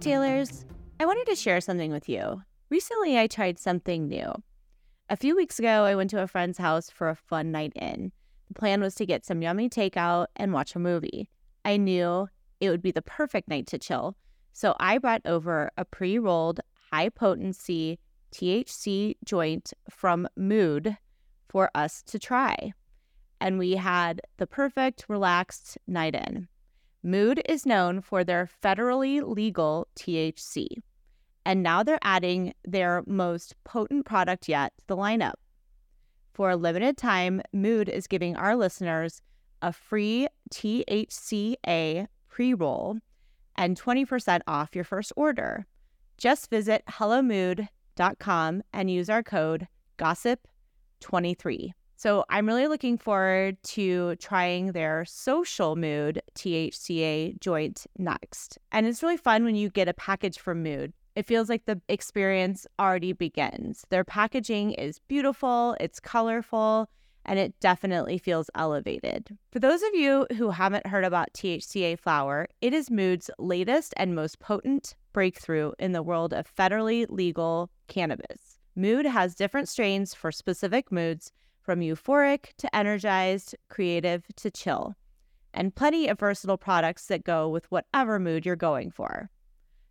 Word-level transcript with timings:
cocktailers, 0.00 0.64
I 0.98 1.04
wanted 1.04 1.26
to 1.26 1.36
share 1.36 1.60
something 1.60 1.92
with 1.92 2.08
you. 2.08 2.40
Recently, 2.70 3.18
I 3.18 3.26
tried 3.26 3.58
something 3.58 4.08
new. 4.08 4.32
A 5.10 5.16
few 5.16 5.36
weeks 5.36 5.58
ago, 5.58 5.84
I 5.84 5.94
went 5.94 6.08
to 6.10 6.22
a 6.22 6.26
friend's 6.26 6.56
house 6.56 6.88
for 6.88 7.10
a 7.10 7.14
fun 7.14 7.52
night 7.52 7.74
in. 7.76 8.10
The 8.48 8.54
plan 8.54 8.80
was 8.80 8.94
to 8.94 9.04
get 9.04 9.26
some 9.26 9.42
yummy 9.42 9.68
takeout 9.68 10.28
and 10.36 10.54
watch 10.54 10.74
a 10.74 10.78
movie. 10.78 11.28
I 11.66 11.76
knew 11.76 12.30
it 12.60 12.70
would 12.70 12.80
be 12.80 12.92
the 12.92 13.02
perfect 13.02 13.46
night 13.46 13.66
to 13.66 13.78
chill, 13.78 14.16
so 14.54 14.74
I 14.80 14.96
brought 14.96 15.20
over 15.26 15.70
a 15.76 15.84
pre 15.84 16.18
rolled, 16.18 16.60
high 16.90 17.10
potency 17.10 17.98
THC 18.32 19.16
joint 19.22 19.74
from 19.90 20.26
Mood 20.34 20.96
for 21.50 21.70
us 21.74 22.02
to 22.04 22.18
try. 22.18 22.72
And 23.38 23.58
we 23.58 23.72
had 23.72 24.22
the 24.38 24.46
perfect, 24.46 25.04
relaxed 25.10 25.76
night 25.86 26.14
in. 26.14 26.48
Mood 27.02 27.40
is 27.48 27.64
known 27.64 28.02
for 28.02 28.24
their 28.24 28.48
federally 28.62 29.22
legal 29.26 29.88
THC. 29.96 30.66
And 31.46 31.62
now 31.62 31.82
they're 31.82 31.98
adding 32.02 32.52
their 32.64 33.02
most 33.06 33.54
potent 33.64 34.04
product 34.04 34.48
yet 34.48 34.72
to 34.78 34.86
the 34.86 34.96
lineup. 34.96 35.34
For 36.34 36.50
a 36.50 36.56
limited 36.56 36.98
time, 36.98 37.40
Mood 37.52 37.88
is 37.88 38.06
giving 38.06 38.36
our 38.36 38.54
listeners 38.54 39.22
a 39.62 39.72
free 39.72 40.28
THCA 40.52 42.06
pre 42.28 42.54
roll 42.54 42.98
and 43.56 43.80
20% 43.80 44.40
off 44.46 44.74
your 44.74 44.84
first 44.84 45.12
order. 45.16 45.66
Just 46.18 46.50
visit 46.50 46.82
hellomood.com 46.86 48.62
and 48.72 48.90
use 48.90 49.10
our 49.10 49.22
code 49.22 49.68
GOSSIP23. 49.98 51.72
So 52.00 52.24
I'm 52.30 52.46
really 52.46 52.66
looking 52.66 52.96
forward 52.96 53.62
to 53.74 54.16
trying 54.16 54.72
their 54.72 55.04
social 55.04 55.76
mood 55.76 56.22
THCA 56.34 57.38
joint 57.40 57.86
next. 57.98 58.56
And 58.72 58.86
it's 58.86 59.02
really 59.02 59.18
fun 59.18 59.44
when 59.44 59.54
you 59.54 59.68
get 59.68 59.86
a 59.86 59.92
package 59.92 60.38
from 60.38 60.62
Mood. 60.62 60.94
It 61.14 61.26
feels 61.26 61.50
like 61.50 61.66
the 61.66 61.78
experience 61.90 62.66
already 62.78 63.12
begins. 63.12 63.84
Their 63.90 64.02
packaging 64.02 64.72
is 64.72 64.98
beautiful, 65.08 65.76
it's 65.78 66.00
colorful, 66.00 66.88
and 67.26 67.38
it 67.38 67.60
definitely 67.60 68.16
feels 68.16 68.48
elevated. 68.54 69.36
For 69.52 69.58
those 69.58 69.82
of 69.82 69.94
you 69.94 70.26
who 70.38 70.48
haven't 70.52 70.86
heard 70.86 71.04
about 71.04 71.34
THCA 71.34 71.98
flower, 71.98 72.48
it 72.62 72.72
is 72.72 72.90
Mood's 72.90 73.30
latest 73.38 73.92
and 73.98 74.14
most 74.14 74.38
potent 74.38 74.94
breakthrough 75.12 75.72
in 75.78 75.92
the 75.92 76.02
world 76.02 76.32
of 76.32 76.50
federally 76.56 77.04
legal 77.10 77.68
cannabis. 77.88 78.58
Mood 78.74 79.04
has 79.04 79.34
different 79.34 79.68
strains 79.68 80.14
for 80.14 80.32
specific 80.32 80.90
moods 80.90 81.30
from 81.70 81.78
euphoric 81.78 82.46
to 82.58 82.74
energized, 82.74 83.54
creative 83.68 84.26
to 84.34 84.50
chill, 84.50 84.96
and 85.54 85.72
plenty 85.72 86.08
of 86.08 86.18
versatile 86.18 86.58
products 86.58 87.06
that 87.06 87.22
go 87.22 87.48
with 87.48 87.70
whatever 87.70 88.18
mood 88.18 88.44
you're 88.44 88.56
going 88.56 88.90
for. 88.90 89.30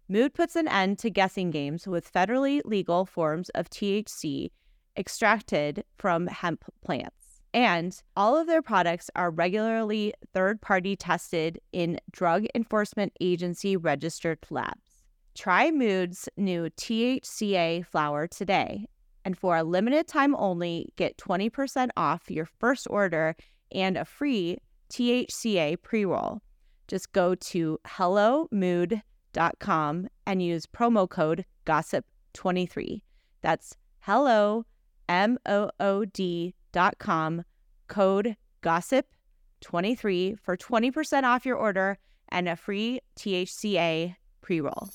Mood 0.10 0.34
puts 0.34 0.58
an 0.58 0.68
end 0.68 1.00
to 1.00 1.10
guessing 1.10 1.52
games 1.52 1.88
with 1.88 2.12
federally 2.12 2.60
legal 2.66 3.06
forms 3.06 3.48
of 3.56 3.70
THC 3.70 4.50
extracted 4.98 5.86
from 5.98 6.28
hemp 6.28 6.66
plants. 6.84 7.40
And 7.54 7.98
all 8.18 8.36
of 8.36 8.46
their 8.46 8.62
products 8.62 9.10
are 9.16 9.32
regularly 9.32 10.14
third 10.34 10.60
party 10.60 10.98
tested 10.98 11.62
in 11.72 11.98
Drug 12.12 12.44
Enforcement 12.54 13.14
Agency 13.22 13.78
registered 13.78 14.40
labs. 14.50 15.06
Try 15.34 15.72
Mood's 15.72 16.28
new 16.36 16.70
THCA 16.72 17.86
flower 17.86 18.28
today 18.28 18.88
and 19.26 19.38
for 19.38 19.58
a 19.58 19.64
limited 19.64 20.08
time 20.08 20.34
only, 20.36 20.94
get 20.96 21.18
20% 21.18 21.90
off 21.98 22.32
your 22.32 22.46
first 22.46 22.88
order 22.90 23.36
and 23.72 23.98
a 23.98 24.06
free 24.06 24.60
THCA 24.90 25.82
pre 25.82 26.06
roll. 26.06 26.42
Just 26.88 27.12
go 27.12 27.36
to 27.36 27.78
hellomood.com 27.86 30.08
and 30.26 30.42
use 30.42 30.66
promo 30.66 31.08
code 31.08 31.46
GOSSIP23. 31.66 33.02
That's 33.42 33.76
hello, 34.00 34.66
M 35.08 35.38
O 35.46 35.70
O 35.80 36.04
D.com, 36.06 37.44
code 37.88 38.36
GOSSIP23 38.64 40.40
for 40.40 40.58
20% 40.58 41.24
off 41.24 41.46
your 41.46 41.58
order 41.58 42.00
and 42.30 42.50
a 42.50 42.56
free 42.56 43.02
THCA 43.18 44.16
pre 44.42 44.62
roll. 44.62 44.90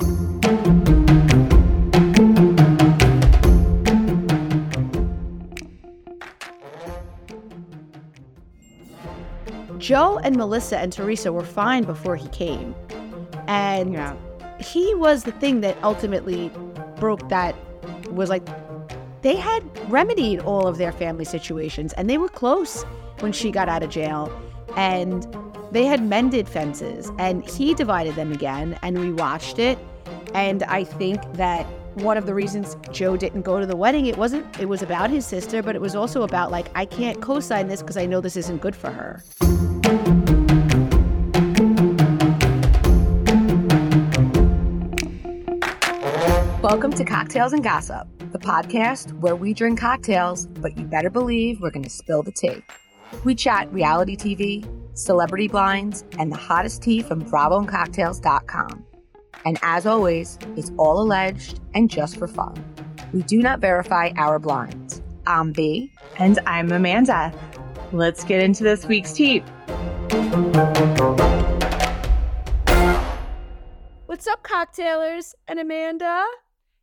Joe 9.85 10.19
and 10.25 10.35
Melissa 10.35 10.79
and 10.79 10.91
Teresa 10.91 11.31
were 11.31 11.45
fine 11.45 11.85
before 11.85 12.17
he 12.17 12.27
came. 12.29 12.75
And 13.47 13.93
Yeah. 13.93 14.15
he 14.59 14.95
was 14.95 15.25
the 15.25 15.33
thing 15.33 15.61
that 15.61 15.77
ultimately 15.83 16.51
broke 16.99 17.29
that 17.29 17.55
was 18.11 18.31
like 18.31 18.43
they 19.21 19.37
had 19.37 19.63
remedied 19.91 20.41
all 20.41 20.67
of 20.67 20.79
their 20.79 20.91
family 20.93 21.27
situations 21.27 21.93
and 21.95 22.09
they 22.09 22.17
were 22.17 22.31
close 22.31 22.85
when 23.21 23.31
she 23.33 23.51
got 23.51 23.69
out 23.69 23.83
of 23.83 23.91
jail 23.91 24.33
and 24.75 25.27
they 25.71 25.85
had 25.85 26.03
mended 26.03 26.49
fences 26.49 27.11
and 27.19 27.45
he 27.47 27.75
divided 27.75 28.15
them 28.15 28.33
again 28.33 28.79
and 28.83 28.99
we 28.99 29.13
watched 29.13 29.59
it 29.59 29.79
and 30.35 30.63
I 30.63 30.85
think 30.85 31.21
that 31.35 31.67
one 31.95 32.17
of 32.17 32.25
the 32.25 32.35
reasons 32.35 32.77
Joe 32.91 33.17
didn't 33.19 33.43
go 33.43 33.61
to 33.61 33.67
the 33.67 33.77
wedding 33.77 34.07
it 34.07 34.17
wasn't 34.17 34.47
it 34.59 34.67
was 34.69 34.81
about 34.83 35.11
his 35.11 35.27
sister 35.27 35.63
but 35.63 35.75
it 35.75 35.83
was 35.83 35.95
also 35.95 36.23
about 36.23 36.51
like 36.51 36.69
I 36.75 36.87
can't 36.87 37.21
co-sign 37.21 37.69
this 37.69 37.83
because 37.83 37.99
I 37.99 38.07
know 38.07 38.21
this 38.23 38.37
isn't 38.37 38.63
good 38.63 38.77
for 38.77 38.91
her. 38.91 39.23
Welcome 46.65 46.95
to 46.95 47.05
Cocktails 47.05 47.53
and 47.53 47.63
Gossip, 47.63 48.09
the 48.33 48.39
podcast 48.39 49.13
where 49.21 49.37
we 49.37 49.53
drink 49.53 49.79
cocktails, 49.79 50.47
but 50.47 50.79
you 50.79 50.87
better 50.87 51.11
believe 51.11 51.61
we're 51.61 51.71
going 51.71 51.85
to 51.85 51.91
spill 51.91 52.23
the 52.23 52.33
tea. 52.33 52.65
We 53.23 53.35
chat 53.35 53.71
reality 53.71 54.17
TV, 54.17 54.67
celebrity 54.97 55.47
blinds, 55.47 56.07
and 56.19 56.33
the 56.33 56.39
hottest 56.39 56.83
tea 56.83 57.03
from 57.03 57.21
BravoandCocktails.com. 57.21 58.83
And 59.45 59.59
as 59.61 59.85
always, 59.85 60.39
it's 60.57 60.73
all 60.79 61.03
alleged 61.03 61.61
and 61.75 61.91
just 61.91 62.17
for 62.17 62.27
fun. 62.27 62.55
We 63.13 63.25
do 63.25 63.43
not 63.43 63.61
verify 63.61 64.13
our 64.17 64.39
blinds. 64.39 65.03
I'm 65.27 65.53
B. 65.53 65.93
And 66.17 66.39
I'm 66.47 66.73
Amanda. 66.73 67.31
Let's 67.93 68.25
get 68.25 68.43
into 68.43 68.65
this 68.65 68.87
week's 68.87 69.13
tea. 69.13 69.41
What's 74.07 74.27
up 74.27 74.43
cocktailers 74.43 75.35
and 75.47 75.59
Amanda? 75.59 76.25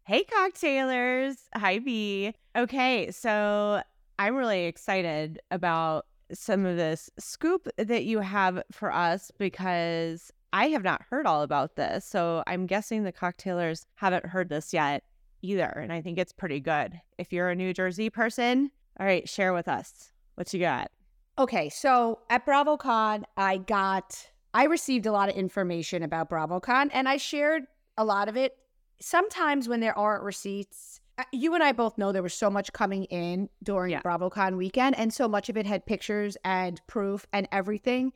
Hey, 0.04 0.24
cocktailers. 0.24 1.36
Hi, 1.56 1.78
B. 1.78 2.34
Okay, 2.56 3.12
so 3.12 3.84
I'm 4.18 4.36
really 4.36 4.66
excited 4.66 5.40
about 5.52 6.08
some 6.34 6.66
of 6.66 6.76
this 6.76 7.10
scoop 7.20 7.68
that 7.78 8.04
you 8.04 8.20
have 8.20 8.64
for 8.72 8.92
us 8.92 9.32
because 9.38 10.32
I 10.54 10.70
have 10.70 10.84
not 10.84 11.04
heard 11.10 11.28
all 11.28 11.44
about 11.44 11.76
this. 11.76 12.04
So 12.04 12.44
I'm 12.48 12.66
guessing 12.66 13.04
the 13.04 13.12
cocktailers 13.12 13.86
haven't 13.96 14.26
heard 14.26 14.50
this 14.50 14.74
yet 14.74 15.04
either. 15.44 15.66
And 15.66 15.94
I 15.94 16.02
think 16.02 16.18
it's 16.18 16.34
pretty 16.34 16.60
good. 16.60 17.00
If 17.18 17.32
you're 17.32 17.50
a 17.50 17.56
New 17.56 17.74
Jersey 17.74 18.10
person, 18.10 18.72
all 19.00 19.06
right, 19.06 19.30
share 19.30 19.54
with 19.54 19.68
us 19.68 20.12
what 20.36 20.52
you 20.52 20.60
got. 20.60 20.92
Okay, 21.38 21.70
so 21.70 22.20
at 22.30 22.46
BravoCon, 22.46 23.24
I 23.38 23.58
got 23.58 24.30
I 24.54 24.66
received 24.66 25.06
a 25.06 25.12
lot 25.12 25.30
of 25.30 25.36
information 25.36 26.04
about 26.04 26.30
BravoCon 26.30 26.90
and 26.92 27.08
I 27.08 27.18
shared 27.18 27.64
a 27.98 28.04
lot 28.04 28.28
of 28.28 28.36
it. 28.36 28.58
Sometimes 29.02 29.68
when 29.68 29.80
there 29.80 29.98
aren't 29.98 30.24
receipts, 30.24 31.02
uh, 31.18 31.24
you 31.32 31.54
and 31.54 31.64
I 31.64 31.72
both 31.72 31.98
know 31.98 32.12
there 32.12 32.24
was 32.24 32.34
so 32.34 32.50
much 32.50 32.72
coming 32.72 33.06
in 33.06 33.50
during 33.64 33.92
Yeah. 33.92 34.02
BravoCon 34.02 34.58
weekend 34.58 34.98
and 34.98 35.14
so 35.14 35.28
much 35.28 35.50
of 35.50 35.58
it 35.58 35.66
had 35.66 35.86
pictures 35.86 36.38
and 36.46 36.80
proof 36.88 37.26
and 37.34 37.48
everything 37.52 38.14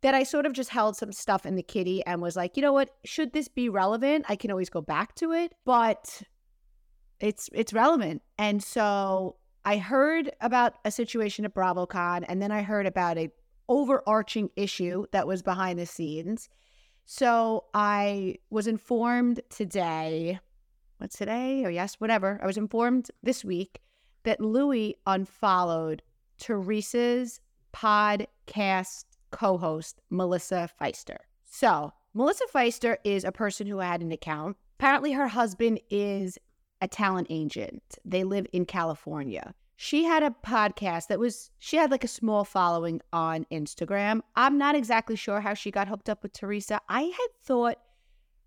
that 0.00 0.14
I 0.14 0.24
sort 0.24 0.46
of 0.46 0.52
just 0.52 0.70
held 0.70 0.96
some 0.96 1.12
stuff 1.12 1.46
in 1.46 1.54
the 1.54 1.62
kitty 1.62 2.04
and 2.04 2.20
was 2.20 2.34
like, 2.34 2.56
you 2.56 2.62
know 2.62 2.72
what, 2.72 2.90
should 3.04 3.32
this 3.32 3.46
be 3.46 3.68
relevant? 3.68 4.24
I 4.28 4.36
can 4.36 4.50
always 4.50 4.68
go 4.68 4.80
back 4.80 5.14
to 5.16 5.32
it, 5.32 5.54
but 5.64 6.22
it's 7.20 7.48
it's 7.52 7.72
relevant. 7.72 8.22
And 8.36 8.62
so 8.62 9.36
I 9.64 9.76
heard 9.76 10.32
about 10.40 10.74
a 10.84 10.90
situation 10.90 11.44
at 11.44 11.54
BravoCon 11.54 12.24
and 12.28 12.42
then 12.42 12.50
I 12.50 12.62
heard 12.62 12.86
about 12.86 13.16
a 13.16 13.30
overarching 13.68 14.50
issue 14.56 15.06
that 15.12 15.26
was 15.26 15.42
behind 15.42 15.78
the 15.78 15.86
scenes. 15.86 16.48
So 17.14 17.64
I 17.74 18.36
was 18.48 18.66
informed 18.66 19.42
today, 19.50 20.40
what's 20.96 21.18
today? 21.18 21.62
Or 21.62 21.70
yes, 21.70 21.96
whatever. 21.96 22.40
I 22.42 22.46
was 22.46 22.56
informed 22.56 23.10
this 23.22 23.44
week 23.44 23.82
that 24.22 24.40
Louis 24.40 24.96
unfollowed 25.06 26.02
Teresa's 26.38 27.38
podcast 27.74 29.04
co 29.30 29.58
host, 29.58 30.00
Melissa 30.08 30.70
Pfeister. 30.80 31.18
So, 31.44 31.92
Melissa 32.14 32.46
Pfeister 32.46 32.96
is 33.04 33.24
a 33.24 33.30
person 33.30 33.66
who 33.66 33.80
had 33.80 34.00
an 34.00 34.10
account. 34.10 34.56
Apparently, 34.78 35.12
her 35.12 35.28
husband 35.28 35.80
is 35.90 36.38
a 36.80 36.88
talent 36.88 37.26
agent. 37.28 37.98
They 38.06 38.24
live 38.24 38.46
in 38.54 38.64
California. 38.64 39.54
She 39.76 40.04
had 40.04 40.22
a 40.22 40.34
podcast 40.44 41.08
that 41.08 41.18
was, 41.18 41.50
she 41.58 41.76
had 41.76 41.90
like 41.90 42.04
a 42.04 42.08
small 42.08 42.44
following 42.44 43.00
on 43.12 43.46
Instagram. 43.50 44.20
I'm 44.36 44.58
not 44.58 44.74
exactly 44.74 45.16
sure 45.16 45.40
how 45.40 45.54
she 45.54 45.70
got 45.70 45.88
hooked 45.88 46.08
up 46.08 46.22
with 46.22 46.32
Teresa. 46.32 46.80
I 46.88 47.02
had 47.02 47.28
thought 47.42 47.78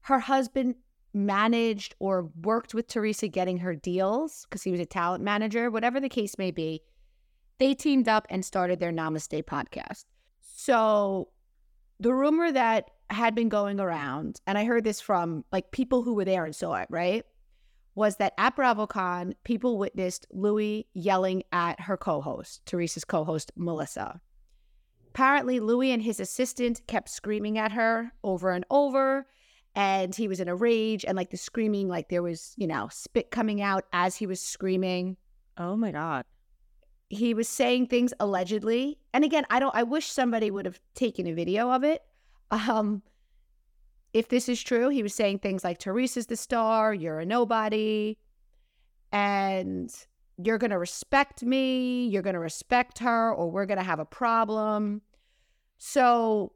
her 0.01 0.19
husband 0.19 0.75
managed 1.13 1.95
or 1.99 2.29
worked 2.41 2.73
with 2.73 2.87
Teresa 2.87 3.27
getting 3.27 3.57
her 3.59 3.73
deals 3.73 4.45
because 4.45 4.63
he 4.63 4.71
was 4.71 4.79
a 4.79 4.85
talent 4.85 5.23
manager, 5.23 5.71
whatever 5.71 5.99
the 5.99 6.09
case 6.09 6.37
may 6.37 6.51
be. 6.51 6.81
They 7.57 7.73
teamed 7.73 8.07
up 8.07 8.27
and 8.29 8.43
started 8.43 8.79
their 8.79 8.91
Namaste 8.91 9.43
podcast. 9.43 10.05
So 10.41 11.29
the 11.99 12.13
rumor 12.13 12.51
that 12.51 12.91
had 13.09 13.33
been 13.33 13.49
going 13.49 13.79
around, 13.79 14.41
and 14.45 14.57
I 14.57 14.65
heard 14.65 14.83
this 14.83 14.99
from 14.99 15.45
like 15.51 15.71
people 15.71 16.03
who 16.03 16.13
were 16.13 16.25
there 16.25 16.45
and 16.45 16.55
saw 16.55 16.75
it, 16.75 16.87
right? 16.89 17.23
Was 17.95 18.17
that 18.17 18.33
at 18.37 18.55
BravoCon, 18.55 19.33
people 19.43 19.77
witnessed 19.77 20.27
Louis 20.31 20.85
yelling 20.93 21.43
at 21.51 21.79
her 21.79 21.97
co 21.97 22.21
host, 22.21 22.65
Teresa's 22.65 23.05
co 23.05 23.23
host, 23.23 23.51
Melissa. 23.55 24.21
Apparently, 25.09 25.61
Louis 25.61 25.91
and 25.91 26.03
his 26.03 26.19
assistant 26.19 26.81
kept 26.87 27.09
screaming 27.09 27.57
at 27.57 27.71
her 27.71 28.11
over 28.23 28.51
and 28.51 28.65
over 28.69 29.25
and 29.75 30.15
he 30.15 30.27
was 30.27 30.39
in 30.39 30.47
a 30.47 30.55
rage 30.55 31.03
and 31.05 31.15
like 31.17 31.29
the 31.29 31.37
screaming 31.37 31.87
like 31.87 32.09
there 32.09 32.23
was 32.23 32.53
you 32.57 32.67
know 32.67 32.87
spit 32.91 33.29
coming 33.29 33.61
out 33.61 33.85
as 33.93 34.15
he 34.15 34.25
was 34.25 34.39
screaming. 34.39 35.17
Oh 35.57 35.75
my 35.75 35.91
god. 35.91 36.25
He 37.09 37.33
was 37.33 37.47
saying 37.47 37.87
things 37.87 38.13
allegedly 38.19 38.97
and 39.13 39.23
again 39.23 39.45
i 39.49 39.59
don't 39.59 39.75
i 39.75 39.83
wish 39.83 40.07
somebody 40.07 40.49
would 40.49 40.65
have 40.65 40.79
taken 40.95 41.27
a 41.27 41.33
video 41.33 41.71
of 41.71 41.83
it. 41.83 42.01
Um 42.51 43.03
if 44.15 44.29
this 44.29 44.47
is 44.47 44.63
true 44.63 44.89
he 44.89 45.03
was 45.03 45.13
saying 45.13 45.37
things 45.37 45.63
like 45.63 45.77
teresa's 45.77 46.27
the 46.27 46.37
star 46.37 46.93
you're 46.93 47.19
a 47.19 47.25
nobody 47.25 48.17
and 49.11 49.93
you're 50.43 50.57
going 50.57 50.71
to 50.71 50.79
respect 50.79 51.43
me 51.43 52.07
you're 52.07 52.21
going 52.21 52.33
to 52.33 52.39
respect 52.39 52.99
her 52.99 53.33
or 53.33 53.51
we're 53.51 53.65
going 53.65 53.77
to 53.77 53.83
have 53.83 53.99
a 53.99 54.05
problem 54.05 55.01
so 55.77 56.51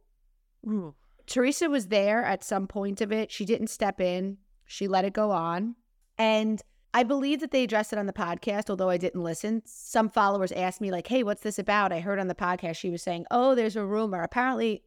Ooh. 0.68 0.96
Teresa 1.30 1.70
was 1.70 1.88
there 1.88 2.24
at 2.24 2.44
some 2.44 2.66
point 2.66 3.02
of 3.02 3.12
it. 3.12 3.32
She 3.32 3.46
didn't 3.46 3.68
step 3.68 4.02
in, 4.02 4.38
she 4.66 4.88
let 4.88 5.06
it 5.06 5.14
go 5.14 5.30
on. 5.30 5.76
And 6.18 6.62
I 6.94 7.04
believe 7.04 7.40
that 7.42 7.52
they 7.52 7.64
addressed 7.64 7.94
it 7.94 8.00
on 8.00 8.08
the 8.08 8.14
podcast, 8.14 8.70
although 8.70 8.90
I 8.90 8.98
didn't 8.98 9.24
listen. 9.24 9.62
Some 9.66 10.10
followers 10.10 10.52
asked 10.52 10.82
me, 10.82 10.90
like, 10.90 11.06
hey, 11.06 11.22
what's 11.22 11.44
this 11.44 11.60
about? 11.60 11.94
I 11.94 12.00
heard 12.00 12.20
on 12.20 12.28
the 12.28 12.36
podcast 12.36 12.78
she 12.78 12.90
was 12.90 13.04
saying, 13.04 13.26
oh, 13.30 13.54
there's 13.54 13.76
a 13.76 13.86
rumor. 13.86 14.24
Apparently, 14.24 14.82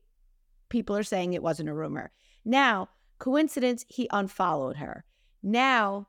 people 0.68 0.96
are 0.96 1.04
saying 1.04 1.32
it 1.32 1.44
wasn't 1.44 1.68
a 1.68 1.74
rumor. 1.74 2.10
Now, 2.44 2.88
coincidence, 3.18 3.84
he 3.88 4.08
unfollowed 4.12 4.76
her. 4.76 5.04
Now, 5.42 6.08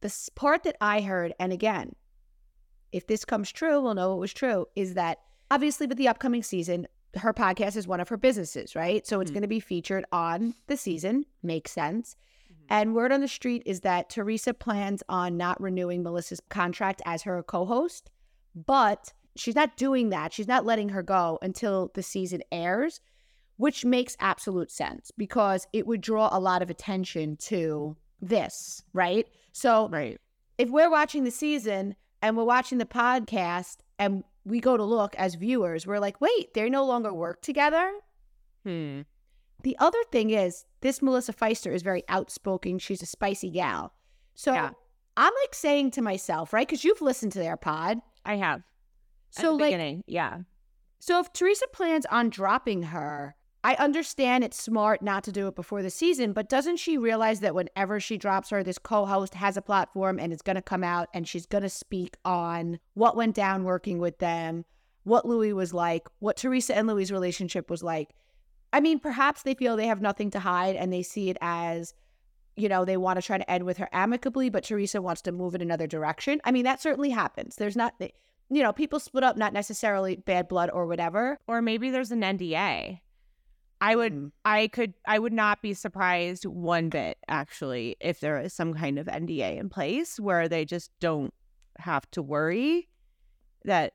the 0.00 0.12
part 0.34 0.64
that 0.64 0.76
I 0.80 1.00
heard, 1.00 1.34
and 1.38 1.52
again, 1.52 1.94
if 2.92 3.06
this 3.06 3.24
comes 3.24 3.52
true, 3.52 3.80
we'll 3.80 3.94
know 3.94 4.14
it 4.14 4.20
was 4.20 4.32
true, 4.32 4.66
is 4.74 4.94
that 4.94 5.18
obviously 5.50 5.86
with 5.86 5.98
the 5.98 6.08
upcoming 6.08 6.42
season, 6.42 6.86
her 7.16 7.32
podcast 7.32 7.76
is 7.76 7.88
one 7.88 8.00
of 8.00 8.08
her 8.08 8.16
businesses, 8.16 8.74
right? 8.74 9.06
So 9.06 9.20
it's 9.20 9.30
mm-hmm. 9.30 9.34
going 9.34 9.42
to 9.42 9.48
be 9.48 9.60
featured 9.60 10.04
on 10.12 10.54
the 10.66 10.76
season. 10.76 11.24
Makes 11.42 11.72
sense. 11.72 12.16
Mm-hmm. 12.44 12.64
And 12.70 12.94
word 12.94 13.12
on 13.12 13.20
the 13.20 13.28
street 13.28 13.62
is 13.66 13.80
that 13.80 14.10
Teresa 14.10 14.54
plans 14.54 15.02
on 15.08 15.36
not 15.36 15.60
renewing 15.60 16.02
Melissa's 16.02 16.40
contract 16.48 17.02
as 17.04 17.22
her 17.22 17.42
co 17.42 17.64
host, 17.64 18.10
but 18.54 19.12
she's 19.36 19.56
not 19.56 19.76
doing 19.76 20.10
that. 20.10 20.32
She's 20.32 20.48
not 20.48 20.64
letting 20.64 20.90
her 20.90 21.02
go 21.02 21.38
until 21.42 21.90
the 21.94 22.02
season 22.02 22.42
airs, 22.52 23.00
which 23.60 23.84
makes 23.84 24.16
absolute 24.20 24.70
sense 24.70 25.10
because 25.18 25.66
it 25.74 25.86
would 25.86 26.00
draw 26.00 26.30
a 26.32 26.40
lot 26.40 26.62
of 26.62 26.70
attention 26.70 27.36
to 27.36 27.94
this, 28.22 28.82
right? 28.94 29.26
So, 29.52 29.86
right. 29.90 30.18
if 30.56 30.70
we're 30.70 30.90
watching 30.90 31.24
the 31.24 31.30
season 31.30 31.94
and 32.22 32.38
we're 32.38 32.44
watching 32.44 32.78
the 32.78 32.86
podcast 32.86 33.76
and 33.98 34.24
we 34.46 34.60
go 34.60 34.78
to 34.78 34.82
look 34.82 35.14
as 35.16 35.34
viewers, 35.34 35.86
we're 35.86 35.98
like, 35.98 36.22
wait, 36.22 36.54
they 36.54 36.70
no 36.70 36.86
longer 36.86 37.12
work 37.12 37.42
together. 37.42 37.92
Hmm. 38.64 39.02
The 39.62 39.76
other 39.78 40.02
thing 40.10 40.30
is, 40.30 40.64
this 40.80 41.02
Melissa 41.02 41.34
Pfeister 41.34 41.74
is 41.74 41.82
very 41.82 42.02
outspoken. 42.08 42.78
She's 42.78 43.02
a 43.02 43.06
spicy 43.06 43.50
gal. 43.50 43.92
So 44.34 44.54
yeah. 44.54 44.70
I'm 45.18 45.32
like 45.42 45.54
saying 45.54 45.90
to 45.92 46.00
myself, 46.00 46.54
right? 46.54 46.66
Because 46.66 46.82
you've 46.82 47.02
listened 47.02 47.32
to 47.32 47.38
their 47.38 47.58
pod. 47.58 47.98
I 48.24 48.36
have. 48.36 48.62
So, 49.28 49.52
like, 49.52 49.66
beginning. 49.66 50.02
yeah. 50.06 50.38
So 50.98 51.20
if 51.20 51.30
Teresa 51.34 51.66
plans 51.74 52.06
on 52.06 52.30
dropping 52.30 52.84
her, 52.84 53.36
I 53.62 53.74
understand 53.74 54.42
it's 54.42 54.60
smart 54.60 55.02
not 55.02 55.22
to 55.24 55.32
do 55.32 55.46
it 55.46 55.54
before 55.54 55.82
the 55.82 55.90
season, 55.90 56.32
but 56.32 56.48
doesn't 56.48 56.78
she 56.78 56.96
realize 56.96 57.40
that 57.40 57.54
whenever 57.54 58.00
she 58.00 58.16
drops 58.16 58.48
her, 58.50 58.62
this 58.62 58.78
co 58.78 59.04
host 59.04 59.34
has 59.34 59.56
a 59.56 59.62
platform 59.62 60.18
and 60.18 60.32
it's 60.32 60.42
going 60.42 60.56
to 60.56 60.62
come 60.62 60.82
out 60.82 61.08
and 61.12 61.28
she's 61.28 61.44
going 61.44 61.62
to 61.62 61.68
speak 61.68 62.16
on 62.24 62.78
what 62.94 63.16
went 63.16 63.34
down 63.34 63.64
working 63.64 63.98
with 63.98 64.18
them, 64.18 64.64
what 65.04 65.26
Louis 65.26 65.52
was 65.52 65.74
like, 65.74 66.08
what 66.20 66.38
Teresa 66.38 66.74
and 66.74 66.86
Louis' 66.86 67.10
relationship 67.10 67.68
was 67.68 67.82
like? 67.82 68.14
I 68.72 68.80
mean, 68.80 68.98
perhaps 68.98 69.42
they 69.42 69.54
feel 69.54 69.76
they 69.76 69.88
have 69.88 70.00
nothing 70.00 70.30
to 70.30 70.40
hide 70.40 70.76
and 70.76 70.90
they 70.90 71.02
see 71.02 71.28
it 71.28 71.36
as, 71.42 71.92
you 72.56 72.68
know, 72.68 72.86
they 72.86 72.96
want 72.96 73.20
to 73.20 73.26
try 73.26 73.36
to 73.36 73.50
end 73.50 73.64
with 73.64 73.76
her 73.76 73.90
amicably, 73.92 74.48
but 74.48 74.64
Teresa 74.64 75.02
wants 75.02 75.20
to 75.22 75.32
move 75.32 75.54
in 75.54 75.60
another 75.60 75.86
direction. 75.86 76.40
I 76.44 76.52
mean, 76.52 76.64
that 76.64 76.80
certainly 76.80 77.10
happens. 77.10 77.56
There's 77.56 77.76
not, 77.76 77.94
you 78.00 78.62
know, 78.62 78.72
people 78.72 79.00
split 79.00 79.24
up, 79.24 79.36
not 79.36 79.52
necessarily 79.52 80.16
bad 80.16 80.48
blood 80.48 80.70
or 80.72 80.86
whatever. 80.86 81.38
Or 81.46 81.60
maybe 81.60 81.90
there's 81.90 82.12
an 82.12 82.22
NDA. 82.22 83.00
I 83.80 83.96
would 83.96 84.14
mm. 84.14 84.32
I 84.44 84.68
could 84.68 84.94
I 85.06 85.18
would 85.18 85.32
not 85.32 85.62
be 85.62 85.74
surprised 85.74 86.44
one 86.44 86.90
bit 86.90 87.18
actually 87.28 87.96
if 88.00 88.20
there 88.20 88.38
is 88.38 88.52
some 88.52 88.74
kind 88.74 88.98
of 88.98 89.06
NDA 89.06 89.58
in 89.58 89.68
place 89.70 90.20
where 90.20 90.48
they 90.48 90.64
just 90.64 90.90
don't 91.00 91.32
have 91.78 92.10
to 92.12 92.22
worry 92.22 92.88
that 93.64 93.94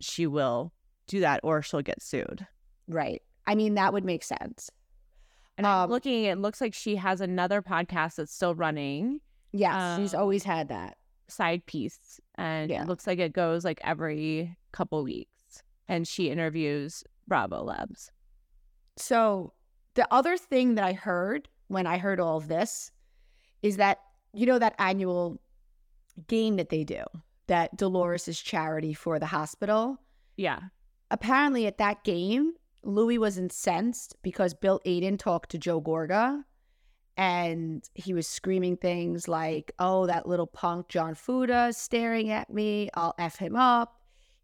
she 0.00 0.26
will 0.26 0.72
do 1.06 1.20
that 1.20 1.40
or 1.42 1.62
she'll 1.62 1.82
get 1.82 2.02
sued. 2.02 2.46
Right. 2.88 3.22
I 3.46 3.54
mean 3.54 3.74
that 3.74 3.92
would 3.92 4.04
make 4.04 4.24
sense. 4.24 4.70
And 5.58 5.66
um, 5.66 5.84
I'm 5.84 5.90
looking 5.90 6.24
it 6.24 6.38
looks 6.38 6.60
like 6.60 6.72
she 6.72 6.96
has 6.96 7.20
another 7.20 7.60
podcast 7.60 8.16
that's 8.16 8.34
still 8.34 8.54
running. 8.54 9.20
Yes, 9.52 9.74
um, 9.74 10.00
she's 10.02 10.14
always 10.14 10.44
had 10.44 10.68
that 10.68 10.96
side 11.28 11.66
piece 11.66 12.20
and 12.36 12.70
yeah. 12.70 12.82
it 12.82 12.88
looks 12.88 13.06
like 13.06 13.18
it 13.18 13.34
goes 13.34 13.64
like 13.64 13.80
every 13.84 14.56
couple 14.72 15.02
weeks 15.02 15.62
and 15.86 16.08
she 16.08 16.30
interviews 16.30 17.04
Bravolebs. 17.30 18.10
So, 18.98 19.52
the 19.94 20.06
other 20.12 20.36
thing 20.36 20.74
that 20.76 20.84
I 20.84 20.92
heard 20.92 21.48
when 21.68 21.86
I 21.86 21.98
heard 21.98 22.20
all 22.20 22.36
of 22.36 22.48
this 22.48 22.90
is 23.62 23.76
that, 23.76 23.98
you 24.32 24.46
know, 24.46 24.58
that 24.58 24.74
annual 24.78 25.40
game 26.26 26.56
that 26.56 26.68
they 26.68 26.84
do, 26.84 27.02
that 27.46 27.76
Dolores' 27.76 28.38
charity 28.40 28.94
for 28.94 29.18
the 29.18 29.26
hospital. 29.26 29.98
Yeah. 30.36 30.60
Apparently, 31.10 31.66
at 31.66 31.78
that 31.78 32.04
game, 32.04 32.52
Louis 32.82 33.18
was 33.18 33.38
incensed 33.38 34.16
because 34.22 34.54
Bill 34.54 34.80
Aydin 34.86 35.18
talked 35.18 35.50
to 35.50 35.58
Joe 35.58 35.80
Gorga 35.80 36.42
and 37.16 37.88
he 37.94 38.14
was 38.14 38.28
screaming 38.28 38.76
things 38.76 39.26
like, 39.26 39.72
oh, 39.78 40.06
that 40.06 40.28
little 40.28 40.46
punk 40.46 40.88
John 40.88 41.14
Fuda 41.14 41.72
staring 41.72 42.30
at 42.30 42.48
me. 42.48 42.90
I'll 42.94 43.14
F 43.18 43.36
him 43.36 43.56
up. 43.56 43.97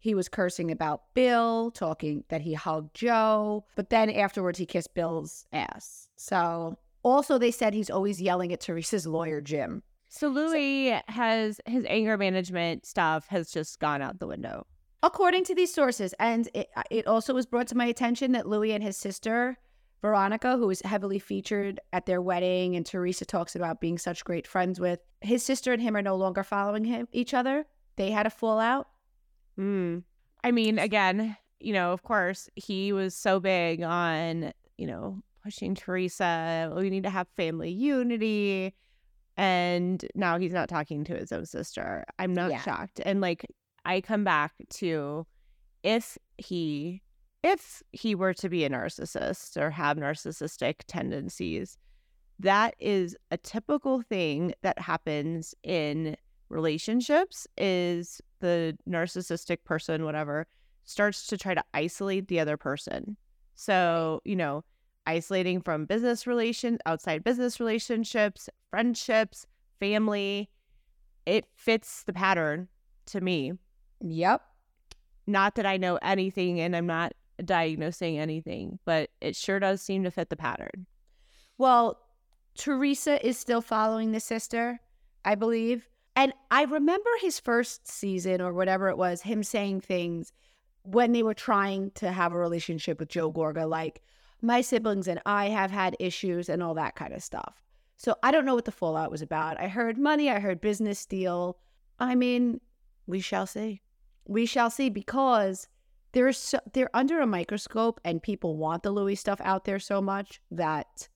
He 0.05 0.13
was 0.13 0.29
cursing 0.29 0.69
about 0.69 1.01
Bill, 1.15 1.71
talking 1.71 2.25
that 2.29 2.41
he 2.41 2.53
hugged 2.53 2.93
Joe, 2.93 3.65
but 3.75 3.89
then 3.89 4.11
afterwards 4.11 4.59
he 4.59 4.67
kissed 4.67 4.93
Bill's 4.93 5.47
ass. 5.51 6.09
So 6.15 6.77
also 7.01 7.39
they 7.39 7.49
said 7.49 7.73
he's 7.73 7.89
always 7.89 8.21
yelling 8.21 8.53
at 8.53 8.59
Teresa's 8.59 9.07
lawyer, 9.07 9.41
Jim. 9.41 9.81
So 10.07 10.27
Louis 10.27 10.89
so, 10.89 10.99
has 11.07 11.59
his 11.65 11.87
anger 11.89 12.17
management 12.17 12.85
stuff 12.85 13.25
has 13.29 13.49
just 13.49 13.79
gone 13.79 14.03
out 14.03 14.19
the 14.19 14.27
window. 14.27 14.67
According 15.01 15.43
to 15.45 15.55
these 15.55 15.73
sources, 15.73 16.13
and 16.19 16.49
it, 16.53 16.69
uh, 16.75 16.83
it 16.91 17.07
also 17.07 17.33
was 17.33 17.47
brought 17.47 17.65
to 17.69 17.75
my 17.75 17.87
attention 17.87 18.33
that 18.33 18.47
Louis 18.47 18.73
and 18.73 18.83
his 18.83 18.97
sister 18.97 19.57
Veronica, 20.03 20.55
who 20.55 20.67
was 20.67 20.81
heavily 20.81 21.17
featured 21.17 21.79
at 21.93 22.05
their 22.05 22.21
wedding, 22.21 22.75
and 22.75 22.85
Teresa 22.85 23.25
talks 23.25 23.55
about 23.55 23.81
being 23.81 23.97
such 23.97 24.23
great 24.23 24.45
friends 24.45 24.79
with. 24.79 24.99
His 25.21 25.41
sister 25.41 25.73
and 25.73 25.81
him 25.81 25.97
are 25.97 26.03
no 26.03 26.15
longer 26.15 26.43
following 26.43 26.85
him 26.85 27.07
each 27.11 27.33
other. 27.33 27.65
They 27.95 28.11
had 28.11 28.27
a 28.27 28.29
fallout. 28.29 28.87
Mm. 29.59 30.03
I 30.43 30.51
mean, 30.51 30.79
again, 30.79 31.37
you 31.59 31.73
know, 31.73 31.91
of 31.91 32.03
course, 32.03 32.49
he 32.55 32.93
was 32.93 33.15
so 33.15 33.39
big 33.39 33.81
on, 33.81 34.53
you 34.77 34.87
know, 34.87 35.21
pushing 35.43 35.75
Teresa. 35.75 36.73
We 36.75 36.89
need 36.89 37.03
to 37.03 37.09
have 37.09 37.27
family 37.35 37.71
unity. 37.71 38.73
And 39.37 40.05
now 40.15 40.37
he's 40.37 40.53
not 40.53 40.69
talking 40.69 41.03
to 41.05 41.15
his 41.15 41.31
own 41.31 41.45
sister. 41.45 42.05
I'm 42.19 42.33
not 42.33 42.51
yeah. 42.51 42.61
shocked. 42.61 43.01
And 43.05 43.21
like, 43.21 43.45
I 43.85 44.01
come 44.01 44.23
back 44.23 44.53
to 44.75 45.25
if 45.83 46.17
he 46.37 47.01
if 47.43 47.83
he 47.91 48.15
were 48.15 48.33
to 48.33 48.49
be 48.49 48.65
a 48.65 48.69
narcissist 48.69 49.55
or 49.55 49.69
have 49.69 49.97
narcissistic 49.97 50.77
tendencies, 50.87 51.77
that 52.39 52.73
is 52.79 53.15
a 53.29 53.37
typical 53.37 54.01
thing 54.01 54.53
that 54.63 54.79
happens 54.79 55.53
in 55.61 56.17
relationships 56.49 57.47
is 57.57 58.21
the 58.39 58.77
narcissistic 58.87 59.63
person, 59.63 60.05
whatever, 60.05 60.47
starts 60.83 61.27
to 61.27 61.37
try 61.37 61.53
to 61.53 61.63
isolate 61.73 62.27
the 62.27 62.39
other 62.39 62.57
person. 62.57 63.17
So, 63.55 64.21
you 64.25 64.35
know, 64.35 64.63
isolating 65.07 65.61
from 65.61 65.85
business 65.85 66.27
relation, 66.27 66.79
outside 66.85 67.23
business 67.23 67.59
relationships, 67.59 68.49
friendships, 68.69 69.45
family, 69.79 70.49
it 71.25 71.45
fits 71.55 72.03
the 72.03 72.13
pattern 72.13 72.67
to 73.07 73.21
me. 73.21 73.53
Yep. 74.01 74.41
Not 75.27 75.55
that 75.55 75.65
I 75.65 75.77
know 75.77 75.97
anything 76.01 76.59
and 76.59 76.75
I'm 76.75 76.87
not 76.87 77.13
diagnosing 77.43 78.17
anything, 78.17 78.79
but 78.85 79.09
it 79.21 79.35
sure 79.35 79.59
does 79.59 79.81
seem 79.81 80.03
to 80.03 80.11
fit 80.11 80.29
the 80.29 80.35
pattern. 80.35 80.85
Well, 81.57 81.99
Teresa 82.55 83.25
is 83.25 83.37
still 83.37 83.61
following 83.61 84.11
the 84.11 84.19
sister, 84.19 84.79
I 85.23 85.35
believe. 85.35 85.87
And 86.15 86.33
I 86.49 86.63
remember 86.63 87.09
his 87.19 87.39
first 87.39 87.87
season 87.87 88.41
or 88.41 88.53
whatever 88.53 88.89
it 88.89 88.97
was, 88.97 89.21
him 89.21 89.43
saying 89.43 89.81
things 89.81 90.31
when 90.83 91.11
they 91.11 91.23
were 91.23 91.33
trying 91.33 91.91
to 91.95 92.11
have 92.11 92.31
a 92.31 92.37
relationship 92.37 92.99
with 92.99 93.09
Joe 93.09 93.31
Gorga, 93.31 93.67
like, 93.67 94.01
my 94.41 94.61
siblings 94.61 95.07
and 95.07 95.21
I 95.25 95.49
have 95.49 95.71
had 95.71 95.95
issues 95.99 96.49
and 96.49 96.61
all 96.61 96.75
that 96.75 96.95
kind 96.95 97.13
of 97.13 97.23
stuff. 97.23 97.63
So 97.97 98.15
I 98.21 98.31
don't 98.31 98.45
know 98.45 98.55
what 98.55 98.65
the 98.65 98.71
fallout 98.71 99.11
was 99.11 99.21
about. 99.21 99.59
I 99.59 99.67
heard 99.67 99.97
money, 99.97 100.29
I 100.29 100.39
heard 100.39 100.61
business 100.61 101.05
deal. 101.05 101.57
I 101.99 102.15
mean, 102.15 102.59
we 103.07 103.19
shall 103.19 103.47
see. 103.47 103.81
We 104.27 104.45
shall 104.45 104.69
see 104.69 104.89
because 104.89 105.67
they're 106.11 106.33
so, 106.33 106.59
they're 106.73 106.95
under 106.95 107.21
a 107.21 107.27
microscope 107.27 107.99
and 108.03 108.21
people 108.21 108.57
want 108.57 108.83
the 108.83 108.91
Louis 108.91 109.15
stuff 109.15 109.39
out 109.41 109.65
there 109.65 109.79
so 109.79 110.01
much 110.01 110.41
that 110.51 111.07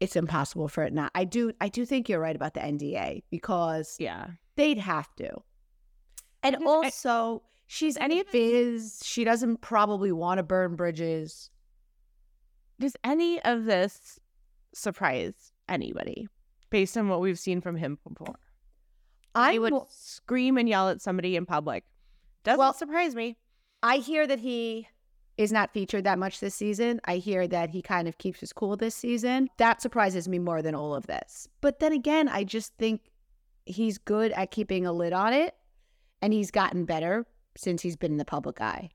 it's 0.00 0.16
impossible 0.16 0.68
for 0.68 0.82
it 0.84 0.92
not. 0.92 1.10
I 1.14 1.24
do 1.24 1.52
I 1.60 1.68
do 1.68 1.84
think 1.86 2.08
you're 2.08 2.20
right 2.20 2.36
about 2.36 2.54
the 2.54 2.60
NDA 2.60 3.22
because 3.30 3.96
Yeah. 3.98 4.28
they'd 4.56 4.78
have 4.78 5.14
to. 5.16 5.30
And 6.42 6.56
also, 6.66 7.42
she's 7.66 7.96
any 7.96 8.20
of 8.20 8.30
biz. 8.30 9.00
She 9.02 9.24
doesn't 9.24 9.62
probably 9.62 10.12
want 10.12 10.38
to 10.38 10.42
burn 10.42 10.76
bridges. 10.76 11.50
Does 12.78 12.96
any 13.04 13.40
of 13.44 13.64
this 13.64 14.18
surprise 14.74 15.52
anybody 15.68 16.26
based 16.70 16.96
on 16.98 17.08
what 17.08 17.20
we've 17.20 17.38
seen 17.38 17.60
from 17.60 17.76
him 17.76 17.98
before? 18.06 18.34
I 19.34 19.58
would 19.58 19.72
scream 19.90 20.58
and 20.58 20.68
yell 20.68 20.88
at 20.90 21.00
somebody 21.00 21.34
in 21.36 21.46
public. 21.46 21.84
Doesn't 22.42 22.58
Well- 22.58 22.72
surprise 22.74 23.14
me. 23.14 23.38
I 23.82 23.98
hear 23.98 24.26
that 24.26 24.40
he 24.40 24.88
is 25.36 25.52
not 25.52 25.72
featured 25.72 26.04
that 26.04 26.18
much 26.18 26.40
this 26.40 26.54
season. 26.54 27.00
I 27.04 27.16
hear 27.16 27.48
that 27.48 27.70
he 27.70 27.82
kind 27.82 28.06
of 28.06 28.18
keeps 28.18 28.40
his 28.40 28.52
cool 28.52 28.76
this 28.76 28.94
season. 28.94 29.48
That 29.58 29.82
surprises 29.82 30.28
me 30.28 30.38
more 30.38 30.62
than 30.62 30.74
all 30.74 30.94
of 30.94 31.06
this. 31.06 31.48
But 31.60 31.80
then 31.80 31.92
again, 31.92 32.28
I 32.28 32.44
just 32.44 32.74
think 32.76 33.10
he's 33.66 33.98
good 33.98 34.32
at 34.32 34.50
keeping 34.50 34.86
a 34.86 34.92
lid 34.92 35.12
on 35.12 35.32
it 35.32 35.54
and 36.22 36.32
he's 36.32 36.50
gotten 36.50 36.84
better 36.84 37.26
since 37.56 37.82
he's 37.82 37.96
been 37.96 38.12
in 38.12 38.18
the 38.18 38.24
public 38.24 38.60
eye. 38.60 38.90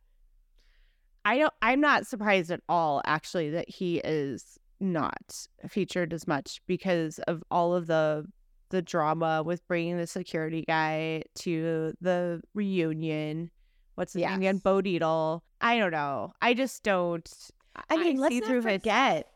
I 1.26 1.38
don't 1.38 1.54
I'm 1.62 1.82
not 1.82 2.08
surprised 2.08 2.50
at 2.52 2.62
all 2.70 3.02
actually 3.06 3.50
that 3.52 3.70
he 3.70 3.98
is 4.00 4.58
not 4.80 5.48
featured 5.68 6.14
as 6.14 6.28
much 6.28 6.62
because 6.66 7.20
of 7.20 7.44
all 7.52 7.76
of 7.76 7.88
the 7.88 8.26
the 8.70 8.82
drama 8.82 9.44
with 9.44 9.68
bringing 9.68 9.98
the 9.98 10.08
security 10.08 10.64
guy 10.68 11.24
to 11.40 11.94
the 12.02 12.42
reunion. 12.54 13.52
What's 13.96 14.14
his 14.14 14.24
name 14.24 14.40
again? 14.40 14.56
Yes. 14.56 14.64
Bo 14.64 14.82
Dietl. 14.82 15.42
I 15.62 15.78
don't 15.78 15.92
know. 15.92 16.34
I 16.42 16.54
just 16.54 16.84
don't. 16.84 17.30
I 17.90 17.98
mean, 17.98 18.18
let's 18.18 18.34
see 18.34 18.40
not 18.40 18.48
through 18.48 18.62
his- 18.62 18.66
forget, 18.66 19.30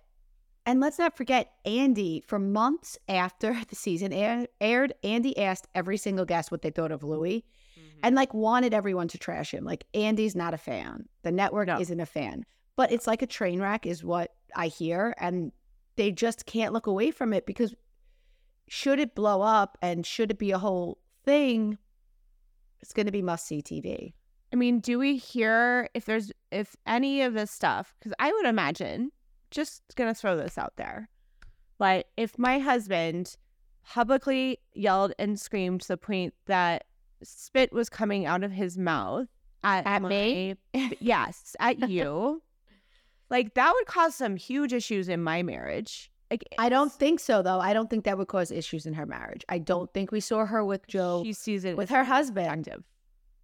and 0.66 0.80
let's 0.80 0.98
not 1.00 1.16
forget 1.18 1.52
Andy. 1.66 2.24
For 2.26 2.40
months 2.40 2.98
after 3.08 3.56
the 3.70 3.76
season 3.76 4.14
air, 4.14 4.48
aired, 4.62 4.94
Andy 5.04 5.38
asked 5.38 5.68
every 5.76 5.98
single 5.98 6.26
guest 6.26 6.52
what 6.52 6.62
they 6.62 6.70
thought 6.72 6.92
of 6.92 7.04
Louis, 7.04 7.44
Mm-hmm. 7.80 8.00
and 8.04 8.16
like 8.16 8.34
wanted 8.36 8.74
everyone 8.74 9.08
to 9.10 9.18
trash 9.18 9.52
him. 9.54 9.64
Like 9.66 9.86
Andy's 9.96 10.36
not 10.36 10.54
a 10.54 10.58
fan. 10.60 11.08
The 11.24 11.32
network 11.32 11.68
No. 11.68 11.80
isn't 11.80 12.00
a 12.00 12.06
fan. 12.06 12.46
But 12.76 12.92
it's 12.92 13.08
like 13.08 13.22
a 13.24 13.28
train 13.28 13.60
wreck, 13.60 13.86
is 13.88 14.04
what 14.04 14.32
I 14.56 14.68
hear, 14.68 15.14
and 15.18 15.52
they 15.96 16.12
just 16.12 16.46
can't 16.46 16.72
look 16.74 16.86
away 16.88 17.10
from 17.12 17.34
it 17.34 17.46
because 17.48 17.74
should 18.68 19.00
it 19.00 19.16
blow 19.16 19.42
up 19.42 19.78
and 19.82 20.06
should 20.06 20.30
it 20.32 20.38
be 20.38 20.52
a 20.52 20.58
whole 20.60 21.00
thing, 21.26 21.78
it's 22.82 22.94
going 22.94 23.06
to 23.08 23.12
be 23.12 23.22
must 23.24 23.46
see 23.48 23.62
TV. 23.62 24.14
I 24.54 24.56
mean, 24.56 24.80
do 24.80 25.00
we 25.00 25.18
hear 25.18 25.90
if 25.96 26.06
there's 26.06 26.32
if 26.52 26.76
any 26.86 27.24
of 27.24 27.34
this 27.34 27.50
stuff? 27.50 27.96
Because 28.00 28.14
I 28.20 28.32
would 28.32 28.46
imagine, 28.46 29.12
just 29.50 29.82
gonna 29.96 30.14
throw 30.14 30.38
this 30.38 30.60
out 30.60 30.74
there, 30.78 31.10
but 31.80 32.08
if 32.18 32.38
my 32.38 32.60
husband 32.60 33.36
publicly 33.84 34.60
yelled 34.74 35.14
and 35.18 35.40
screamed 35.40 35.82
to 35.82 35.88
the 35.90 35.98
point 35.98 36.36
that 36.46 36.86
spit 37.24 37.74
was 37.74 37.90
coming 37.90 38.26
out 38.28 38.44
of 38.44 38.52
his 38.52 38.78
mouth 38.78 39.28
at, 39.64 39.88
At 39.88 40.04
me? 40.04 40.56
yes, 41.00 41.56
at 41.60 41.90
you, 41.90 42.44
like 43.32 43.56
that 43.56 43.74
would 43.74 43.88
cause 43.88 44.14
some 44.14 44.36
huge 44.36 44.72
issues 44.72 45.10
in 45.10 45.24
my 45.24 45.42
marriage. 45.42 46.12
Like 46.30 46.44
I 46.60 46.70
don't 46.70 46.92
think 46.92 47.20
so, 47.20 47.42
though. 47.42 47.60
I 47.60 47.74
don't 47.74 47.90
think 47.90 48.06
that 48.06 48.20
would 48.20 48.28
cause 48.28 48.52
issues 48.52 48.86
in 48.86 48.94
her 48.94 49.08
marriage. 49.08 49.44
I 49.50 49.58
don't 49.58 49.92
think 49.94 50.12
we 50.12 50.20
saw 50.20 50.46
her 50.46 50.64
with 50.64 50.86
Joe. 50.88 51.24
she 51.24 51.34
sees 51.34 51.66
it 51.66 51.76
with 51.76 51.90
her 51.90 52.04
husband. 52.04 52.46
productive. 52.46 52.84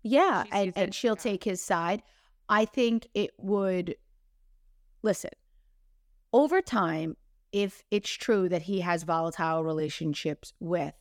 Yeah, 0.03 0.44
and, 0.51 0.74
and 0.75 0.94
she'll 0.94 1.13
yeah. 1.13 1.22
take 1.22 1.44
his 1.44 1.62
side. 1.62 2.01
I 2.48 2.65
think 2.65 3.08
it 3.13 3.32
would 3.38 3.96
listen. 5.01 5.32
Over 6.32 6.62
time, 6.62 7.18
if 7.51 7.84
it's 7.91 8.10
true 8.10 8.50
that 8.50 8.63
he 8.63 8.82
has 8.82 9.03
volatile 9.03 9.63
relationships 9.63 10.53
with 10.60 10.94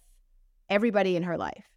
everybody 0.70 1.16
in 1.16 1.22
her 1.22 1.36
life. 1.36 1.68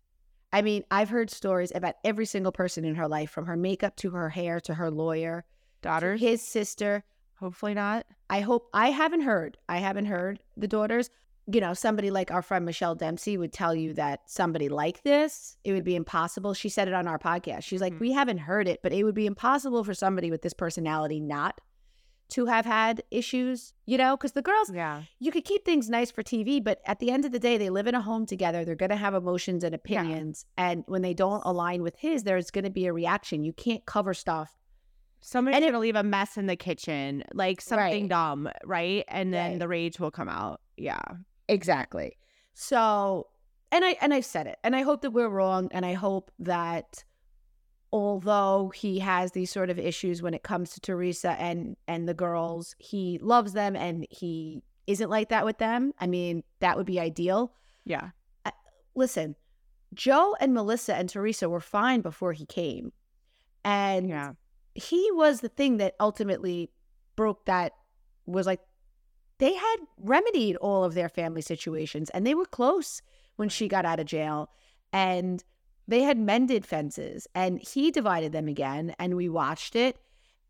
I 0.54 0.62
mean, 0.62 0.84
I've 0.92 1.10
heard 1.10 1.30
stories 1.30 1.72
about 1.74 1.96
every 2.04 2.26
single 2.26 2.52
person 2.52 2.84
in 2.84 2.96
her 2.96 3.08
life, 3.08 3.30
from 3.30 3.46
her 3.46 3.56
makeup 3.56 3.96
to 3.98 4.12
her 4.12 4.30
hair 4.30 4.60
to 4.62 4.74
her 4.74 4.92
lawyer, 4.92 5.46
daughter, 5.82 6.16
his 6.16 6.42
sister. 6.42 7.04
hopefully 7.36 7.74
not. 7.74 8.06
I 8.30 8.42
hope 8.42 8.70
I 8.74 8.92
haven't 8.92 9.22
heard. 9.22 9.58
I 9.68 9.78
haven't 9.78 10.06
heard 10.06 10.40
the 10.58 10.68
daughters. 10.68 11.10
You 11.48 11.60
know, 11.60 11.74
somebody 11.74 12.12
like 12.12 12.32
our 12.32 12.42
friend 12.42 12.66
Michelle 12.66 12.96
Dempsey 12.96 13.38
would 13.38 13.52
tell 13.52 13.74
you 13.76 13.94
that 13.94 14.22
somebody 14.28 14.70
like 14.70 15.04
this, 15.04 15.58
it 15.64 15.74
would 15.74 15.84
be 15.84 15.96
impossible. 15.96 16.54
She 16.54 16.70
said 16.70 16.88
it 16.88 16.94
on 16.94 17.08
our 17.08 17.18
podcast. 17.20 17.64
She's 17.64 17.82
like, 17.82 17.94
Mhm. 17.94 18.00
we 18.00 18.12
haven't 18.12 18.38
heard 18.40 18.68
it, 18.68 18.82
but 18.84 18.94
it 18.94 19.04
would 19.04 19.16
be 19.16 19.26
impossible 19.26 19.84
for 19.84 19.94
somebody 19.94 20.30
with 20.30 20.44
this 20.44 20.54
personality 20.54 21.20
not 21.20 21.60
to 22.30 22.46
have 22.46 22.66
had 22.66 23.04
issues, 23.12 23.74
you 23.86 23.98
know, 23.98 24.16
because 24.16 24.32
the 24.32 24.42
girls, 24.42 24.72
Yeah, 24.74 25.02
you 25.20 25.32
could 25.34 25.44
keep 25.44 25.66
things 25.66 25.90
nice 25.90 26.12
for 26.12 26.24
TV, 26.24 26.62
but 26.64 26.80
at 26.86 27.00
the 27.00 27.12
end 27.12 27.26
of 27.26 27.34
the 27.34 27.40
day, 27.40 27.58
they 27.58 27.70
live 27.70 27.88
in 27.88 27.96
a 27.96 28.02
home 28.02 28.26
together. 28.26 28.64
They're 28.64 28.76
going 28.76 28.92
to 28.92 28.96
have 28.96 29.14
emotions 29.14 29.66
and 29.66 29.76
opinions. 29.76 30.46
And 30.58 30.86
when 30.88 31.02
they 31.02 31.14
don't 31.14 31.42
align 31.44 31.82
with 31.82 31.98
his, 31.98 32.24
there's 32.24 32.50
going 32.52 32.64
to 32.64 32.70
be 32.70 32.86
a 32.86 32.94
reaction. 32.94 33.44
You 33.44 33.52
can't 33.52 33.86
cover 33.86 34.14
stuff. 34.14 34.58
Somebody's 35.20 35.58
And 35.58 35.66
it- 35.66 35.68
gonna 35.68 35.80
leave 35.80 35.96
a 35.96 36.02
mess 36.04 36.36
in 36.38 36.48
the 36.48 36.56
kitchen, 36.56 37.24
like 37.34 37.62
something 37.62 38.04
Right. 38.04 38.10
dumb, 38.10 38.50
right? 38.66 39.04
And 39.08 39.32
then 39.34 39.52
Right. 39.52 39.60
the 39.60 39.68
rage 39.68 40.00
will 40.00 40.10
come 40.10 40.30
out. 40.30 40.62
Yeah. 40.78 41.00
Exactly. 41.52 42.18
So, 42.54 43.28
and 43.72 43.84
I 43.86 43.98
and 44.02 44.14
I've 44.14 44.26
said 44.26 44.48
it, 44.48 44.58
and 44.64 44.76
I 44.76 44.82
hope 44.82 45.02
that 45.02 45.12
we're 45.12 45.30
wrong, 45.30 45.68
and 45.72 45.86
I 45.86 45.94
hope 45.94 46.32
that 46.40 47.04
although 47.92 48.72
he 48.74 49.00
has 49.00 49.34
these 49.34 49.52
sort 49.52 49.70
of 49.70 49.78
issues 49.78 50.22
when 50.22 50.34
it 50.34 50.44
comes 50.44 50.72
to 50.72 50.80
Teresa 50.82 51.32
and 51.32 51.76
and 51.88 52.08
the 52.08 52.14
girls, 52.14 52.76
he 52.80 53.20
loves 53.22 53.54
them 53.54 53.76
and 53.76 54.08
he 54.10 54.64
isn't 54.88 55.10
like 55.10 55.30
that 55.30 55.46
with 55.46 55.58
them. 55.58 55.94
I 56.00 56.08
mean, 56.08 56.44
that 56.60 56.78
would 56.78 56.86
be 56.86 57.00
ideal. 57.00 57.54
Yeah. 57.86 58.12
Uh, 58.46 58.52
listen, 58.96 59.36
Joe 59.94 60.36
and 60.40 60.54
Melissa 60.54 60.96
and 60.96 61.10
Teresa 61.10 61.50
were 61.50 61.60
fine 61.60 62.02
before 62.02 62.34
he 62.34 62.46
came. 62.46 62.94
And 63.64 64.10
Yeah. 64.10 64.34
he 64.74 65.12
was 65.12 65.42
the 65.42 65.50
thing 65.50 65.78
that 65.78 65.96
ultimately 66.00 66.72
broke 67.16 67.46
that 67.46 67.74
was 68.26 68.46
like 68.48 68.62
they 69.42 69.56
had 69.56 69.78
remedied 69.98 70.56
all 70.58 70.84
of 70.84 70.94
their 70.94 71.10
family 71.10 71.42
situations 71.42 72.12
and 72.12 72.26
they 72.26 72.36
were 72.36 72.46
close 72.46 73.02
when 73.38 73.50
she 73.50 73.68
got 73.68 73.86
out 73.86 74.00
of 74.00 74.06
jail 74.06 74.50
and 74.94 75.44
they 75.88 76.04
had 76.04 76.18
mended 76.18 76.64
fences 76.64 77.28
and 77.34 77.60
he 77.60 77.90
divided 77.90 78.32
them 78.32 78.48
again 78.48 78.96
and 79.00 79.16
we 79.16 79.28
watched 79.28 79.76
it 79.76 79.98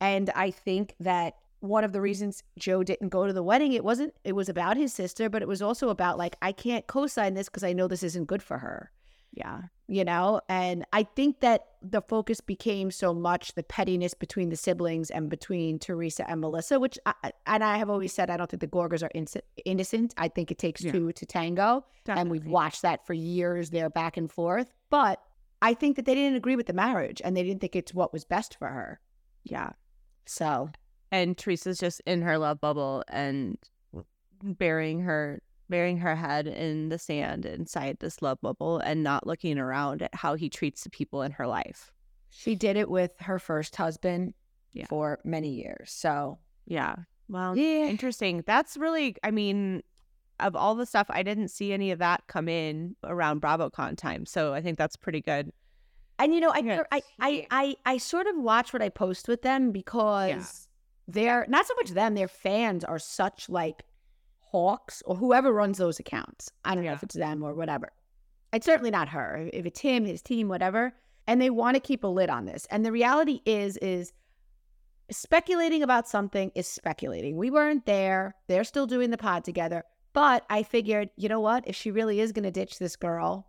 and 0.02 0.30
i 0.36 0.52
think 0.52 0.94
that 1.00 1.36
one 1.62 1.86
of 1.86 1.94
the 1.94 2.02
reasons 2.02 2.44
joe 2.60 2.84
didn't 2.84 3.10
go 3.10 3.26
to 3.26 3.34
the 3.34 3.42
wedding 3.42 3.72
it 3.72 3.84
wasn't 3.84 4.14
it 4.26 4.34
was 4.34 4.50
about 4.50 4.76
his 4.76 4.94
sister 4.94 5.30
but 5.30 5.42
it 5.42 5.48
was 5.48 5.62
also 5.62 5.88
about 5.88 6.18
like 6.18 6.36
i 6.42 6.52
can't 6.52 6.86
co-sign 6.86 7.34
this 7.34 7.48
because 7.48 7.64
i 7.64 7.72
know 7.72 7.88
this 7.88 8.04
isn't 8.04 8.26
good 8.26 8.44
for 8.44 8.58
her 8.58 8.92
Yeah. 9.34 9.62
you 9.88 10.04
know 10.04 10.42
and 10.50 10.86
i 10.92 11.04
think 11.04 11.40
that 11.40 11.62
the 11.82 12.02
focus 12.02 12.42
became 12.42 12.92
so 12.92 13.14
much 13.14 13.54
the 13.56 13.64
pettiness 13.64 14.14
between 14.14 14.50
the 14.50 14.58
siblings 14.58 15.10
and 15.10 15.30
between 15.30 15.80
teresa 15.80 16.30
and 16.30 16.42
melissa 16.42 16.80
which 16.80 17.00
I, 17.06 17.32
and 17.48 17.64
i 17.64 17.78
have 17.78 17.90
always 17.90 18.12
said 18.14 18.30
i 18.30 18.36
don't 18.38 18.50
think 18.50 18.60
the 18.62 18.68
gorgas 18.68 19.04
are 19.04 19.10
inc- 19.16 19.42
innocent 19.64 20.14
i 20.18 20.28
think 20.28 20.52
it 20.52 20.58
takes 20.58 20.82
Yeah. 20.84 20.92
two 20.92 21.12
to 21.14 21.26
tango 21.26 21.86
and 22.08 22.30
we've 22.30 22.46
watched 22.46 22.82
that 22.82 23.06
for 23.08 23.14
years 23.14 23.70
they're 23.70 23.90
back 23.90 24.18
and 24.18 24.30
forth 24.30 24.74
but 24.90 25.22
i 25.62 25.74
think 25.74 25.96
that 25.96 26.06
they 26.06 26.16
didn't 26.16 26.36
agree 26.36 26.58
with 26.58 26.68
the 26.68 26.74
marriage 26.74 27.22
and 27.24 27.36
they 27.38 27.44
didn't 27.44 27.62
think 27.62 27.76
it's 27.76 27.94
what 27.94 28.12
was 28.12 28.26
best 28.26 28.58
for 28.60 28.68
her 28.68 29.00
Yeah. 29.46 29.72
so 30.26 30.70
And 31.12 31.38
Teresa's 31.38 31.78
just 31.80 32.02
in 32.06 32.22
her 32.22 32.38
love 32.38 32.60
bubble 32.62 33.04
and 33.08 33.58
mm. 33.96 34.04
burying 34.44 35.02
her 35.02 35.42
burying 35.72 35.98
her 35.98 36.16
head 36.16 36.46
in 36.46 36.90
the 36.90 37.00
sand 37.00 37.46
inside 37.48 37.98
this 38.00 38.22
love 38.22 38.40
bubble 38.42 38.78
and 38.78 39.02
not 39.02 39.26
looking 39.26 39.58
around 39.58 40.04
at 40.04 40.14
how 40.14 40.36
he 40.36 40.50
treats 40.50 40.84
the 40.84 40.90
people 40.92 41.24
in 41.24 41.32
her 41.32 41.48
life. 41.48 41.92
she 42.30 42.56
did 42.56 42.78
it 42.78 42.90
with 42.90 43.12
her 43.22 43.40
first 43.40 43.76
husband 43.76 44.34
Yeah. 44.74 44.86
for 44.86 45.20
many 45.24 45.50
years 45.50 45.92
so 45.92 46.38
Yeah. 46.66 46.96
Well, 47.28 47.58
yeah 47.58 47.86
interesting. 47.88 48.44
That's 48.46 48.78
really 48.78 49.16
I 49.24 49.32
mean, 49.32 49.82
of 50.40 50.56
all 50.56 50.76
the 50.76 50.86
stuff, 50.86 51.08
I 51.10 51.24
didn't 51.24 51.48
see 51.50 51.72
any 51.74 51.92
of 51.92 52.00
that 52.00 52.24
come 52.28 52.48
in 52.50 52.96
around 53.04 53.42
BravoCon 53.42 53.96
time. 53.98 54.26
So 54.26 54.54
I 54.54 54.62
think 54.62 54.78
that's 54.78 54.96
pretty 54.96 55.22
good. 55.22 55.52
And 56.20 56.34
you 56.36 56.40
know, 56.42 56.52
I, 56.52 56.60
Yeah, 56.60 56.84
I, 56.92 57.02
I. 57.20 57.48
I, 57.52 57.76
I 57.86 57.98
sort 57.98 58.28
of 58.28 58.36
watch 58.38 58.74
what 58.74 58.82
I 58.82 58.90
post 58.90 59.28
with 59.28 59.42
them 59.44 59.72
because 59.72 60.68
they're 61.08 61.46
not 61.48 61.66
so 61.68 61.74
much 61.76 61.90
them. 61.92 62.16
Their 62.16 62.28
fans 62.28 62.84
are 62.84 63.00
such 63.00 63.50
like 63.50 63.84
Hawks 64.52 65.02
or 65.06 65.16
whoever 65.16 65.52
runs 65.54 65.78
those 65.78 66.00
accounts. 66.00 66.52
I 66.66 66.76
don't 66.76 66.84
know 66.84 66.94
if 66.94 67.04
it's 67.04 67.16
them 67.16 67.42
or 67.42 67.54
whatever. 67.54 67.92
It's 68.54 68.66
certainly 68.66 68.92
not 68.92 69.10
her. 69.10 69.50
If 69.54 69.66
it's 69.66 69.80
him, 69.80 70.04
his 70.06 70.22
team, 70.22 70.50
whatever. 70.50 70.94
And 71.26 71.42
they 71.42 71.50
want 71.50 71.76
to 71.76 71.80
keep 71.80 72.04
a 72.04 72.08
lid 72.08 72.30
on 72.30 72.46
this. 72.46 72.68
And 72.70 72.86
the 72.86 72.92
reality 72.92 73.40
is, 73.46 73.78
is 73.78 74.12
speculating 75.10 75.84
about 75.84 76.10
something 76.10 76.52
is 76.54 76.68
speculating. 76.68 77.38
We 77.38 77.50
weren't 77.50 77.86
there. 77.86 78.36
They're 78.48 78.66
still 78.66 78.88
doing 78.88 79.10
the 79.10 79.18
pod 79.18 79.46
together. 79.46 79.84
But 80.14 80.46
I 80.50 80.64
figured, 80.64 81.10
you 81.16 81.30
know 81.30 81.40
what? 81.40 81.66
If 81.66 81.76
she 81.76 81.92
really 81.92 82.20
is 82.20 82.34
going 82.34 82.44
to 82.44 82.52
ditch 82.52 82.78
this 82.78 82.98
girl, 82.98 83.48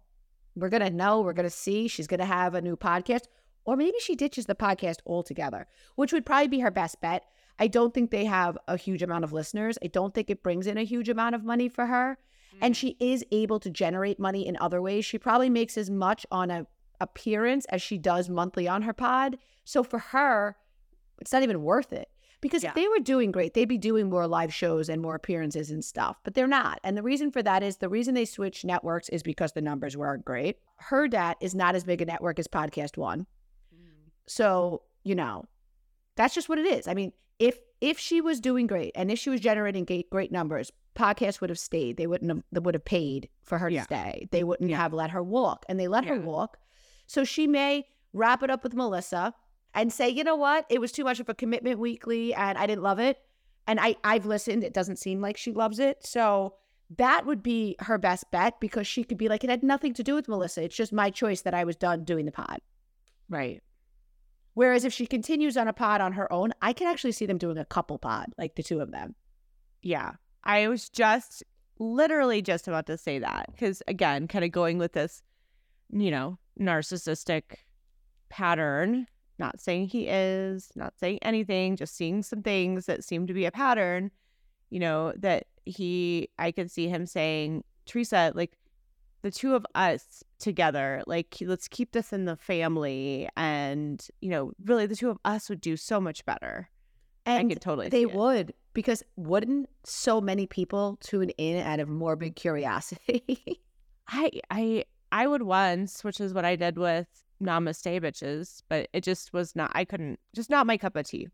we're 0.55 0.69
going 0.69 0.83
to 0.83 0.91
know, 0.91 1.21
we're 1.21 1.33
going 1.33 1.45
to 1.45 1.51
see. 1.51 1.89
She's 1.89 2.07
going 2.07 2.21
to 2.21 2.27
have 2.27 2.55
a 2.55 2.61
new 2.61 2.77
podcast. 2.77 3.23
Or 3.65 3.77
maybe 3.77 3.97
she 4.01 4.15
ditches 4.15 4.47
the 4.47 4.55
podcast 4.55 4.99
altogether, 5.07 5.67
which 5.97 6.13
would 6.13 6.27
probably 6.27 6.49
be 6.49 6.61
her 6.61 6.71
best 6.71 7.01
bet. 7.01 7.25
I 7.59 7.69
don't 7.69 7.95
think 7.95 8.11
they 8.11 8.25
have 8.25 8.59
a 8.67 8.77
huge 8.77 9.03
amount 9.03 9.25
of 9.25 9.33
listeners. 9.33 9.79
I 9.83 9.89
don't 9.89 10.15
think 10.15 10.31
it 10.31 10.43
brings 10.43 10.67
in 10.67 10.79
a 10.79 10.85
huge 10.85 11.09
amount 11.09 11.35
of 11.35 11.45
money 11.45 11.69
for 11.69 11.87
her. 11.87 12.19
And 12.61 12.75
mm. 12.75 12.77
she 12.77 12.97
is 13.01 13.25
able 13.31 13.61
to 13.61 13.71
generate 13.71 14.19
money 14.19 14.47
in 14.47 14.57
other 14.61 14.83
ways. 14.83 15.05
She 15.05 15.19
probably 15.19 15.51
makes 15.51 15.79
as 15.79 15.91
much 15.91 16.27
on 16.31 16.51
a 16.51 16.67
appearance 17.01 17.65
as 17.67 17.83
she 17.83 17.99
does 17.99 18.29
monthly 18.29 18.69
on 18.69 18.83
her 18.83 18.93
pod. 18.93 19.37
So 19.65 19.83
for 19.83 19.99
her, 19.99 20.57
it's 21.21 21.33
not 21.33 21.43
even 21.43 21.63
worth 21.63 21.93
it. 21.93 22.09
Because 22.41 22.65
Yeah. 22.65 22.71
if 22.71 22.75
they 22.75 22.89
were 22.89 22.99
doing 22.99 23.31
great, 23.31 23.55
they'd 23.55 23.67
be 23.67 23.79
doing 23.79 24.09
more 24.09 24.27
live 24.27 24.53
shows 24.53 24.89
and 24.89 25.01
more 25.01 25.15
appearances 25.15 25.71
and 25.71 25.85
stuff. 25.85 26.19
But 26.25 26.35
they're 26.35 26.49
not. 26.49 26.81
And 26.83 26.97
the 26.97 27.03
reason 27.03 27.31
for 27.31 27.43
that 27.43 27.63
is 27.63 27.77
the 27.77 27.89
reason 27.89 28.15
they 28.15 28.25
switched 28.25 28.65
networks 28.65 29.09
is 29.11 29.23
because 29.23 29.53
the 29.53 29.61
numbers 29.61 29.97
weren't 29.97 30.25
great. 30.25 30.59
Her 30.77 31.07
dat 31.07 31.37
is 31.41 31.55
not 31.55 31.77
as 31.77 31.85
big 31.85 32.03
a 32.03 32.05
network 32.05 32.41
as 32.41 32.49
Podcast 32.49 32.97
One. 32.97 33.27
Mm. 33.73 34.11
So, 34.27 34.83
you 35.05 35.15
know, 35.15 35.45
that's 36.17 36.35
just 36.35 36.49
what 36.49 36.59
it 36.59 36.67
is. 36.67 36.89
I 36.89 36.95
mean, 36.95 37.13
if 37.43 37.59
if 37.81 37.99
she 37.99 38.21
was 38.21 38.41
doing 38.41 38.67
great 38.69 38.93
and 38.95 39.11
if 39.11 39.19
she 39.19 39.29
was 39.31 39.41
generating 39.41 39.85
great, 39.85 40.09
great 40.11 40.31
numbers, 40.31 40.71
podcast 40.95 41.41
would 41.41 41.51
have 41.51 41.59
stayed. 41.59 41.97
They 41.97 42.07
wouldn't 42.07 42.31
have 42.31 42.43
they 42.53 42.61
would 42.61 42.75
have 42.75 42.85
paid 42.85 43.29
for 43.43 43.59
her 43.59 43.69
Yeah. 43.69 43.81
to 43.81 43.85
stay. 43.87 44.29
They 44.31 44.45
wouldn't 44.45 44.71
have 44.71 44.93
let 44.93 45.11
her 45.11 45.23
walk. 45.23 45.65
And 45.69 45.79
they 45.81 45.89
let 45.89 46.05
her 46.05 46.21
walk. 46.21 46.59
So 47.07 47.25
she 47.25 47.47
may 47.47 47.87
wrap 48.13 48.43
it 48.43 48.51
up 48.51 48.63
with 48.63 48.75
Melissa 48.75 49.35
and 49.75 49.93
say, 49.93 50.09
you 50.09 50.23
know 50.23 50.37
what? 50.37 50.67
It 50.71 50.81
was 50.81 50.93
too 50.93 51.05
much 51.05 51.19
of 51.19 51.29
a 51.29 51.35
commitment 51.35 51.79
weekly 51.79 52.33
and 52.35 52.57
I 52.59 52.67
didn't 52.67 52.83
love 52.83 52.99
it. 52.99 53.19
And 53.67 53.81
I, 53.81 53.97
I've 54.05 54.27
listened. 54.27 54.63
It 54.65 54.75
doesn't 54.75 54.99
seem 54.99 55.21
like 55.21 55.37
she 55.37 55.53
loves 55.53 55.79
it. 55.79 56.05
So 56.07 56.55
that 56.99 57.25
would 57.27 57.43
be 57.43 57.75
her 57.81 57.97
best 57.99 58.31
bet 58.31 58.61
because 58.61 58.87
she 58.87 59.03
could 59.03 59.19
be 59.19 59.29
like, 59.29 59.43
it 59.45 59.51
had 59.51 59.63
nothing 59.63 59.95
to 59.95 60.03
do 60.03 60.15
with 60.15 60.29
Melissa. 60.29 60.63
It's 60.65 60.77
just 60.77 60.93
my 60.93 61.11
choice 61.11 61.41
that 61.43 61.55
I 61.55 61.65
was 61.65 61.75
done 61.77 62.05
doing 62.05 62.27
the 62.27 62.33
pod. 62.33 62.61
Right. 63.31 63.63
Whereas 64.55 64.85
if 64.85 64.93
she 64.93 65.07
continues 65.07 65.57
on 65.57 65.69
a 65.69 65.73
pod 65.73 66.01
on 66.01 66.13
her 66.13 66.31
own, 66.33 66.53
I 66.61 66.73
can 66.73 66.87
actually 66.87 67.13
see 67.13 67.27
them 67.27 67.39
doing 67.39 67.59
a 67.59 67.65
couple 67.65 67.99
pod, 67.99 68.33
like 68.37 68.55
the 68.55 68.63
two 68.63 68.81
of 68.81 68.91
them. 68.91 69.15
Yeah. 69.83 70.13
I 70.45 70.69
was 70.69 70.89
just 70.89 71.43
literally 71.79 72.43
just 72.43 72.69
about 72.69 72.87
to 72.87 72.99
say 72.99 73.19
that 73.19 73.47
because, 73.51 73.83
again, 73.89 74.29
kind 74.29 74.45
of 74.45 74.53
going 74.53 74.79
with 74.79 74.93
this, 74.93 75.23
you 75.91 76.11
know, 76.11 76.39
narcissistic 76.61 77.43
pattern, 78.29 79.07
not 79.39 79.61
saying 79.61 79.89
he 79.89 80.07
is, 80.09 80.71
not 80.77 80.99
saying 80.99 81.19
anything, 81.23 81.77
just 81.77 81.97
seeing 81.97 82.23
some 82.23 82.43
things 82.43 82.87
that 82.87 83.05
seem 83.05 83.27
to 83.27 83.35
be 83.35 83.47
a 83.47 83.51
pattern, 83.51 84.11
you 84.71 84.81
know, 84.81 85.13
that 85.17 85.47
he, 85.65 86.29
I 86.39 86.53
could 86.53 86.71
see 86.71 86.89
him 86.89 87.07
saying, 87.07 87.65
Teresa, 87.87 88.33
like, 88.35 88.53
the 89.23 89.31
two 89.31 89.55
of 89.55 89.65
us 89.75 90.23
together, 90.39 91.03
like, 91.07 91.37
let's 91.41 91.69
keep 91.69 91.93
this 91.93 92.13
in 92.13 92.25
the 92.25 92.37
family. 92.37 93.29
And, 93.37 94.05
you 94.21 94.29
know, 94.31 94.53
really, 94.65 94.87
the 94.87 94.97
two 94.97 95.11
of 95.11 95.19
us 95.25 95.49
would 95.49 95.61
do 95.61 95.77
so 95.77 96.01
much 96.01 96.25
better. 96.25 96.69
I 97.25 97.33
And 97.39 97.49
could 97.51 97.61
totally 97.63 97.89
they 97.89 98.05
would, 98.05 98.53
because 98.75 99.03
wouldn't 99.17 99.69
so 99.85 100.21
many 100.21 100.47
people 100.47 100.99
tune 101.01 101.31
in 101.31 101.65
out 101.65 101.79
of 101.81 101.89
morbid 101.89 102.35
curiosity? 102.35 103.61
I 104.09 104.31
I 104.51 104.85
I 105.13 105.27
would 105.29 105.43
once, 105.43 106.03
which 106.03 106.21
is 106.21 106.35
what 106.35 106.45
I 106.45 106.57
did 106.57 106.77
with 106.79 107.07
Namaste 107.41 108.01
bitches, 108.03 108.63
but 108.69 108.89
it 108.93 109.03
just 109.05 109.33
was 109.33 109.55
not. 109.55 109.71
I 109.75 109.85
couldn't. 109.85 110.19
Just 110.35 110.51
not 110.51 110.67
my 110.67 110.77
cup 110.77 110.97
of 110.97 111.07
tea. 111.07 111.29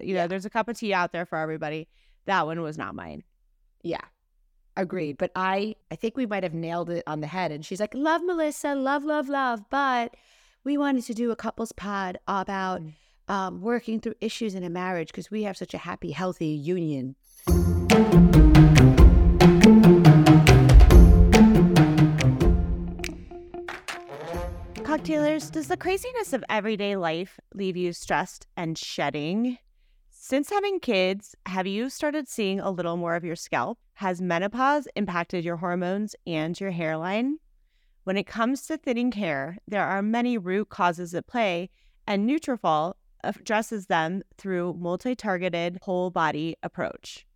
You 0.00 0.14
Yeah. 0.14 0.22
know, 0.22 0.28
there's 0.28 0.46
a 0.46 0.50
cup 0.50 0.68
of 0.68 0.78
tea 0.78 0.94
out 0.94 1.10
there 1.12 1.26
for 1.26 1.38
everybody. 1.38 1.88
That 2.26 2.46
one 2.46 2.60
was 2.62 2.78
not 2.78 2.94
mine. 2.94 3.24
yeah. 3.82 4.04
Agreed. 4.76 5.18
But 5.18 5.30
I 5.36 5.76
I 5.90 5.96
think 5.96 6.16
we 6.16 6.26
might 6.26 6.42
have 6.42 6.54
nailed 6.54 6.90
it 6.90 7.04
on 7.06 7.20
the 7.20 7.26
head. 7.26 7.52
And 7.52 7.64
she's 7.64 7.80
like, 7.80 7.94
love 7.94 8.22
Melissa, 8.24 8.74
love, 8.74 9.04
love, 9.04 9.28
love. 9.28 9.68
But 9.70 10.16
we 10.64 10.78
wanted 10.78 11.04
to 11.04 11.14
do 11.14 11.30
a 11.30 11.36
couples 11.36 11.72
pod 11.72 12.18
about 12.26 12.80
Mm. 12.80 12.92
um, 13.28 13.60
working 13.60 14.00
through 14.00 14.14
issues 14.20 14.54
in 14.54 14.64
a 14.64 14.70
marriage 14.70 15.08
because 15.08 15.30
we 15.30 15.42
have 15.44 15.56
such 15.56 15.74
a 15.74 15.78
happy, 15.78 16.12
healthy 16.12 16.46
union. 16.46 17.16
Cocktailers, 24.82 25.50
does 25.50 25.68
the 25.68 25.76
craziness 25.76 26.32
of 26.32 26.44
everyday 26.48 26.96
life 26.96 27.38
leave 27.54 27.76
you 27.76 27.92
stressed 27.92 28.46
and 28.56 28.76
shedding? 28.76 29.58
Since 30.24 30.50
having 30.50 30.78
kids, 30.78 31.34
have 31.46 31.66
you 31.66 31.90
started 31.90 32.28
seeing 32.28 32.60
a 32.60 32.70
little 32.70 32.96
more 32.96 33.16
of 33.16 33.24
your 33.24 33.34
scalp? 33.34 33.80
Has 33.94 34.22
menopause 34.22 34.86
impacted 34.94 35.44
your 35.44 35.56
hormones 35.56 36.14
and 36.24 36.58
your 36.60 36.70
hairline? 36.70 37.38
When 38.04 38.16
it 38.16 38.28
comes 38.28 38.64
to 38.68 38.76
thinning 38.76 39.10
hair, 39.10 39.58
there 39.66 39.84
are 39.84 40.00
many 40.00 40.38
root 40.38 40.68
causes 40.68 41.12
at 41.12 41.26
play, 41.26 41.70
and 42.06 42.30
Nutrafol 42.30 42.94
addresses 43.24 43.86
them 43.86 44.22
through 44.38 44.74
multi-targeted 44.74 45.80
whole 45.82 46.10
body 46.10 46.54
approach. 46.62 47.26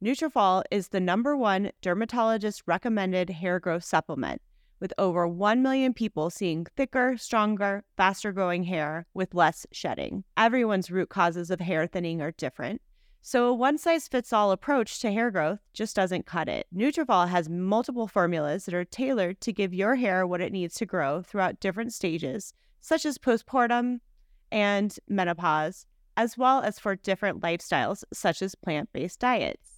Nutrafol 0.00 0.62
is 0.70 0.90
the 0.90 1.00
number 1.00 1.36
one 1.36 1.72
dermatologist 1.82 2.62
recommended 2.64 3.28
hair 3.28 3.58
growth 3.58 3.82
supplement 3.82 4.40
with 4.80 4.92
over 4.98 5.26
1 5.26 5.62
million 5.62 5.94
people 5.94 6.30
seeing 6.30 6.66
thicker, 6.76 7.16
stronger, 7.16 7.84
faster 7.96 8.32
growing 8.32 8.64
hair 8.64 9.06
with 9.14 9.34
less 9.34 9.66
shedding. 9.72 10.24
Everyone's 10.36 10.90
root 10.90 11.08
causes 11.08 11.50
of 11.50 11.60
hair 11.60 11.86
thinning 11.86 12.20
are 12.20 12.32
different. 12.32 12.80
So 13.22 13.48
a 13.48 13.54
one 13.54 13.76
size 13.76 14.06
fits 14.06 14.32
all 14.32 14.52
approach 14.52 15.00
to 15.00 15.10
hair 15.10 15.32
growth 15.32 15.58
just 15.72 15.96
doesn't 15.96 16.26
cut 16.26 16.48
it. 16.48 16.68
Nutrafol 16.72 17.28
has 17.28 17.48
multiple 17.48 18.06
formulas 18.06 18.66
that 18.66 18.74
are 18.74 18.84
tailored 18.84 19.40
to 19.40 19.52
give 19.52 19.74
your 19.74 19.96
hair 19.96 20.24
what 20.24 20.40
it 20.40 20.52
needs 20.52 20.76
to 20.76 20.86
grow 20.86 21.22
throughout 21.22 21.58
different 21.58 21.92
stages, 21.92 22.52
such 22.80 23.04
as 23.04 23.18
postpartum 23.18 23.98
and 24.52 24.96
menopause, 25.08 25.86
as 26.16 26.38
well 26.38 26.60
as 26.60 26.78
for 26.78 26.94
different 26.94 27.40
lifestyles 27.40 28.04
such 28.12 28.42
as 28.42 28.54
plant-based 28.54 29.18
diets. 29.18 29.75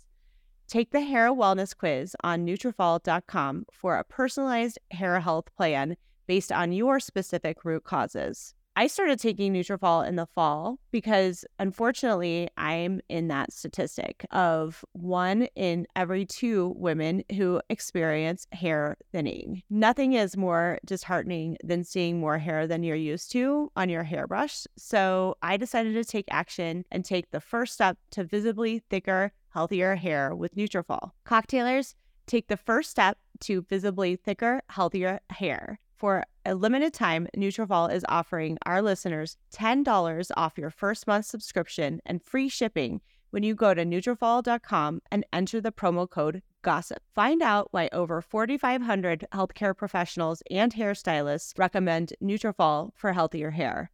Take 0.69 0.91
the 0.91 1.01
hair 1.01 1.31
wellness 1.31 1.75
quiz 1.75 2.15
on 2.23 2.45
Nutrafol.com 2.45 3.65
for 3.73 3.97
a 3.97 4.05
personalized 4.05 4.79
hair 4.91 5.19
health 5.19 5.47
plan 5.57 5.97
based 6.27 6.53
on 6.53 6.73
your 6.73 7.01
specific 7.01 7.65
root 7.65 7.85
causes. 7.85 8.55
I 8.77 8.87
started 8.87 9.19
taking 9.19 9.53
Nutrafol 9.53 10.07
in 10.07 10.15
the 10.15 10.27
fall 10.27 10.79
because 10.93 11.45
unfortunately 11.59 12.49
I'm 12.57 13.01
in 13.09 13.27
that 13.27 13.53
statistic 13.53 14.25
of 14.31 14.85
one 14.93 15.49
in 15.57 15.87
every 15.97 16.25
two 16.25 16.75
women 16.77 17.25
who 17.35 17.61
experience 17.71 18.47
hair 18.53 18.97
thinning. 19.11 19.63
Nothing 19.69 20.13
is 20.13 20.37
more 20.37 20.79
disheartening 20.85 21.57
than 21.65 21.83
seeing 21.83 22.21
more 22.21 22.39
hair 22.39 22.69
than 22.69 22.85
you're 22.85 22.95
used 22.95 23.33
to 23.33 23.73
on 23.75 23.89
your 23.89 24.05
hairbrush. 24.05 24.67
So 24.77 25.35
I 25.43 25.57
decided 25.57 25.95
to 25.95 26.05
take 26.05 26.27
action 26.31 26.85
and 26.93 27.05
take 27.05 27.33
the 27.33 27.41
first 27.41 27.73
step 27.73 27.99
to 28.13 28.23
visibly 28.23 28.85
thicker, 28.91 29.33
healthier 29.51 29.97
hair 29.97 30.35
with 30.35 30.55
Nutrafol. 30.55 31.13
Cocktailers, 31.25 31.95
take 32.27 32.49
the 32.49 32.57
first 32.57 32.91
step 32.91 33.19
to 33.41 33.63
visibly 33.63 34.17
thicker, 34.17 34.63
healthier 34.69 35.21
hair. 35.31 35.81
For 35.97 36.25
a 36.47 36.55
limited 36.55 36.95
time, 36.95 37.27
Nutrafol 37.37 37.93
is 37.93 38.05
offering 38.09 38.57
our 38.65 38.81
listeners 38.81 39.37
$10 39.53 40.31
off 40.37 40.57
your 40.57 40.71
first 40.71 41.07
month 41.07 41.27
subscription 41.27 42.01
and 42.07 42.23
free 42.23 42.49
shipping 42.49 43.01
when 43.31 43.43
you 43.43 43.55
go 43.55 43.75
to 43.75 43.85
Nutrafol.com 43.85 45.03
and 45.11 45.27
enter 45.33 45.61
the 45.61 45.73
promo 45.73 46.09
code 46.09 46.43
GOSSIP. 46.63 46.99
Find 47.15 47.43
out 47.43 47.69
why 47.73 47.89
over 47.93 48.23
4,500 48.23 49.27
healthcare 49.33 49.77
professionals 49.77 50.43
and 50.51 50.73
hairstylists 50.75 51.59
recommend 51.59 52.13
Nutrafol 52.23 52.91
for 52.95 53.13
healthier 53.13 53.51
hair. 53.51 53.91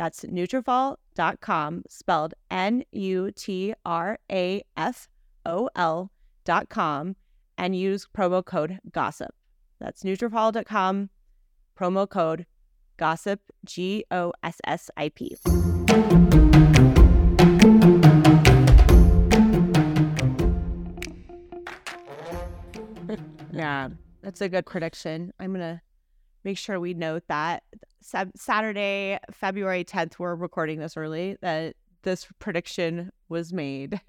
That's 0.00 0.24
Nutrafol.com, 0.24 1.84
spelled 1.86 2.32
N-U-T-R-A-F-O-L 2.50 3.76
dot 6.46 6.68
com, 6.70 7.16
and 7.58 7.76
use 7.76 8.08
promo 8.16 8.42
code 8.42 8.78
GOSSIP. 8.90 9.28
That's 9.78 10.02
Nutrafol.com, 10.02 11.10
promo 11.78 12.08
code 12.08 12.46
GOSSIP, 12.98 13.40
G 13.66 14.06
O 14.10 14.32
S 14.42 14.56
S 14.66 14.90
I 14.96 15.10
P. 15.10 15.36
yeah, 23.52 23.90
that's 24.22 24.40
a 24.40 24.48
good 24.48 24.64
prediction. 24.64 25.34
I'm 25.38 25.52
going 25.52 25.60
to 25.60 25.82
make 26.44 26.58
sure 26.58 26.80
we 26.80 26.94
note 26.94 27.24
that 27.28 27.62
Saturday, 28.00 29.18
February 29.30 29.84
10th, 29.84 30.18
we're 30.18 30.34
recording 30.34 30.78
this 30.78 30.96
early, 30.96 31.36
that 31.42 31.76
this 32.02 32.26
prediction 32.38 33.10
was 33.28 33.52
made. 33.52 34.00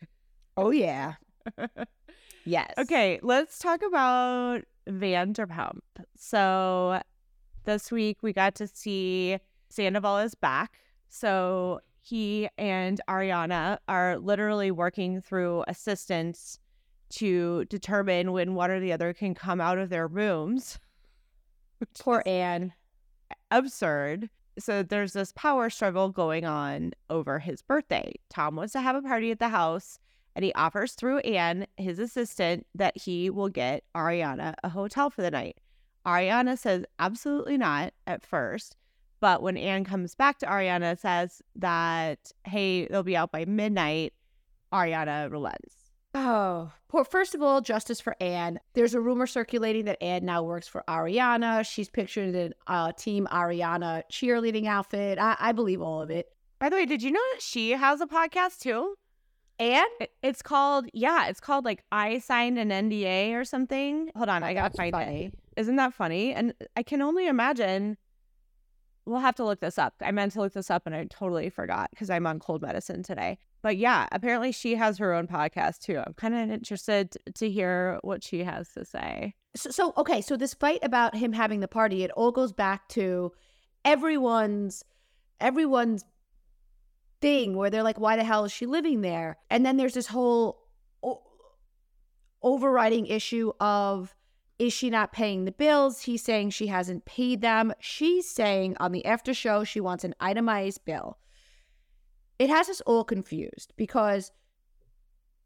Oh, 0.57 0.71
yeah. 0.71 1.15
Yes. 2.45 2.73
Okay, 2.77 3.19
let's 3.21 3.59
talk 3.59 3.81
about 3.83 4.61
Vanderpump. 4.89 5.81
So 6.17 7.01
this 7.65 7.91
week 7.91 8.17
we 8.23 8.33
got 8.33 8.55
to 8.55 8.67
see 8.67 9.37
Sandoval 9.69 10.17
is 10.19 10.35
back. 10.35 10.79
So 11.09 11.81
he 12.01 12.49
and 12.57 12.99
Ariana 13.07 13.77
are 13.87 14.17
literally 14.17 14.71
working 14.71 15.21
through 15.21 15.63
assistants 15.67 16.57
to 17.09 17.65
determine 17.65 18.31
when 18.31 18.55
one 18.55 18.71
or 18.71 18.79
the 18.79 18.93
other 18.93 19.13
can 19.13 19.35
come 19.35 19.61
out 19.61 19.77
of 19.77 19.89
their 19.89 20.07
rooms. 20.07 20.79
Poor 21.99 22.23
Ann. 22.25 22.73
Absurd. 23.49 24.29
So 24.59 24.83
there's 24.83 25.13
this 25.13 25.31
power 25.33 25.69
struggle 25.69 26.09
going 26.09 26.45
on 26.45 26.91
over 27.09 27.39
his 27.39 27.61
birthday. 27.61 28.13
Tom 28.29 28.55
wants 28.55 28.73
to 28.73 28.81
have 28.81 28.95
a 28.95 29.01
party 29.01 29.31
at 29.31 29.39
the 29.39 29.49
house 29.49 29.97
and 30.35 30.45
he 30.45 30.53
offers 30.53 30.93
through 30.93 31.19
Ann, 31.19 31.67
his 31.77 31.99
assistant, 31.99 32.65
that 32.75 32.97
he 32.97 33.29
will 33.29 33.49
get 33.49 33.83
Ariana 33.95 34.53
a 34.63 34.69
hotel 34.69 35.09
for 35.09 35.21
the 35.21 35.31
night. 35.31 35.57
Ariana 36.05 36.57
says 36.57 36.85
absolutely 36.99 37.57
not 37.57 37.93
at 38.07 38.25
first, 38.25 38.75
but 39.19 39.43
when 39.43 39.57
Ann 39.57 39.83
comes 39.83 40.15
back 40.15 40.39
to 40.39 40.45
Ariana, 40.45 40.97
says 40.97 41.41
that 41.55 42.31
hey, 42.45 42.87
they'll 42.87 43.03
be 43.03 43.17
out 43.17 43.31
by 43.31 43.45
midnight. 43.45 44.13
Ariana 44.73 45.29
relents. 45.29 45.80
Oh. 46.13 46.71
First 47.09 47.35
of 47.35 47.41
all, 47.41 47.61
justice 47.61 48.01
for 48.01 48.15
Ann. 48.19 48.59
There's 48.73 48.93
a 48.93 48.99
rumor 48.99 49.25
circulating 49.25 49.85
that 49.85 50.01
Ann 50.03 50.25
now 50.25 50.43
works 50.43 50.67
for 50.67 50.83
Ariana. 50.87 51.65
She's 51.65 51.89
pictured 51.89 52.35
in 52.35 52.53
a 52.67 52.71
uh, 52.71 52.91
Team 52.91 53.27
Ariana 53.31 54.03
cheerleading 54.11 54.67
outfit. 54.67 55.17
I, 55.17 55.37
I 55.39 55.51
believe 55.53 55.81
all 55.81 56.01
of 56.01 56.09
it. 56.11 56.27
By 56.59 56.69
the 56.69 56.75
way, 56.75 56.85
did 56.85 57.01
you 57.01 57.11
know 57.11 57.21
that 57.33 57.41
she 57.41 57.71
has 57.71 58.01
a 58.01 58.07
podcast 58.07 58.59
too? 58.59 58.95
Ann? 59.57 59.85
It- 60.01 60.11
It's 60.21 60.41
called 60.41 60.87
yeah, 60.93 61.27
it's 61.27 61.39
called 61.39 61.63
like 61.65 61.83
I 61.93 62.19
signed 62.19 62.59
an 62.59 62.69
NDA 62.69 63.33
or 63.33 63.45
something. 63.45 64.09
Hold 64.15 64.27
on, 64.29 64.43
I 64.43 64.53
gotta 64.53 64.65
That's 64.65 64.77
find 64.77 64.91
funny. 64.91 65.25
it. 65.27 65.33
Isn't 65.55 65.77
that 65.77 65.93
funny? 65.93 66.33
And 66.33 66.53
I 66.75 66.83
can 66.83 67.01
only 67.01 67.27
imagine. 67.27 67.97
We'll 69.05 69.19
have 69.19 69.35
to 69.35 69.45
look 69.45 69.61
this 69.61 69.77
up. 69.79 69.95
I 70.01 70.11
meant 70.11 70.33
to 70.33 70.39
look 70.41 70.53
this 70.53 70.69
up 70.69 70.83
and 70.85 70.93
I 70.93 71.05
totally 71.05 71.49
forgot 71.49 71.89
because 71.91 72.09
I'm 72.09 72.27
on 72.27 72.39
cold 72.39 72.61
medicine 72.61 73.01
today. 73.01 73.39
But 73.61 73.77
yeah, 73.77 74.07
apparently 74.11 74.51
she 74.51 74.75
has 74.75 74.97
her 74.97 75.13
own 75.13 75.27
podcast 75.27 75.79
too. 75.79 76.01
I'm 76.05 76.13
kind 76.13 76.33
of 76.33 76.49
interested 76.49 77.15
to 77.35 77.49
hear 77.49 77.99
what 78.01 78.23
she 78.23 78.43
has 78.43 78.69
to 78.73 78.85
say. 78.85 79.35
So, 79.55 79.69
so 79.69 79.93
okay, 79.97 80.21
so 80.21 80.37
this 80.37 80.53
fight 80.53 80.79
about 80.81 81.15
him 81.15 81.33
having 81.33 81.59
the 81.59 81.67
party, 81.67 82.03
it 82.03 82.11
all 82.11 82.31
goes 82.31 82.51
back 82.51 82.87
to 82.89 83.31
everyone's 83.85 84.83
everyone's 85.39 86.05
thing 87.21 87.55
where 87.55 87.69
they're 87.69 87.83
like, 87.83 87.99
why 87.99 88.15
the 88.15 88.23
hell 88.23 88.45
is 88.45 88.51
she 88.51 88.65
living 88.65 89.01
there? 89.01 89.37
And 89.49 89.65
then 89.65 89.77
there's 89.77 89.93
this 89.93 90.07
whole 90.07 90.63
o- 91.03 91.21
overriding 92.41 93.05
issue 93.05 93.51
of 93.59 94.15
is 94.59 94.73
she 94.73 94.89
not 94.91 95.11
paying 95.11 95.45
the 95.45 95.51
bills? 95.51 96.01
He's 96.01 96.23
saying 96.23 96.51
she 96.51 96.67
hasn't 96.67 97.05
paid 97.05 97.41
them. 97.41 97.73
She's 97.79 98.29
saying 98.29 98.77
on 98.79 98.91
the 98.91 99.05
after 99.05 99.33
show 99.33 99.63
she 99.63 99.79
wants 99.79 100.03
an 100.03 100.13
itemized 100.19 100.85
bill. 100.85 101.17
It 102.41 102.49
has 102.49 102.69
us 102.69 102.81
all 102.87 103.03
confused 103.03 103.71
because 103.77 104.31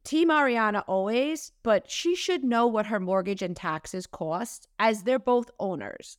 Team 0.06 0.30
Ariana 0.30 0.82
always, 0.88 1.52
but 1.62 1.92
she 1.92 2.16
should 2.16 2.42
know 2.42 2.68
what 2.68 2.86
her 2.86 3.02
mortgage 3.02 3.42
and 3.42 3.54
taxes 3.54 4.08
cost 4.08 4.70
as 4.80 5.04
they're 5.04 5.20
both 5.20 5.52
owners. 5.60 6.18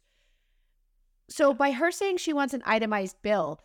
So 1.31 1.55
by 1.55 1.71
her 1.71 1.91
saying 1.91 2.19
she 2.19 2.35
wants 2.35 2.53
an 2.53 2.62
itemized 2.67 3.23
bill, 3.23 3.59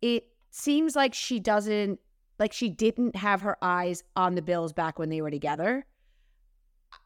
it 0.00 0.28
seems 0.52 0.94
like 0.94 1.12
she 1.12 1.40
doesn't 1.40 1.98
like 2.38 2.52
she 2.52 2.68
didn't 2.68 3.16
have 3.16 3.40
her 3.40 3.56
eyes 3.60 4.04
on 4.14 4.36
the 4.36 4.42
bills 4.42 4.72
back 4.72 4.96
when 4.96 5.08
they 5.08 5.22
were 5.22 5.32
together. 5.32 5.84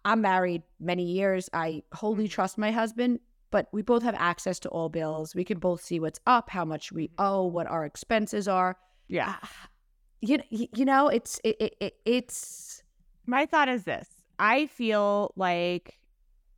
I'm 0.05 0.21
married 0.21 0.63
many 0.79 1.05
years. 1.05 1.49
I 1.55 1.85
wholly 1.95 2.25
mm-hmm. 2.25 2.33
trust 2.33 2.59
my 2.59 2.71
husband, 2.71 3.21
but 3.51 3.69
we 3.73 3.81
both 3.81 4.03
have 4.03 4.15
access 4.19 4.59
to 4.59 4.69
all 4.69 4.91
bills. 4.91 5.35
We 5.35 5.45
can 5.45 5.59
both 5.59 5.83
see 5.83 6.01
what's 6.01 6.21
up, 6.27 6.51
how 6.51 6.67
much 6.67 6.93
we 6.93 7.05
mm-hmm. 7.09 7.25
owe, 7.25 7.47
what 7.47 7.67
our 7.67 7.87
expenses 7.87 8.47
are. 8.47 8.77
Yeah. 9.09 9.35
Ah, 9.43 9.51
you 10.21 10.41
you 10.51 10.85
know, 10.85 11.09
it's 11.09 11.41
it, 11.45 11.57
it, 11.61 11.77
it 11.81 11.95
it's 12.05 12.83
My 13.27 13.47
thought 13.47 13.69
is 13.69 13.85
this 13.85 14.09
I 14.39 14.67
feel 14.67 15.33
like 15.37 15.99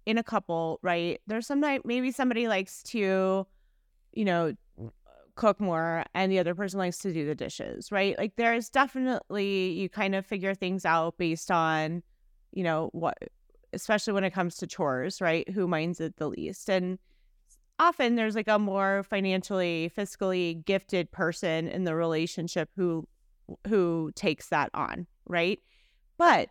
in 0.06 0.18
a 0.18 0.24
couple, 0.24 0.80
right? 0.82 1.20
There's 1.26 1.46
some 1.46 1.60
night 1.60 1.82
maybe 1.86 2.12
somebody 2.12 2.48
likes 2.48 2.82
to, 2.84 3.46
you 4.12 4.24
know, 4.26 4.54
cook 5.36 5.60
more 5.60 6.04
and 6.14 6.30
the 6.32 6.38
other 6.38 6.54
person 6.54 6.78
likes 6.78 6.98
to 6.98 7.12
do 7.12 7.26
the 7.26 7.34
dishes, 7.34 7.92
right? 7.92 8.18
Like 8.18 8.36
there's 8.36 8.68
definitely 8.70 9.72
you 9.72 9.88
kind 9.88 10.14
of 10.14 10.26
figure 10.26 10.54
things 10.54 10.84
out 10.84 11.18
based 11.18 11.50
on, 11.50 12.02
you 12.52 12.64
know, 12.64 12.90
what 12.92 13.18
especially 13.72 14.12
when 14.14 14.24
it 14.24 14.32
comes 14.32 14.56
to 14.56 14.66
chores, 14.66 15.20
right? 15.20 15.48
Who 15.50 15.68
minds 15.68 16.00
it 16.00 16.16
the 16.16 16.28
least. 16.28 16.68
And 16.70 16.98
often 17.80 18.14
there's 18.14 18.36
like 18.36 18.46
a 18.46 18.58
more 18.58 19.02
financially, 19.02 19.90
fiscally 19.96 20.64
gifted 20.64 21.10
person 21.10 21.66
in 21.66 21.84
the 21.84 21.96
relationship 21.96 22.68
who 22.76 23.08
who 23.66 24.12
takes 24.14 24.50
that 24.50 24.70
on, 24.74 25.08
right? 25.26 25.58
But 26.18 26.50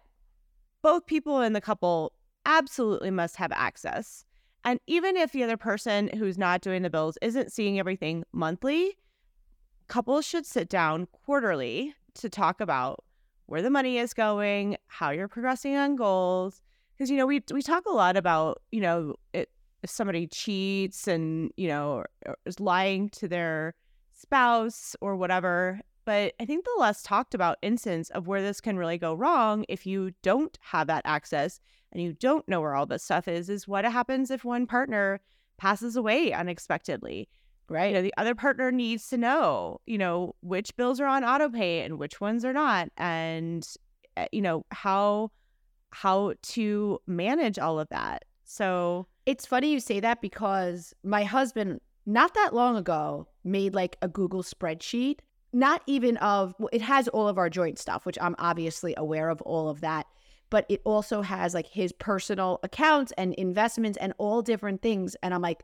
both 0.82 1.06
people 1.06 1.39
in 1.42 1.54
the 1.54 1.62
couple 1.62 2.12
absolutely 2.46 3.12
must 3.12 3.38
have 3.38 3.54
access. 3.54 4.26
And 4.65 4.80
even 4.88 5.15
if 5.15 5.32
the 5.32 5.44
other 5.44 5.56
person 5.56 6.10
who's 6.18 6.38
not 6.38 6.60
doing 6.60 6.82
the 6.82 6.89
bills 6.89 7.18
isn't 7.22 7.54
seeing 7.54 7.80
everything 7.80 8.26
monthly, 8.34 8.98
couples 9.88 10.26
should 10.26 10.46
sit 10.46 10.68
down 10.68 11.08
quarterly 11.12 11.94
to 12.15 12.28
talk 12.28 12.60
about 12.60 13.06
where 13.46 13.62
the 13.62 13.70
money 13.70 13.98
is 13.98 14.13
going, 14.13 14.76
how 14.88 15.12
you're 15.12 15.30
progressing 15.30 15.76
on 15.76 15.96
goals. 15.96 16.62
Because, 16.98 17.10
you 17.10 17.15
know, 17.15 17.26
we, 17.26 17.42
we 17.54 17.62
talk 17.62 17.86
a 17.86 17.94
lot 17.94 18.18
about, 18.18 18.62
you 18.72 18.82
know, 18.82 19.15
it, 19.32 19.50
if 19.84 19.89
somebody 19.89 20.28
cheats 20.28 21.08
and, 21.08 21.52
you 21.58 21.68
know, 21.68 22.04
is 22.46 22.60
lying 22.60 23.10
to 23.10 23.28
their 23.28 23.74
spouse 24.12 24.96
or 25.02 25.15
whatever. 25.15 25.80
But 26.06 26.34
I 26.39 26.46
think 26.46 26.65
the 26.65 26.76
less 26.80 27.04
talked 27.04 27.34
about 27.34 27.58
instance 27.62 28.10
of 28.10 28.28
where 28.28 28.42
this 28.42 28.62
can 28.62 28.78
really 28.78 28.98
go 28.98 29.13
wrong 29.13 29.65
if 29.70 29.86
you 29.86 30.12
don't 30.24 30.58
have 30.62 30.88
that 30.88 31.04
access 31.06 31.60
and 31.92 32.02
you 32.02 32.13
don't 32.13 32.48
know 32.48 32.62
where 32.62 32.76
all 32.76 32.86
this 32.86 33.04
stuff 33.04 33.28
is, 33.28 33.50
is 33.50 33.68
what 33.68 33.86
happens 33.86 34.32
if 34.32 34.44
one 34.44 34.65
partner 34.68 35.20
passes 35.58 35.96
away 35.96 36.34
unexpectedly. 36.34 37.30
right. 37.70 37.89
You 37.89 37.94
know, 37.96 38.02
the 38.02 38.13
other 38.18 38.36
partner 38.36 38.72
needs 38.72 39.08
to 39.10 39.18
know, 39.18 39.80
you 39.86 39.98
know, 39.98 40.36
which 40.42 40.76
bills 40.76 41.00
are 41.00 41.08
on 41.08 41.24
autopay 41.24 41.86
and 41.86 42.00
which 42.00 42.20
ones 42.20 42.44
are 42.44 42.54
not, 42.54 42.89
and 42.98 43.68
uh, 44.18 44.26
you 44.32 44.42
know 44.42 44.65
how 44.72 45.32
how 45.92 46.34
to 46.42 47.00
manage 47.08 47.58
all 47.60 47.80
of 47.80 47.89
that. 47.89 48.26
So 48.44 49.08
It's 49.30 49.46
funny 49.46 49.72
you 49.72 49.80
say 49.80 50.00
that 50.00 50.22
because 50.22 50.96
my 51.04 51.24
husband, 51.24 51.82
not 52.08 52.34
that 52.34 52.56
long 52.56 52.76
ago, 52.76 53.28
made 53.44 53.76
like 53.76 53.96
a 54.02 54.08
Google 54.08 54.42
spreadsheet, 54.42 55.20
not 55.54 55.84
even 55.86 56.18
of, 56.18 56.56
it 56.74 56.82
has 56.82 57.08
all 57.10 57.28
of 57.28 57.38
our 57.38 57.48
joint 57.48 57.78
stuff, 57.78 58.08
which 58.08 58.18
I'm 58.20 58.36
obviously 58.39 58.96
aware 58.98 59.30
of 59.30 59.39
all 59.44 59.70
of 59.70 59.82
that, 59.82 60.08
but 60.50 60.65
it 60.68 60.82
also 60.84 61.22
has 61.22 61.54
like 61.54 61.68
his 61.68 61.92
personal 61.92 62.60
accounts 62.63 63.13
and 63.20 63.36
investments 63.36 64.00
and 64.02 64.13
all 64.18 64.42
different 64.42 64.82
things. 64.82 65.15
And 65.22 65.32
I'm 65.32 65.44
like, 65.44 65.62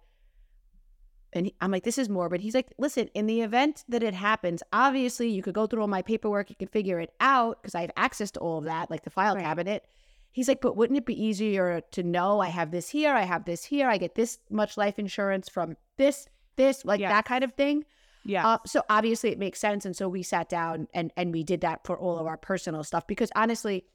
and 1.34 1.52
I'm 1.60 1.72
like, 1.72 1.86
this 1.86 1.98
is 1.98 2.08
morbid. 2.08 2.42
He's 2.42 2.54
like, 2.54 2.72
listen, 2.78 3.10
in 3.16 3.26
the 3.26 3.42
event 3.42 3.84
that 3.90 4.04
it 4.04 4.14
happens, 4.14 4.62
obviously 4.74 5.30
you 5.30 5.42
could 5.42 5.56
go 5.56 5.66
through 5.66 5.82
all 5.82 5.88
my 5.88 6.04
paperwork, 6.04 6.52
you 6.52 6.56
could 6.56 6.70
figure 6.70 7.00
it 7.00 7.14
out 7.20 7.64
because 7.64 7.74
I 7.74 7.82
have 7.82 7.92
access 7.98 8.30
to 8.32 8.40
all 8.42 8.60
of 8.60 8.66
that, 8.66 8.92
like 8.92 9.06
the 9.06 9.10
file 9.10 9.34
Right. 9.34 9.44
cabinet. 9.44 9.86
He's 10.36 10.50
like, 10.50 10.60
but 10.60 10.76
wouldn't 10.76 10.98
it 10.98 11.06
be 11.06 11.18
easier 11.28 11.82
to 11.92 12.04
know 12.04 12.42
I 12.42 12.50
have 12.50 12.70
this 12.70 12.90
here, 12.90 13.14
I 13.14 13.22
have 13.24 13.46
this 13.46 13.64
here, 13.64 13.88
I 13.90 13.98
get 13.98 14.16
this 14.16 14.38
much 14.50 14.76
life 14.76 15.00
insurance 15.00 15.48
from 15.48 15.78
this, 15.98 16.28
this, 16.58 16.84
like 16.84 17.00
Yes. 17.00 17.12
that 17.12 17.24
kind 17.26 17.44
of 17.46 17.54
thing? 17.54 17.86
yeah, 18.26 18.46
Uh, 18.46 18.58
so 18.66 18.82
obviously 18.90 19.30
it 19.32 19.40
makes 19.40 19.60
sense. 19.60 19.86
And 19.86 19.96
so 19.96 20.10
we 20.10 20.24
sat 20.24 20.50
down 20.50 20.88
and, 20.94 21.14
and 21.16 21.32
we 21.32 21.44
did 21.44 21.62
that 21.62 21.86
for 21.86 21.98
all 21.98 22.18
of 22.20 22.28
our 22.28 22.38
personal 22.38 22.84
stuff 22.84 23.08
because 23.08 23.32
honestly, 23.36 23.86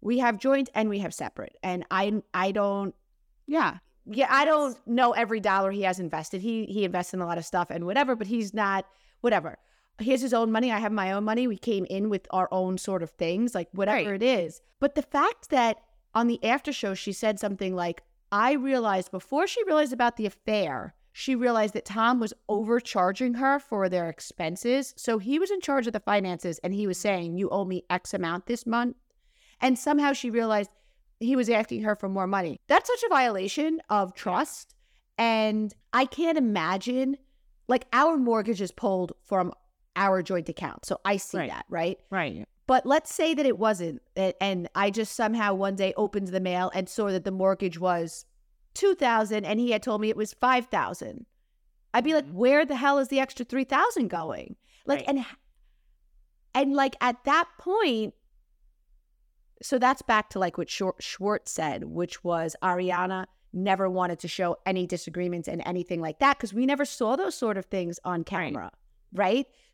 we 0.00 0.18
have 0.20 0.38
joint 0.38 0.70
and 0.74 0.88
we 0.88 1.00
have 1.00 1.12
separate. 1.12 1.56
And 1.62 1.84
I 1.90 2.22
I 2.32 2.52
don't 2.52 2.94
yeah, 3.46 3.78
yeah, 4.06 4.28
I 4.30 4.44
don't 4.46 4.78
know 4.86 5.12
every 5.12 5.40
dollar 5.40 5.70
he 5.72 5.82
has 5.82 6.00
invested. 6.00 6.40
He 6.40 6.64
he 6.66 6.84
invests 6.84 7.12
in 7.12 7.20
a 7.20 7.26
lot 7.26 7.36
of 7.36 7.44
stuff 7.44 7.68
and 7.70 7.84
whatever, 7.84 8.16
but 8.16 8.28
he's 8.28 8.54
not 8.54 8.86
whatever. 9.20 9.58
He 10.00 10.12
has 10.12 10.20
his 10.22 10.34
own 10.34 10.50
money. 10.50 10.72
I 10.72 10.78
have 10.78 10.92
my 10.92 11.12
own 11.12 11.24
money. 11.24 11.46
We 11.46 11.56
came 11.56 11.86
in 11.90 12.08
with 12.08 12.26
our 12.30 12.48
own 12.50 12.78
sort 12.78 13.02
of 13.02 13.10
things, 13.10 13.54
like 13.54 13.68
whatever 13.72 14.10
Right. 14.10 14.22
it 14.22 14.22
is. 14.22 14.62
But 14.78 14.94
the 14.94 15.02
fact 15.02 15.50
that 15.50 15.82
on 16.14 16.26
the 16.26 16.42
after 16.44 16.72
show 16.72 16.94
she 16.94 17.12
said 17.12 17.38
something 17.38 17.74
like, 17.74 18.02
I 18.32 18.52
realized 18.52 19.10
before 19.10 19.46
she 19.46 19.64
realized 19.64 19.92
about 19.92 20.16
the 20.16 20.26
affair, 20.26 20.94
she 21.12 21.34
realized 21.34 21.74
that 21.74 21.84
Tom 21.84 22.20
was 22.20 22.32
overcharging 22.48 23.34
her 23.34 23.58
for 23.58 23.88
their 23.88 24.08
expenses. 24.08 24.94
So 24.96 25.18
he 25.18 25.38
was 25.38 25.50
in 25.50 25.60
charge 25.60 25.86
of 25.86 25.92
the 25.92 26.00
finances 26.00 26.60
and 26.62 26.72
he 26.72 26.86
was 26.86 26.98
mm. 26.98 27.02
saying, 27.02 27.36
You 27.36 27.48
owe 27.50 27.64
me 27.64 27.84
X 27.90 28.14
amount 28.14 28.46
this 28.46 28.66
month. 28.66 28.96
And 29.60 29.78
somehow 29.78 30.12
she 30.12 30.30
realized 30.30 30.70
he 31.18 31.36
was 31.36 31.50
asking 31.50 31.82
her 31.82 31.94
for 31.96 32.08
more 32.08 32.26
money. 32.26 32.60
That's 32.66 32.88
such 32.88 33.02
a 33.02 33.08
violation 33.08 33.80
of 33.90 34.14
trust. 34.14 34.74
And 35.18 35.74
I 35.92 36.06
can't 36.06 36.38
imagine, 36.38 37.18
like, 37.68 37.86
our 37.92 38.16
mortgage 38.16 38.62
is 38.62 38.72
pulled 38.72 39.12
from 39.26 39.52
our 40.00 40.22
joint 40.22 40.48
account. 40.48 40.84
So 40.84 40.98
I 41.04 41.16
see 41.18 41.38
Right. 41.38 41.50
that, 41.50 41.66
right? 41.68 41.98
right. 42.10 42.48
But 42.66 42.86
let's 42.86 43.12
say 43.14 43.34
that 43.34 43.46
it 43.46 43.58
wasn't, 43.58 44.00
and 44.16 44.68
I 44.74 44.90
just 44.90 45.14
somehow 45.14 45.54
one 45.54 45.76
day 45.76 45.92
opened 45.96 46.28
the 46.28 46.40
mail 46.40 46.70
and 46.74 46.88
saw 46.88 47.08
that 47.10 47.24
the 47.24 47.30
mortgage 47.30 47.78
was 47.78 48.24
two 48.74 48.94
thousand, 48.94 49.44
and 49.44 49.58
he 49.60 49.72
had 49.72 49.82
told 49.82 50.00
me 50.00 50.08
it 50.08 50.16
was 50.16 50.32
five 50.34 50.66
thousand. 50.66 51.26
I'd 51.92 52.04
be 52.04 52.14
like, 52.14 52.26
Mhm. 52.26 52.32
where 52.34 52.64
the 52.64 52.76
hell 52.76 52.98
is 52.98 53.08
the 53.08 53.18
extra 53.20 53.44
three 53.44 53.64
thousand 53.64 54.08
going? 54.08 54.56
Like, 54.86 55.00
Right. 55.00 55.08
and 55.08 55.26
and 56.54 56.74
like 56.74 56.96
at 57.00 57.22
that 57.24 57.48
point, 57.58 58.14
so 59.62 59.78
that's 59.78 60.02
back 60.02 60.30
to 60.30 60.38
like 60.38 60.56
what 60.56 60.68
Schwar- 60.68 61.00
Schwartz 61.00 61.50
said, 61.50 61.84
which 61.84 62.24
was 62.24 62.56
Ariana 62.62 63.26
never 63.52 63.90
wanted 63.90 64.20
to 64.20 64.28
show 64.28 64.56
any 64.64 64.86
disagreements 64.86 65.48
and 65.48 65.60
anything 65.66 66.00
like 66.00 66.20
that 66.20 66.36
because 66.38 66.54
we 66.54 66.64
never 66.66 66.84
saw 66.84 67.16
those 67.16 67.34
sort 67.34 67.58
of 67.58 67.66
things 67.66 67.98
on 68.04 68.22
camera, 68.22 68.62
right? 68.64 68.72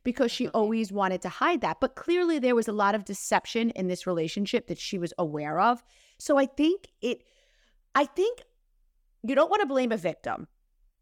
Because 0.04 0.30
she 0.30 0.46
mm-hmm. 0.46 0.56
always 0.56 0.92
wanted 0.92 1.22
to 1.22 1.28
hide 1.28 1.60
that. 1.62 1.78
But 1.80 1.96
clearly 1.96 2.38
there 2.38 2.54
was 2.54 2.68
a 2.68 2.72
lot 2.72 2.94
of 2.94 3.04
deception 3.04 3.70
in 3.70 3.88
this 3.88 4.06
relationship 4.06 4.68
that 4.68 4.78
she 4.78 4.98
was 4.98 5.12
aware 5.18 5.58
of. 5.60 5.82
So 6.18 6.38
I 6.38 6.46
think 6.46 6.88
it, 7.00 7.22
I 7.94 8.04
think 8.04 8.42
you 9.22 9.34
don't 9.34 9.50
want 9.50 9.60
to 9.60 9.66
blame 9.66 9.92
a 9.92 9.96
victim, 9.96 10.46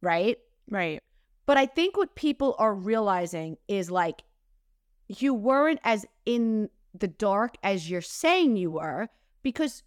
right? 0.00 0.38
Right. 0.70 1.00
But 1.46 1.58
I 1.58 1.66
think 1.66 1.96
what 1.96 2.14
people 2.14 2.56
are 2.58 2.74
realizing 2.74 3.58
is 3.68 3.90
like 3.90 4.22
you 5.08 5.34
weren't 5.34 5.80
as 5.84 6.06
in 6.24 6.70
the 6.94 7.08
dark 7.08 7.56
as 7.62 7.90
you're 7.90 8.00
saying 8.00 8.56
you 8.56 8.70
were 8.70 9.08
because 9.42 9.82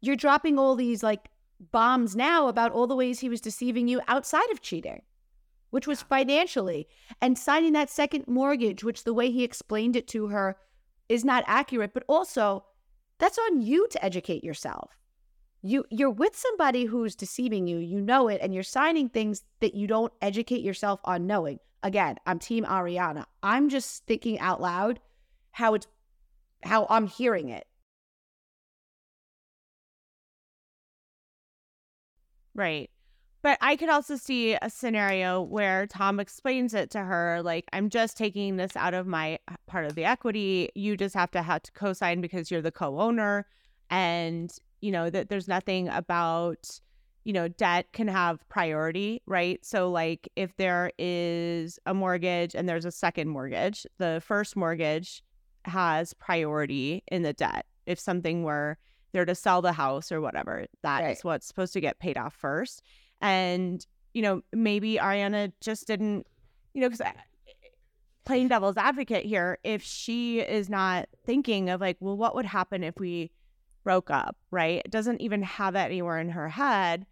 you're 0.00 0.16
dropping 0.16 0.58
all 0.58 0.76
these 0.76 1.02
like 1.02 1.28
bombs 1.72 2.14
now 2.14 2.48
about 2.48 2.72
all 2.72 2.86
the 2.86 2.96
ways 2.96 3.18
he 3.18 3.28
was 3.28 3.40
deceiving 3.40 3.88
you 3.88 4.00
outside 4.08 4.48
of 4.52 4.60
cheating, 4.60 5.02
which 5.76 5.86
was 5.86 6.00
financially 6.00 6.88
and 7.20 7.36
signing 7.36 7.74
that 7.74 7.90
second 7.90 8.26
mortgage, 8.26 8.82
which 8.82 9.04
the 9.04 9.12
way 9.12 9.30
he 9.30 9.44
explained 9.44 9.94
it 9.94 10.08
to 10.08 10.28
her 10.28 10.56
is 11.10 11.22
not 11.22 11.44
accurate, 11.46 11.92
but 11.92 12.02
also 12.08 12.64
that's 13.18 13.36
on 13.36 13.60
you 13.60 13.86
to 13.90 14.02
educate 14.02 14.42
yourself. 14.42 14.96
You 15.60 15.84
you're 15.90 16.08
with 16.08 16.34
somebody 16.34 16.86
who's 16.86 17.14
deceiving 17.14 17.66
you, 17.66 17.76
you 17.76 18.00
know 18.00 18.26
it, 18.28 18.40
and 18.40 18.54
you're 18.54 18.62
signing 18.62 19.10
things 19.10 19.44
that 19.60 19.74
you 19.74 19.86
don't 19.86 20.14
educate 20.22 20.62
yourself 20.62 20.98
on 21.04 21.26
knowing. 21.26 21.58
Again, 21.82 22.16
I'm 22.24 22.38
team 22.38 22.64
Ariana. 22.64 23.26
I'm 23.42 23.68
just 23.68 24.06
thinking 24.06 24.38
out 24.38 24.62
loud 24.62 24.98
how 25.50 25.74
it's 25.74 25.86
how 26.62 26.86
I'm 26.88 27.06
hearing 27.06 27.50
it. 27.50 27.66
Right. 32.54 32.88
But 33.46 33.58
I 33.60 33.76
could 33.76 33.90
also 33.90 34.16
see 34.16 34.58
a 34.60 34.68
scenario 34.68 35.40
where 35.40 35.86
Tom 35.86 36.18
explains 36.18 36.74
it 36.74 36.90
to 36.90 36.98
her 36.98 37.42
like, 37.44 37.66
I'm 37.72 37.90
just 37.90 38.16
taking 38.16 38.56
this 38.56 38.74
out 38.74 38.92
of 38.92 39.06
my 39.06 39.38
uh, 39.46 39.54
part 39.68 39.86
of 39.86 39.94
the 39.94 40.04
equity. 40.04 40.70
You 40.74 40.96
just 40.96 41.14
have 41.14 41.30
to 41.30 41.42
have 41.42 41.62
to 41.62 41.70
co 41.70 41.92
sign 41.92 42.20
because 42.20 42.50
you're 42.50 42.60
the 42.60 42.72
co 42.72 42.98
owner. 42.98 43.46
And, 43.88 44.52
you 44.80 44.90
know, 44.90 45.10
that 45.10 45.28
there's 45.28 45.46
nothing 45.46 45.86
about, 45.86 46.80
you 47.22 47.32
know, 47.32 47.46
debt 47.46 47.86
can 47.92 48.08
have 48.08 48.40
priority, 48.48 49.22
right? 49.26 49.64
So, 49.64 49.92
like, 49.92 50.28
if 50.34 50.56
there 50.56 50.90
is 50.98 51.78
a 51.86 51.94
mortgage 51.94 52.56
and 52.56 52.68
there's 52.68 52.84
a 52.84 52.90
second 52.90 53.28
mortgage, 53.28 53.86
the 53.98 54.20
first 54.26 54.56
mortgage 54.56 55.22
has 55.66 56.14
priority 56.14 57.04
in 57.06 57.22
the 57.22 57.32
debt. 57.32 57.66
If 57.86 58.00
something 58.00 58.42
were 58.42 58.76
there 59.12 59.24
to 59.24 59.36
sell 59.36 59.62
the 59.62 59.72
house 59.72 60.10
or 60.10 60.20
whatever, 60.20 60.66
that 60.82 61.02
is 61.02 61.04
Right. 61.04 61.24
what's 61.24 61.46
supposed 61.46 61.74
to 61.74 61.80
get 61.80 62.00
paid 62.00 62.18
off 62.18 62.34
first. 62.34 62.82
And, 63.20 63.84
you 64.14 64.22
know, 64.22 64.42
maybe 64.52 64.94
Ariana 64.96 65.52
just 65.60 65.86
didn't, 65.86 66.26
you 66.74 66.80
know, 66.82 66.88
because 66.90 67.06
playing 68.24 68.48
devil's 68.48 68.76
advocate 68.76 69.24
here, 69.24 69.58
if 69.64 69.82
she 69.82 70.40
is 70.40 70.68
not 70.68 71.08
thinking 71.24 71.70
of 71.70 71.80
like, 71.80 71.96
well, 72.00 72.16
what 72.16 72.34
would 72.34 72.44
happen 72.46 72.82
if 72.82 72.94
we 72.98 73.30
broke 73.84 74.10
up, 74.10 74.36
right? 74.50 74.82
It 74.84 74.90
doesn't 74.90 75.20
even 75.20 75.42
have 75.42 75.74
that 75.74 75.86
anywhere 75.86 76.18
in 76.18 76.30
her 76.30 76.48
head. 76.48 77.06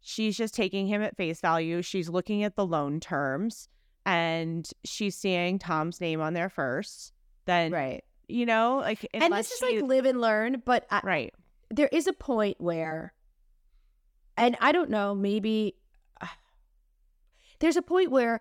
She's 0.00 0.36
just 0.36 0.54
taking 0.54 0.86
him 0.86 1.02
at 1.02 1.16
face 1.16 1.40
value. 1.40 1.82
She's 1.82 2.08
looking 2.08 2.44
at 2.44 2.56
the 2.56 2.66
loan 2.66 2.98
terms 3.00 3.68
and 4.06 4.68
she's 4.84 5.16
seeing 5.16 5.58
Tom's 5.58 6.00
name 6.00 6.20
on 6.20 6.34
there 6.34 6.48
first. 6.50 7.12
Then, 7.46 7.72
Right. 7.72 8.04
you 8.26 8.46
know, 8.46 8.78
like, 8.78 9.06
And 9.12 9.32
this 9.34 9.50
is 9.52 9.58
she- 9.58 9.80
like 9.80 9.88
live 9.88 10.06
and 10.06 10.20
learn, 10.20 10.62
but 10.64 10.86
I, 10.90 11.00
right. 11.04 11.34
there 11.70 11.88
is 11.92 12.06
a 12.06 12.12
point 12.14 12.58
where, 12.58 13.12
and 14.36 14.56
I 14.60 14.72
don't 14.72 14.90
know, 14.90 15.14
maybe 15.14 15.76
there's 17.60 17.76
a 17.76 17.82
point 17.82 18.10
where 18.10 18.40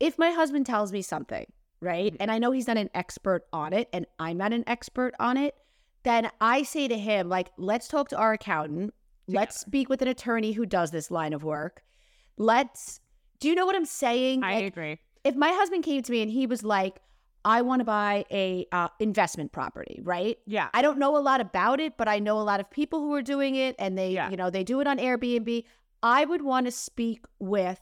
if 0.00 0.18
my 0.18 0.30
husband 0.30 0.66
tells 0.66 0.92
me 0.92 1.02
something, 1.02 1.46
right, 1.80 2.12
Mhm. 2.12 2.16
and 2.20 2.30
I 2.30 2.38
know 2.38 2.50
he's 2.50 2.66
not 2.66 2.76
an 2.76 2.90
expert 2.94 3.46
on 3.52 3.72
it 3.72 3.88
and 3.92 4.06
I'm 4.18 4.36
not 4.36 4.52
an 4.52 4.64
expert 4.66 5.14
on 5.18 5.36
it, 5.36 5.56
then 6.02 6.30
I 6.40 6.62
say 6.62 6.88
to 6.88 6.98
him, 6.98 7.28
like, 7.28 7.50
let's 7.56 7.88
talk 7.88 8.08
to 8.10 8.16
our 8.18 8.32
accountant. 8.34 8.92
Let's 9.26 9.58
speak 9.58 9.88
with 9.88 10.02
an 10.02 10.08
attorney 10.08 10.52
who 10.52 10.66
does 10.66 10.90
this 10.90 11.10
line 11.10 11.32
of 11.32 11.42
work. 11.44 11.82
Let's, 12.36 13.00
do 13.40 13.48
you 13.48 13.54
know 13.54 13.64
what 13.64 13.74
I'm 13.76 13.86
saying? 13.86 14.44
I 14.44 14.54
Like, 14.56 14.64
agree. 14.66 14.98
if 15.22 15.34
my 15.34 15.48
husband 15.50 15.82
came 15.84 16.02
to 16.02 16.12
me 16.12 16.20
and 16.20 16.30
he 16.30 16.46
was 16.46 16.62
like, 16.62 17.00
I 17.44 17.62
want 17.62 17.80
to 17.80 17.84
buy 17.84 18.24
a 18.30 18.66
uh, 18.72 18.88
investment 19.00 19.52
property, 19.52 20.00
right? 20.02 20.38
Yeah. 20.46 20.68
I 20.72 20.80
don't 20.82 20.98
know 20.98 21.16
a 21.16 21.20
lot 21.20 21.40
about 21.40 21.78
it, 21.80 21.96
but 21.96 22.08
I 22.08 22.18
know 22.18 22.38
a 22.38 22.42
lot 22.42 22.60
of 22.60 22.70
people 22.70 23.00
who 23.00 23.12
are 23.14 23.22
doing 23.22 23.54
it 23.56 23.76
and 23.78 23.98
they, 23.98 24.12
Yeah. 24.12 24.30
you 24.30 24.36
know, 24.36 24.48
they 24.50 24.64
do 24.64 24.80
it 24.80 24.86
on 24.86 24.98
Airbnb. 24.98 25.64
I 26.02 26.24
would 26.24 26.42
want 26.42 26.66
to 26.66 26.72
speak 26.72 27.24
with 27.38 27.80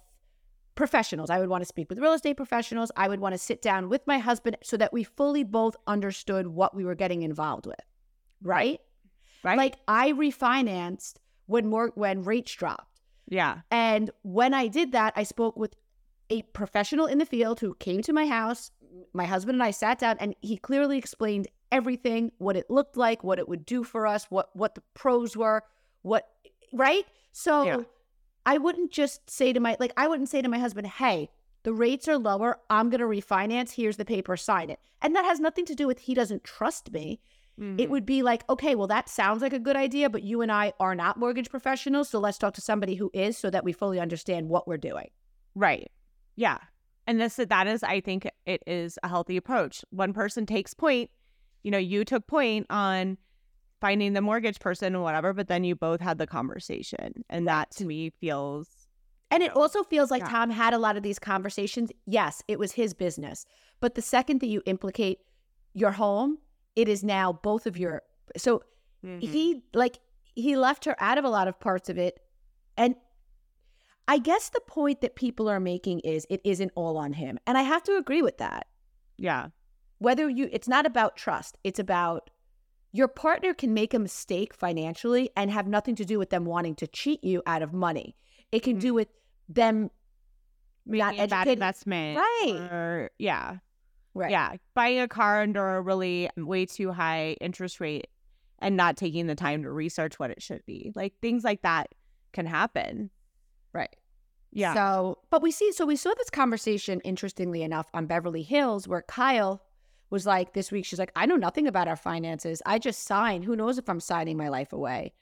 professionals. 0.75 1.31
I 1.31 1.38
would 1.38 1.48
want 1.48 1.62
to 1.62 1.66
speak 1.66 1.88
with 1.90 1.98
real 1.98 2.12
estate 2.12 2.37
professionals. 2.37 2.90
I 2.96 3.09
would 3.09 3.20
want 3.20 3.35
to 3.35 3.38
sit 3.38 3.61
down 3.62 3.88
with 3.88 4.07
my 4.07 4.18
husband 4.18 4.57
so 4.62 4.77
that 4.79 4.92
we 4.92 5.05
fully 5.05 5.44
both 5.44 5.77
understood 5.87 6.46
what 6.48 6.75
we 6.75 6.85
were 6.85 6.94
getting 6.94 7.22
involved 7.22 7.66
with. 7.66 7.81
Right? 8.42 8.81
Right. 9.44 9.59
Like 9.59 9.77
I 9.87 10.12
refinanced 10.12 11.14
when 11.46 11.68
more 11.68 11.92
when 11.94 12.22
rates 12.22 12.53
dropped. 12.55 13.01
yeah. 13.29 13.61
And 13.70 14.11
when 14.22 14.55
I 14.55 14.66
did 14.68 14.92
that, 14.92 15.12
I 15.16 15.22
spoke 15.25 15.57
with 15.57 15.75
a 16.31 16.42
professional 16.42 17.07
in 17.07 17.18
the 17.18 17.27
field 17.27 17.61
who 17.61 17.75
came 17.75 18.01
to 18.03 18.12
my 18.12 18.27
house. 18.27 18.70
My 19.12 19.24
husband 19.24 19.57
and 19.57 19.62
I 19.62 19.70
sat 19.70 19.98
down 19.98 20.16
and 20.20 20.35
he 20.40 20.57
clearly 20.57 20.98
explained 20.98 21.48
everything, 21.70 22.33
what 22.38 22.57
it 22.57 22.70
looked 22.70 22.96
like, 22.96 23.24
what 23.24 23.38
it 23.38 23.48
would 23.48 23.64
do 23.64 23.85
for 23.85 24.07
us, 24.07 24.26
what 24.31 24.55
what 24.55 24.74
the 24.74 24.83
pros 24.94 25.37
were, 25.37 25.62
what 26.02 26.28
right? 26.72 27.05
So 27.33 27.64
Yeah. 27.64 27.76
I 28.44 28.59
wouldn't 28.59 28.90
just 28.90 29.28
say 29.31 29.52
to 29.52 29.61
my 29.61 29.76
like 29.81 29.92
I 29.96 30.09
wouldn't 30.09 30.28
say 30.28 30.42
to 30.42 30.48
my 30.48 30.59
husband, 30.59 30.87
"Hey, 30.87 31.31
the 31.62 31.72
rates 31.72 32.09
are 32.09 32.18
lower. 32.18 32.59
I'm 32.68 32.90
going 32.90 33.00
to 33.00 33.07
refinance. 33.07 33.72
Here's 33.76 33.96
the 33.96 34.05
paper, 34.05 34.37
sign 34.37 34.68
it." 34.68 34.81
And 35.00 35.14
that 35.16 35.24
has 35.24 35.40
nothing 35.40 35.64
to 35.66 35.74
do 35.74 35.87
with 35.87 36.00
he 36.00 36.14
doesn't 36.14 36.44
trust 36.44 36.92
me. 36.92 37.20
It 37.59 37.62
Mhm. 37.62 37.88
would 37.90 38.07
be 38.07 38.22
like, 38.22 38.48
okay, 38.48 38.74
well, 38.74 38.87
that 38.88 39.11
sounds 39.11 39.42
like 39.42 39.52
a 39.52 39.59
good 39.59 39.76
idea, 39.76 40.09
but 40.09 40.22
you 40.22 40.40
and 40.40 40.50
I 40.50 40.72
are 40.81 40.94
not 40.94 41.18
mortgage 41.18 41.50
professionals. 41.50 42.09
So 42.09 42.18
let's 42.18 42.38
talk 42.38 42.55
to 42.55 42.62
somebody 42.62 42.94
who 42.94 43.11
is 43.12 43.37
so 43.37 43.50
that 43.50 43.62
we 43.62 43.72
fully 43.72 44.00
understand 44.00 44.48
what 44.48 44.66
we're 44.66 44.78
doing. 44.78 45.11
Right. 45.55 45.92
Yeah. 46.35 46.59
And 47.07 47.21
this 47.21 47.37
that 47.37 47.67
is 47.67 47.83
I 47.83 48.01
think 48.01 48.29
it 48.47 48.62
is 48.67 48.99
a 49.03 49.09
healthy 49.09 49.37
approach. 49.37 49.85
One 49.91 50.12
person 50.12 50.47
takes 50.47 50.73
point, 50.75 51.11
you 51.62 51.71
know, 51.71 51.79
you 51.79 52.05
took 52.05 52.27
point 52.27 52.67
on 52.71 53.19
finding 53.81 54.12
the 54.12 54.21
mortgage 54.21 54.61
person 54.61 54.95
or 54.95 55.03
whatever, 55.03 55.33
but 55.33 55.49
then 55.49 55.65
you 55.65 55.75
both 55.75 56.01
had 56.01 56.19
the 56.19 56.27
conversation. 56.27 57.25
And 57.29 57.49
that 57.49 57.71
to 57.73 57.85
me 57.85 58.11
feels 58.11 58.69
And 59.33 59.43
it 59.43 59.57
also 59.57 59.83
feels 59.83 60.11
like 60.11 60.23
Yeah. 60.23 60.29
Tom 60.29 60.51
had 60.51 60.75
a 60.75 60.79
lot 60.79 60.97
of 60.97 61.03
these 61.03 61.19
conversations. 61.19 61.91
Yes, 62.07 62.43
it 62.47 62.59
was 62.59 62.73
his 62.73 62.95
business. 62.95 63.45
But 63.81 63.95
the 63.97 64.03
second 64.03 64.41
that 64.41 64.47
you 64.47 64.62
implicate 64.67 65.19
your 65.75 65.93
home, 65.93 66.38
it 66.77 66.88
is 66.88 67.03
now 67.03 67.33
both 67.33 67.67
of 67.67 67.77
your. 67.77 68.03
So 68.37 68.62
Mm-hmm. 69.05 69.19
he, 69.19 69.65
like, 69.75 69.99
he 70.37 70.57
left 70.57 70.85
her 70.85 70.95
out 71.01 71.19
of 71.19 71.25
a 71.25 71.29
lot 71.29 71.49
of 71.49 71.59
parts 71.59 71.88
of 71.88 71.99
it. 71.99 72.21
And 72.77 72.95
I 74.09 74.19
guess 74.19 74.49
the 74.49 74.61
point 74.61 75.01
that 75.01 75.17
people 75.17 75.49
are 75.49 75.61
making 75.61 76.01
is 76.01 76.27
it 76.29 76.41
isn't 76.45 76.73
all 76.75 76.97
on 76.97 77.12
him. 77.12 77.38
And 77.47 77.57
I 77.57 77.62
have 77.62 77.83
to 77.85 77.97
agree 77.97 78.23
with 78.23 78.38
that. 78.38 78.67
yeah. 79.17 79.49
whether 79.99 80.29
you 80.29 80.49
it's 80.53 80.69
not 80.69 80.85
about 80.87 81.17
trust 81.17 81.57
it's 81.62 81.79
about 81.79 82.31
your 82.95 83.09
partner 83.09 83.55
can 83.55 83.73
make 83.73 83.95
a 83.95 83.99
mistake 83.99 84.53
financially 84.53 85.31
and 85.37 85.51
have 85.51 85.67
nothing 85.67 85.95
to 85.95 86.05
do 86.05 86.19
with 86.19 86.31
them 86.31 86.45
wanting 86.45 86.75
to 86.75 86.87
cheat 86.87 87.23
you 87.23 87.43
out 87.47 87.62
of 87.62 87.73
money 87.73 88.17
it 88.51 88.61
can 88.61 88.79
do 88.79 88.88
mm-hmm. 88.88 88.97
with 88.97 89.09
them 89.49 89.91
not 90.87 91.12
Making 91.12 91.25
a 91.25 91.29
bad 91.29 91.49
investment. 91.49 92.19
Right. 92.19 92.69
Or, 92.71 93.11
yeah. 93.19 93.57
right 94.15 94.31
Yeah. 94.31 94.57
Buying 94.75 95.01
a 95.01 95.09
car 95.09 95.43
under 95.43 95.77
a 95.77 95.81
really 95.81 96.29
way 96.37 96.67
too 96.67 96.93
high 96.93 97.37
interest 97.41 97.81
rate 97.81 98.09
and 98.59 98.77
not 98.77 98.97
taking 98.97 99.27
the 99.27 99.35
time 99.35 99.62
to 99.62 99.71
research 99.71 100.19
what 100.19 100.31
it 100.31 100.43
should 100.43 100.65
be. 100.67 100.93
Like 100.95 101.15
things 101.21 101.45
like 101.45 101.62
that 101.62 101.95
can 102.33 102.47
happen. 102.47 103.11
Right 103.72 103.94
Yeah. 104.52 104.74
so 104.74 105.18
but 105.30 105.42
we 105.42 105.50
see 105.50 105.72
so 105.72 105.87
we 105.87 105.96
saw 105.96 106.12
this 106.18 106.30
conversation 106.30 107.00
interestingly 107.00 107.62
enough 107.62 107.88
on 107.94 108.06
beverly 108.06 108.42
hills 108.42 108.87
where 108.88 109.02
kyle 109.02 109.62
was 110.11 110.26
like 110.26 110.52
this 110.52 110.70
week 110.70 110.85
she's 110.85 110.98
like 110.98 111.12
i 111.16 111.24
know 111.26 111.37
nothing 111.37 111.66
about 111.66 111.88
our 111.88 111.96
finances 111.96 112.61
i 112.66 112.78
just 112.78 113.04
sign 113.04 113.42
who 113.42 113.56
knows 113.56 113.78
if 113.78 113.88
i'm 113.88 114.00
signing 114.00 114.37
my 114.37 114.48
life 114.48 114.72
away 114.72 115.12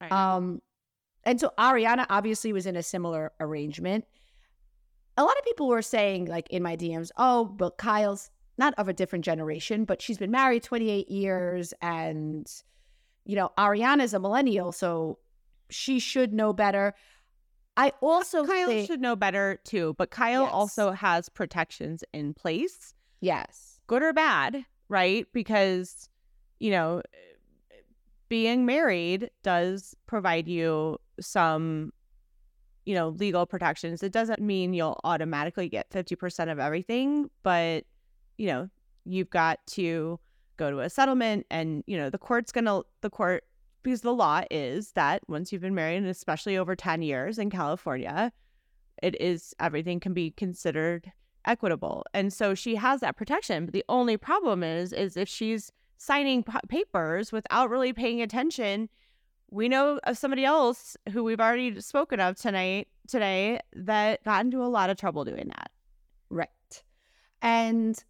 Right. 0.00 0.12
Um, 0.12 0.60
and 1.24 1.40
so 1.40 1.52
Ariana 1.58 2.04
obviously 2.10 2.52
was 2.52 2.66
in 2.66 2.76
a 2.76 2.82
similar 2.82 3.32
arrangement. 3.40 4.04
A 5.16 5.22
lot 5.24 5.38
of 5.38 5.44
people 5.44 5.68
were 5.68 5.82
saying, 5.82 6.26
like 6.26 6.50
in 6.50 6.62
my 6.62 6.76
DMs, 6.76 7.10
oh, 7.16 7.44
but 7.46 7.78
Kyle's 7.78 8.30
not 8.58 8.74
of 8.76 8.88
a 8.88 8.92
different 8.92 9.24
generation, 9.24 9.84
but 9.84 10.02
she's 10.02 10.18
been 10.18 10.30
married 10.30 10.62
28 10.64 11.08
years 11.08 11.72
and 11.80 12.50
you 13.24 13.36
know, 13.36 13.52
Ariana's 13.56 14.12
a 14.12 14.18
millennial, 14.18 14.70
so 14.72 15.18
she 15.70 15.98
should 15.98 16.34
know 16.34 16.52
better. 16.52 16.94
I 17.76 17.92
also 18.00 18.44
Kyle 18.46 18.68
think, 18.68 18.86
should 18.86 19.00
know 19.00 19.16
better 19.16 19.58
too, 19.64 19.94
but 19.98 20.10
Kyle 20.10 20.42
Yes. 20.42 20.52
also 20.52 20.92
has 20.92 21.28
protections 21.28 22.04
in 22.12 22.34
place, 22.34 22.94
yes. 23.20 23.80
good 23.86 24.02
or 24.02 24.12
bad, 24.12 24.64
right? 24.88 25.26
Because, 25.32 26.08
you 26.60 26.70
know, 26.70 27.02
being 28.28 28.64
married 28.64 29.30
does 29.42 29.94
provide 30.06 30.48
you 30.48 30.98
some, 31.20 31.92
you 32.86 32.94
know, 32.94 33.08
legal 33.08 33.44
protections. 33.46 34.02
It 34.02 34.12
doesn't 34.12 34.40
mean 34.40 34.72
you'll 34.72 35.00
automatically 35.04 35.68
get 35.68 35.90
50% 35.90 36.50
of 36.50 36.58
everything, 36.58 37.28
but, 37.42 37.84
you 38.38 38.46
know, 38.46 38.68
you've 39.04 39.30
got 39.30 39.58
to 39.68 40.18
go 40.56 40.70
to 40.70 40.80
a 40.80 40.88
settlement 40.90 41.46
and, 41.50 41.82
you 41.86 41.96
know, 41.96 42.08
the 42.08 42.18
court's 42.18 42.52
going 42.52 42.64
to, 42.66 42.84
the 43.00 43.10
court, 43.10 43.44
because 43.84 44.00
the 44.00 44.14
law 44.14 44.42
is 44.50 44.92
that 44.92 45.22
once 45.28 45.52
you've 45.52 45.62
been 45.62 45.74
married, 45.74 45.98
and 45.98 46.06
especially 46.06 46.56
over 46.56 46.74
10 46.74 47.02
years 47.02 47.38
in 47.38 47.50
California, 47.50 48.32
it 49.02 49.20
is 49.20 49.54
everything 49.60 50.00
can 50.00 50.14
be 50.14 50.30
considered 50.32 51.12
equitable. 51.44 52.04
And 52.12 52.32
so 52.32 52.54
she 52.54 52.74
has 52.76 53.00
that 53.00 53.16
protection. 53.16 53.66
But 53.66 53.74
the 53.74 53.84
only 53.88 54.16
problem 54.16 54.62
is, 54.62 54.92
is 54.92 55.16
if 55.16 55.28
she's 55.28 55.70
signing 55.98 56.42
p- 56.42 56.58
papers 56.68 57.30
without 57.30 57.70
really 57.70 57.92
paying 57.92 58.22
attention, 58.22 58.88
we 59.50 59.68
know 59.68 60.00
of 60.04 60.18
somebody 60.18 60.44
else 60.44 60.96
who 61.12 61.22
we've 61.22 61.40
already 61.40 61.80
spoken 61.80 62.18
of 62.18 62.36
tonight, 62.36 62.88
today, 63.06 63.60
that 63.74 64.24
got 64.24 64.44
into 64.44 64.64
a 64.64 64.66
lot 64.66 64.90
of 64.90 64.96
trouble 64.96 65.24
doing 65.24 65.48
that. 65.48 65.70
Right. 66.30 66.48
And 67.42 68.02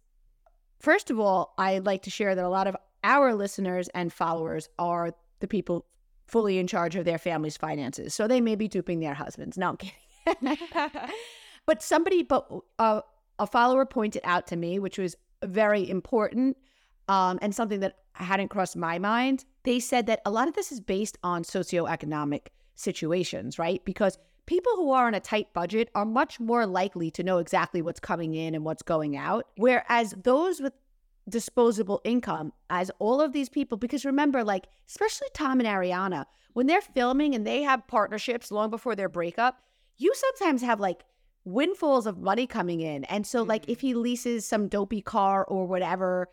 first 0.79 1.11
of 1.11 1.19
all, 1.19 1.53
I'd 1.57 1.85
like 1.85 2.03
to 2.03 2.09
share 2.09 2.33
that 2.33 2.45
a 2.45 2.49
lot 2.49 2.67
of 2.67 2.75
our 3.03 3.35
listeners 3.35 3.89
and 3.89 4.11
followers 4.11 4.69
are 4.79 5.13
the 5.39 5.47
people 5.47 5.85
fully 6.27 6.57
in 6.57 6.67
charge 6.67 6.95
of 6.95 7.05
their 7.05 7.17
family's 7.17 7.57
finances. 7.57 8.13
So 8.13 8.27
they 8.27 8.41
may 8.41 8.55
be 8.55 8.67
duping 8.67 8.99
their 8.99 9.13
husbands. 9.13 9.57
No, 9.57 9.69
I'm 9.69 9.77
kidding. 9.77 10.57
but 11.65 11.83
somebody, 11.83 12.23
but 12.23 12.49
uh, 12.79 13.01
a 13.39 13.47
follower 13.47 13.85
pointed 13.85 14.21
out 14.23 14.47
to 14.47 14.55
me, 14.55 14.79
which 14.79 14.97
was 14.97 15.15
very 15.43 15.87
important 15.87 16.57
um, 17.07 17.37
and 17.41 17.53
something 17.53 17.79
that 17.81 17.97
hadn't 18.13 18.49
crossed 18.49 18.75
my 18.75 18.97
mind. 18.97 19.45
They 19.63 19.79
said 19.79 20.07
that 20.07 20.21
a 20.25 20.31
lot 20.31 20.47
of 20.47 20.55
this 20.55 20.71
is 20.71 20.79
based 20.79 21.17
on 21.23 21.43
socioeconomic 21.43 22.47
situations, 22.75 23.59
right? 23.59 23.83
Because 23.85 24.17
people 24.45 24.71
who 24.75 24.91
are 24.91 25.07
on 25.07 25.13
a 25.13 25.19
tight 25.19 25.53
budget 25.53 25.89
are 25.95 26.05
much 26.05 26.39
more 26.39 26.65
likely 26.65 27.11
to 27.11 27.23
know 27.23 27.39
exactly 27.39 27.81
what's 27.81 27.99
coming 27.99 28.35
in 28.35 28.55
and 28.55 28.63
what's 28.63 28.83
going 28.83 29.17
out. 29.17 29.47
Whereas 29.57 30.13
those 30.23 30.61
with 30.61 30.73
disposable 31.29 32.01
income, 32.03 32.53
as 32.69 32.91
all 32.99 33.21
of 33.21 33.33
these 33.33 33.49
people, 33.49 33.77
because 33.77 34.05
remember, 34.05 34.43
like, 34.43 34.67
especially 34.87 35.27
Tom 35.33 35.59
and 35.59 35.67
Ariana, 35.67 36.25
when 36.53 36.67
they're 36.67 36.81
filming 36.81 37.35
and 37.35 37.45
they 37.45 37.63
have 37.63 37.87
partnerships 37.87 38.51
long 38.51 38.69
before 38.69 38.95
their 38.95 39.09
breakup, 39.09 39.59
you 39.97 40.13
sometimes 40.15 40.61
have 40.61 40.79
like 40.79 41.03
windfalls 41.43 42.05
of 42.05 42.17
money 42.17 42.47
coming 42.47 42.81
in. 42.81 43.03
And 43.05 43.25
so, 43.25 43.43
like, 43.43 43.67
if 43.69 43.79
mm-hmm. 43.79 43.87
he 43.87 43.93
leases 43.93 44.45
some 44.45 44.67
dopey 44.67 45.01
car 45.01 45.43
or 45.45 45.65
whatever, 45.65 46.29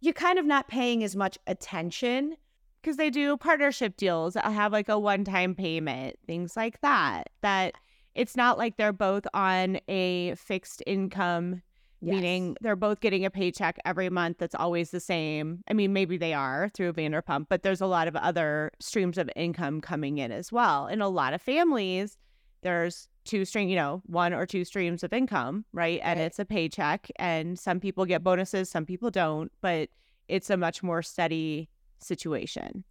you're 0.00 0.14
kind 0.14 0.38
of 0.38 0.44
not 0.44 0.68
paying 0.68 1.04
as 1.04 1.16
much 1.16 1.38
attention. 1.46 2.36
Because 2.80 2.96
they 2.96 3.10
do 3.10 3.36
partnership 3.36 3.96
deals 3.96 4.34
that 4.34 4.44
have 4.44 4.72
like 4.72 4.88
a 4.88 4.98
one 4.98 5.22
time 5.22 5.54
payment, 5.54 6.18
things 6.26 6.56
like 6.56 6.80
that. 6.80 7.28
That 7.40 7.74
it's 8.16 8.36
not 8.36 8.58
like 8.58 8.76
they're 8.76 8.92
both 8.92 9.24
on 9.32 9.78
a 9.86 10.34
fixed 10.34 10.82
income 10.84 11.62
meaning 12.02 12.56
they're 12.60 12.76
both 12.76 13.00
getting 13.00 13.24
a 13.24 13.30
paycheck 13.30 13.78
every 13.84 14.10
month 14.10 14.38
that's 14.38 14.54
always 14.54 14.90
the 14.90 15.00
same. 15.00 15.62
I 15.68 15.72
mean, 15.72 15.92
maybe 15.92 16.16
they 16.16 16.34
are 16.34 16.68
through 16.74 16.92
Vanderpump, 16.94 17.46
but 17.48 17.62
there's 17.62 17.80
a 17.80 17.86
lot 17.86 18.08
of 18.08 18.16
other 18.16 18.72
streams 18.80 19.18
of 19.18 19.30
income 19.36 19.80
coming 19.80 20.18
in 20.18 20.32
as 20.32 20.50
well. 20.52 20.86
In 20.86 21.00
a 21.00 21.08
lot 21.08 21.32
of 21.34 21.40
families, 21.40 22.16
there's 22.62 23.08
two 23.24 23.44
string, 23.44 23.68
you 23.68 23.76
know, 23.76 24.02
one 24.06 24.32
or 24.32 24.46
two 24.46 24.64
streams 24.64 25.04
of 25.04 25.12
income, 25.12 25.64
right? 25.72 26.00
And 26.02 26.18
Right. 26.18 26.26
it's 26.26 26.38
a 26.38 26.44
paycheck. 26.44 27.08
And 27.16 27.58
some 27.58 27.78
people 27.78 28.04
get 28.04 28.24
bonuses, 28.24 28.68
some 28.68 28.84
people 28.84 29.10
don't, 29.10 29.52
but 29.60 29.88
it's 30.28 30.50
a 30.50 30.56
much 30.56 30.82
more 30.82 31.02
steady 31.02 31.68
situation. 31.98 32.84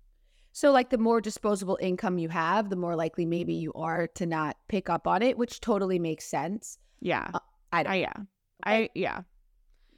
So, 0.54 0.72
like, 0.72 0.90
the 0.90 0.98
more 0.98 1.22
disposable 1.22 1.78
income 1.82 2.18
you 2.18 2.28
have, 2.30 2.70
the 2.70 2.76
more 2.76 2.96
likely 2.96 3.26
maybe 3.26 3.54
you 3.54 3.72
are 3.74 4.08
to 4.16 4.26
not 4.26 4.58
pick 4.68 4.90
up 4.90 5.08
on 5.08 5.22
it, 5.22 5.38
which 5.38 5.62
totally 5.62 5.98
makes 6.00 6.26
sense. 6.26 6.78
Yeah. 7.00 7.30
Uh, 7.34 7.40
I 7.72 7.84
don't. 7.84 7.94
I, 7.94 7.96
yeah. 7.98 8.14
I, 8.64 8.90
yeah. 8.96 9.22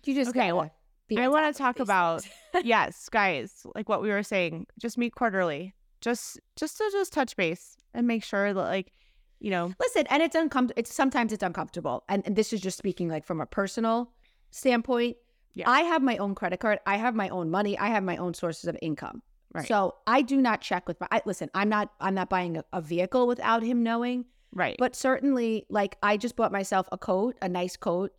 you 0.05 0.13
just 0.15 0.29
okay, 0.31 0.51
well, 0.51 0.71
be 1.07 1.17
I 1.17 1.27
wanna 1.27 1.53
talk 1.53 1.79
about- 1.79 2.27
yes, 2.63 3.09
guys, 3.09 3.65
like 3.75 3.89
what 3.89 4.01
we 4.01 4.09
were 4.09 4.23
saying, 4.23 4.67
just 4.79 4.97
meet 4.97 5.15
quarterly. 5.15 5.73
Just 6.01 6.39
just 6.57 6.77
to 6.77 6.89
just 6.91 7.13
touch 7.13 7.35
base 7.37 7.77
and 7.93 8.05
make 8.05 8.23
sure 8.25 8.53
that 8.53 8.61
like, 8.61 8.91
you 9.39 9.49
know, 9.51 9.73
Listen, 9.79 10.05
and 10.09 10.21
it's 10.21 10.35
uncomfortable. 10.35 10.77
It's 10.79 10.93
sometimes 10.93 11.31
it's 11.31 11.43
uncomfortable, 11.43 12.03
and, 12.09 12.23
and 12.25 12.35
this 12.35 12.51
is 12.51 12.59
just 12.59 12.77
speaking 12.77 13.07
like 13.07 13.25
from 13.25 13.39
a 13.39 13.45
personal 13.45 14.11
standpoint. 14.51 15.17
Yeah. 15.53 15.69
I 15.69 15.81
have 15.81 16.01
my 16.01 16.17
own 16.17 16.35
credit 16.35 16.59
card. 16.59 16.79
I 16.85 16.97
have 16.97 17.15
my 17.15 17.29
own 17.29 17.49
money. 17.51 17.77
I 17.77 17.87
have 17.89 18.03
my 18.03 18.17
own 18.17 18.33
sources 18.33 18.65
of 18.67 18.77
income. 18.81 19.21
Right. 19.53 19.67
So 19.67 19.95
I 20.07 20.23
do 20.23 20.41
not 20.41 20.61
check 20.61 20.87
with 20.87 20.99
my. 20.99 21.07
I, 21.11 21.21
listen, 21.25 21.49
I'm 21.53 21.69
not. 21.69 21.91
I'm 22.01 22.15
not 22.15 22.29
buying 22.29 22.57
a, 22.57 22.65
a 22.73 22.81
vehicle 22.81 23.27
without 23.27 23.63
him 23.63 23.83
knowing. 23.83 24.25
right. 24.51 24.75
But 24.79 24.95
certainly, 24.95 25.65
like 25.69 25.97
I 26.03 26.17
just 26.17 26.35
bought 26.35 26.51
myself 26.51 26.87
a 26.91 26.97
coat, 26.97 27.37
a 27.41 27.47
nice 27.47 27.77
coat, 27.77 28.11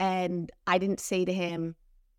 and 0.00 0.50
I 0.66 0.78
didn't 0.78 1.00
say 1.00 1.24
to 1.24 1.32
him 1.32 1.76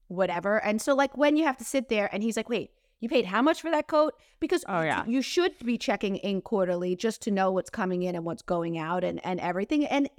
whatever. 0.08 0.58
And 0.64 0.82
so, 0.82 0.94
like 0.96 1.16
when 1.18 1.38
you 1.38 1.46
have 1.46 1.58
to 1.58 1.64
sit 1.64 1.90
there, 1.90 2.10
and 2.14 2.24
he's 2.24 2.36
like, 2.38 2.50
"Wait, 2.50 2.72
you 3.00 3.10
paid 3.10 3.26
how 3.26 3.42
much 3.42 3.62
for 3.62 3.72
that 3.72 3.88
coat?" 3.88 4.14
Because 4.40 4.64
Oh, 4.68 4.82
yeah. 4.82 5.04
you 5.08 5.22
should 5.22 5.58
be 5.64 5.78
checking 5.78 6.16
in 6.18 6.42
quarterly 6.42 6.96
just 6.96 7.22
to 7.24 7.32
know 7.32 7.52
what's 7.52 7.70
coming 7.70 8.04
in 8.04 8.16
and 8.16 8.26
what's 8.26 8.42
going 8.42 8.78
out 8.78 9.04
and 9.04 9.24
and 9.26 9.40
everything. 9.40 9.86
And 9.86 10.10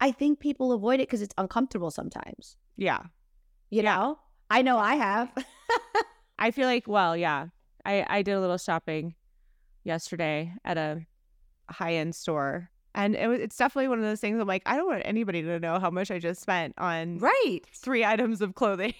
I 0.00 0.12
think 0.12 0.40
people 0.40 0.72
avoid 0.72 1.00
it 1.00 1.08
because 1.08 1.22
it's 1.22 1.34
uncomfortable 1.38 1.90
sometimes. 1.90 2.56
yeah. 2.76 3.02
You 3.72 3.82
know, 3.84 4.18
I 4.50 4.62
know 4.62 4.78
I 4.78 4.94
have. 4.96 5.30
I 6.40 6.50
feel 6.50 6.66
like, 6.66 6.88
well, 6.88 7.16
yeah. 7.16 7.48
I 7.84 8.04
I 8.08 8.22
did 8.22 8.32
a 8.32 8.40
little 8.40 8.58
shopping 8.58 9.14
yesterday 9.84 10.52
at 10.64 10.76
a 10.76 11.06
high-end 11.70 12.14
store. 12.14 12.70
And 12.94 13.14
it 13.14 13.28
was, 13.28 13.40
it's 13.40 13.56
definitely 13.56 13.88
one 13.88 13.98
of 13.98 14.04
those 14.04 14.20
things 14.20 14.40
I'm 14.40 14.48
like, 14.48 14.62
I 14.66 14.76
don't 14.76 14.88
want 14.88 15.02
anybody 15.04 15.42
to 15.42 15.60
know 15.60 15.78
how 15.78 15.90
much 15.90 16.10
I 16.10 16.18
just 16.18 16.40
spent 16.40 16.74
on 16.76 17.18
right. 17.18 17.60
three 17.72 18.04
items 18.04 18.40
of 18.40 18.54
clothing. 18.54 18.94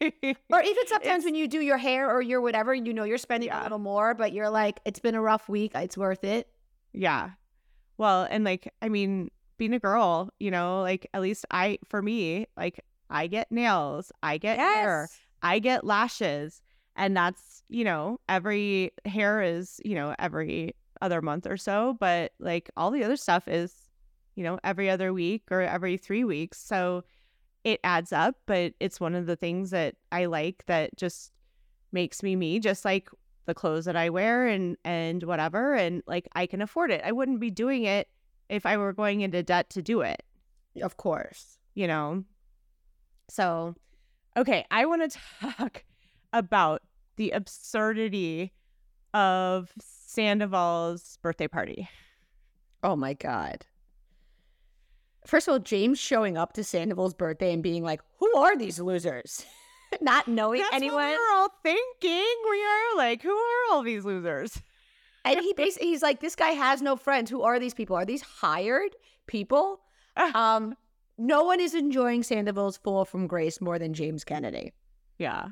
Or 0.00 0.10
even 0.10 0.26
sometimes 0.86 1.04
It's- 1.04 1.24
when 1.24 1.34
you 1.34 1.48
do 1.48 1.60
your 1.60 1.78
hair 1.78 2.10
or 2.10 2.20
your 2.20 2.40
whatever, 2.40 2.74
you 2.74 2.92
know 2.92 3.04
you're 3.04 3.18
spending 3.18 3.50
a 3.50 3.62
little 3.62 3.78
more, 3.78 4.14
but 4.14 4.32
you're 4.32 4.50
like, 4.50 4.80
it's 4.84 5.00
been 5.00 5.14
a 5.14 5.20
rough 5.20 5.48
week. 5.48 5.72
It's 5.74 5.96
worth 5.96 6.24
it. 6.24 6.48
Yeah. 6.92 7.30
Well, 7.96 8.26
and 8.30 8.44
like, 8.44 8.72
I 8.82 8.88
mean, 8.88 9.30
being 9.56 9.74
a 9.74 9.78
girl, 9.80 10.30
you 10.38 10.50
know, 10.50 10.82
like 10.82 11.08
at 11.12 11.20
least 11.20 11.44
I, 11.50 11.78
for 11.88 12.00
me, 12.00 12.46
like 12.56 12.84
I 13.10 13.26
get 13.26 13.50
nails, 13.50 14.12
I 14.22 14.38
get 14.38 14.58
hair, 14.58 15.08
I 15.42 15.58
get 15.58 15.84
lashes. 15.84 16.62
And 16.94 17.16
that's, 17.16 17.62
you 17.68 17.84
know, 17.84 18.18
every 18.28 18.92
hair 19.04 19.42
is, 19.42 19.80
you 19.84 19.94
know, 19.94 20.14
every 20.18 20.74
other 21.02 21.22
month 21.22 21.46
or 21.46 21.56
so. 21.56 21.96
But 22.00 22.32
like 22.38 22.70
all 22.76 22.90
the 22.90 23.04
other 23.04 23.16
stuff 23.16 23.48
is, 23.48 23.74
you 24.34 24.44
know, 24.44 24.58
every 24.64 24.88
other 24.90 25.12
week 25.12 25.44
or 25.50 25.62
every 25.62 25.96
three 25.96 26.24
weeks. 26.24 26.58
So 26.58 27.04
it 27.64 27.80
adds 27.84 28.12
up. 28.12 28.36
But 28.46 28.74
it's 28.80 29.00
one 29.00 29.14
of 29.14 29.26
the 29.26 29.36
things 29.36 29.70
that 29.70 29.96
I 30.12 30.26
like 30.26 30.64
that 30.66 30.96
just 30.96 31.32
makes 31.92 32.22
me 32.22 32.36
me, 32.36 32.60
just 32.60 32.84
like 32.84 33.08
the 33.46 33.54
clothes 33.54 33.86
that 33.86 33.96
I 33.96 34.10
wear 34.10 34.46
and 34.46 34.76
and 34.84 35.22
whatever. 35.24 35.74
And 35.74 36.02
like 36.06 36.28
I 36.34 36.46
can 36.46 36.60
afford 36.62 36.90
it. 36.90 37.02
I 37.04 37.12
wouldn't 37.12 37.40
be 37.40 37.50
doing 37.50 37.84
it 37.84 38.08
if 38.48 38.64
I 38.66 38.76
were 38.76 38.92
going 38.92 39.20
into 39.22 39.42
debt 39.42 39.70
to 39.70 39.82
do 39.82 40.00
it 40.00 40.22
Of 40.82 40.96
course. 40.96 41.58
you 41.74 41.86
know. 41.86 42.24
So, 43.30 43.74
okay, 44.36 44.64
I 44.70 44.86
want 44.86 45.10
to 45.12 45.18
talk 45.58 45.84
about 46.32 46.82
the 47.16 47.30
absurdity 47.30 48.52
of 49.14 49.72
Sandoval's 50.08 51.18
birthday 51.20 51.48
party. 51.48 51.86
Oh 52.82 52.96
my 52.96 53.12
God. 53.12 53.66
First 55.26 55.46
of 55.46 55.52
all, 55.52 55.58
James 55.58 55.98
showing 55.98 56.38
up 56.38 56.54
to 56.54 56.64
Sandoval's 56.64 57.12
birthday 57.12 57.52
and 57.52 57.62
being 57.62 57.84
like, 57.84 58.00
who 58.18 58.34
are 58.34 58.56
these 58.56 58.80
losers? 58.80 59.44
Not 60.00 60.26
knowing 60.26 60.62
That's 60.62 60.74
anyone. 60.74 60.96
what 60.96 61.10
we're 61.10 61.36
all 61.36 61.50
thinking. 61.62 62.34
We 62.50 62.64
are 62.64 62.96
like, 62.96 63.20
who 63.20 63.36
are 63.36 63.70
all 63.70 63.82
these 63.82 64.06
losers? 64.06 64.58
And 65.26 65.40
he 65.40 65.52
basically, 65.56 65.88
he's 65.88 66.02
like, 66.02 66.20
this 66.20 66.34
guy 66.36 66.50
has 66.52 66.80
no 66.80 66.96
friends. 66.96 67.30
Who 67.30 67.42
are 67.42 67.58
these 67.60 67.74
people? 67.74 67.94
Are 67.94 68.06
these 68.06 68.22
hired 68.22 68.96
people? 69.26 69.80
um, 70.34 70.74
no 71.18 71.44
one 71.44 71.60
is 71.60 71.74
enjoying 71.74 72.22
Sandoval's 72.22 72.78
fall 72.78 73.04
from 73.04 73.26
grace 73.26 73.60
more 73.60 73.78
than 73.78 73.92
James 73.92 74.24
Kennedy. 74.24 74.72
Yeah. 75.18 75.48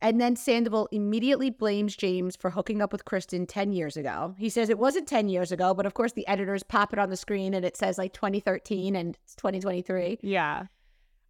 And 0.00 0.20
then 0.20 0.36
Sandoval 0.36 0.88
immediately 0.92 1.50
blames 1.50 1.96
James 1.96 2.36
for 2.36 2.50
hooking 2.50 2.80
up 2.80 2.92
with 2.92 3.04
Kristen 3.04 3.46
10 3.46 3.72
years 3.72 3.96
ago. 3.96 4.34
He 4.38 4.48
says 4.48 4.68
it 4.68 4.78
wasn't 4.78 5.08
10 5.08 5.28
years 5.28 5.50
ago, 5.50 5.74
but 5.74 5.86
of 5.86 5.94
course 5.94 6.12
the 6.12 6.26
editors 6.28 6.62
pop 6.62 6.92
it 6.92 6.98
on 6.98 7.10
the 7.10 7.16
screen 7.16 7.52
and 7.52 7.64
it 7.64 7.76
says 7.76 7.98
like 7.98 8.12
2013 8.12 8.94
and 8.94 9.16
it's 9.24 9.34
2023. 9.34 10.18
Yeah. 10.22 10.66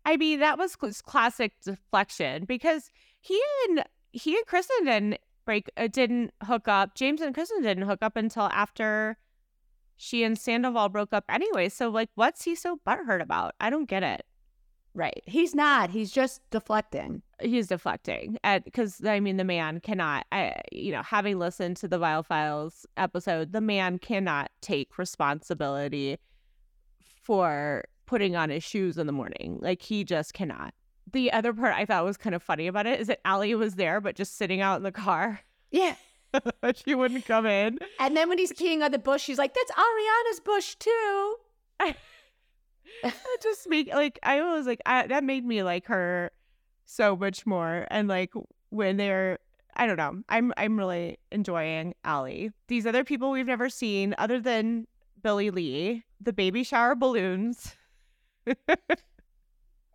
I 0.05 0.17
mean, 0.17 0.41
that 0.41 0.59
was 0.59 0.77
classic 0.77 1.53
deflection 1.63 2.45
because 2.45 2.91
he 3.21 3.41
and 3.69 3.85
he 4.13 4.37
and 4.37 4.47
Kristen 4.47 4.85
didn't 4.85 5.19
break, 5.45 5.71
uh, 5.77 5.89
didn't 5.89 6.33
hook 6.43 6.69
up. 6.69 6.95
James 6.95 7.21
and 7.21 7.35
Kristen 7.35 7.63
didn't 7.63 7.85
hook 7.85 8.01
up 8.03 8.17
until 8.17 8.45
after 8.45 9.17
she 9.97 10.23
and 10.23 10.39
Sandoval 10.39 10.89
broke 10.89 11.13
up 11.13 11.25
anyway. 11.29 11.69
So, 11.69 11.89
like, 11.89 12.09
what's 12.15 12.45
he 12.45 12.55
so 12.55 12.79
butthurt 12.87 13.21
about? 13.21 13.55
I 13.61 13.69
don't 13.69 13.89
get 13.89 14.03
it. 14.03 14.25
Right. 14.99 15.23
He's 15.27 15.55
not. 15.55 15.91
He's 15.91 16.11
just 16.11 16.43
deflecting. 16.51 17.23
He's 17.41 17.69
deflecting 17.69 18.37
because 18.65 19.01
I 19.05 19.21
mean 19.21 19.37
the 19.37 19.45
man 19.45 19.79
cannot. 19.79 20.27
I 20.33 20.57
you 20.73 20.91
know 20.91 21.03
having 21.03 21.39
listened 21.39 21.77
to 21.77 21.87
the 21.87 21.99
Vile 21.99 22.25
Files 22.25 22.85
episode, 22.97 23.53
the 23.53 23.61
man 23.61 24.01
cannot 24.01 24.51
take 24.61 24.99
responsibility 24.99 26.19
for 27.23 27.85
putting 28.07 28.35
on 28.35 28.51
his 28.51 28.65
shoes 28.65 28.99
in 28.99 29.07
the 29.07 29.13
morning. 29.13 29.59
Like 29.61 29.83
he 29.83 30.03
just 30.03 30.35
cannot. 30.35 30.75
The 31.13 31.33
other 31.33 31.53
part 31.53 31.77
I 31.77 31.85
thought 31.85 32.05
was 32.05 32.17
kind 32.17 32.35
of 32.35 32.43
funny 32.43 32.67
about 32.67 32.89
it 32.89 32.99
is 32.99 33.07
that 33.07 33.21
Ali 33.25 33.55
was 33.55 33.77
there, 33.77 34.01
but 34.01 34.17
just 34.17 34.37
sitting 34.37 34.61
out 34.61 34.79
in 34.79 34.83
the 34.83 34.93
car. 34.93 35.43
Yeah. 35.71 35.97
she 36.77 36.95
wouldn't 36.95 37.27
come 37.27 37.45
in. 37.45 37.79
And 38.01 38.17
then 38.17 38.31
when 38.31 38.39
he's 38.39 38.55
peeing 38.55 38.83
on 38.83 38.91
the 38.91 38.99
bush, 38.99 39.21
she's 39.23 39.37
like, 39.37 39.53
"That's 39.53 39.71
Ariana's 39.73 40.41
bush 40.41 40.77
too." 40.77 41.37
just 43.43 43.69
make 43.69 43.93
like 43.93 44.19
I 44.23 44.41
was 44.43 44.67
like 44.67 44.81
I, 44.87 45.07
that 45.07 45.25
made 45.25 45.45
me 45.45 45.63
like 45.63 45.87
her 45.87 46.31
so 46.85 47.17
much 47.17 47.47
more. 47.47 47.87
And 47.91 48.09
like 48.09 48.33
when 48.71 48.97
they're 48.97 49.39
I 49.77 49.87
don't 49.87 49.97
know, 49.97 50.23
I'm 50.29 50.53
I'm 50.57 50.77
really 50.77 51.19
enjoying 51.31 51.95
Ali. 52.05 52.51
These 52.67 52.87
other 52.87 53.05
people 53.05 53.31
we've 53.31 53.47
never 53.47 53.69
seen 53.69 54.15
other 54.19 54.41
than 54.41 54.87
Billie 55.23 55.51
Lee, 55.51 56.05
the 56.21 56.33
baby 56.33 56.65
shower 56.65 56.95
balloons. 56.95 57.77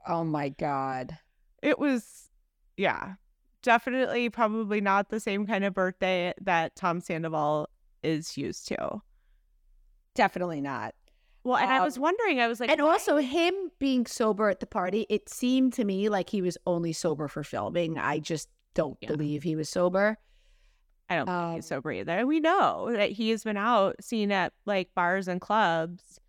oh 0.08 0.24
my 0.24 0.50
god. 0.50 1.18
It 1.62 1.80
was 1.80 2.30
yeah. 2.78 3.16
Definitely 3.62 4.30
probably 4.30 4.82
not 4.82 5.10
the 5.10 5.22
same 5.22 5.48
kind 5.48 5.64
of 5.64 5.74
birthday 5.74 6.34
that 6.42 6.76
Tom 6.76 7.00
Sandoval 7.00 7.70
is 8.04 8.38
used 8.38 8.68
to. 8.68 9.02
Definitely 10.16 10.60
not. 10.60 10.94
Well, 11.44 11.58
and 11.58 11.70
um, 11.70 11.82
I 11.82 11.84
was 11.84 12.00
wondering, 12.00 12.40
I 12.40 12.48
was 12.48 12.60
like, 12.60 12.70
and 12.70 12.82
why? 12.82 12.94
also 12.94 13.18
him 13.18 13.54
being 13.80 14.06
sober 14.06 14.50
at 14.50 14.60
the 14.60 14.66
party, 14.66 15.06
it 15.10 15.28
seemed 15.28 15.74
to 15.74 15.84
me 15.84 16.08
like 16.08 16.30
he 16.30 16.42
was 16.42 16.58
only 16.66 16.94
sober 16.94 17.28
for 17.28 17.44
filming. 17.44 17.98
I 17.98 18.20
just 18.20 18.50
don't 18.74 18.98
yeah. 19.02 19.10
believe 19.10 19.44
he 19.44 19.56
was 19.56 19.70
sober. 19.70 20.18
I 21.10 21.16
don't 21.18 21.30
um, 21.30 21.50
think 21.50 21.56
he's 21.58 21.68
sober 21.68 21.92
either. 21.92 22.26
We 22.26 22.40
know 22.40 22.90
that 22.92 23.12
he 23.12 23.30
has 23.32 23.44
been 23.44 23.58
out 23.58 24.02
seen 24.02 24.32
at 24.32 24.54
like 24.66 24.90
bars 24.96 25.28
and 25.28 25.42
clubs 25.42 26.20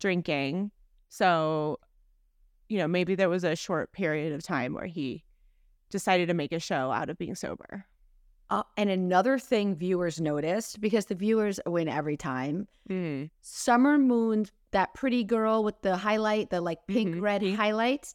drinking. 0.00 0.72
So, 1.08 1.78
you 2.68 2.78
know, 2.78 2.88
maybe 2.88 3.14
there 3.14 3.28
was 3.28 3.44
a 3.44 3.54
short 3.54 3.92
period 3.92 4.32
of 4.32 4.42
time 4.42 4.74
where 4.74 4.86
he 4.86 5.24
decided 5.88 6.28
to 6.28 6.34
make 6.34 6.52
a 6.52 6.58
show 6.58 6.90
out 6.90 7.08
of 7.08 7.16
being 7.16 7.36
sober. 7.36 7.86
Uh, 8.50 8.62
and 8.78 8.88
another 8.88 9.38
thing 9.38 9.76
viewers 9.76 10.20
noticed 10.20 10.80
because 10.80 11.06
the 11.06 11.14
viewers 11.14 11.60
win 11.66 11.88
every 11.88 12.16
time. 12.16 12.66
Mm. 12.88 13.28
Summer 13.42 13.98
Moon, 13.98 14.46
that 14.70 14.94
pretty 14.94 15.22
girl 15.22 15.62
with 15.62 15.80
the 15.82 15.96
highlight, 15.96 16.48
the 16.48 16.60
like 16.60 16.78
pink 16.86 17.10
mm-hmm. 17.10 17.20
red 17.20 17.54
highlights. 17.54 18.14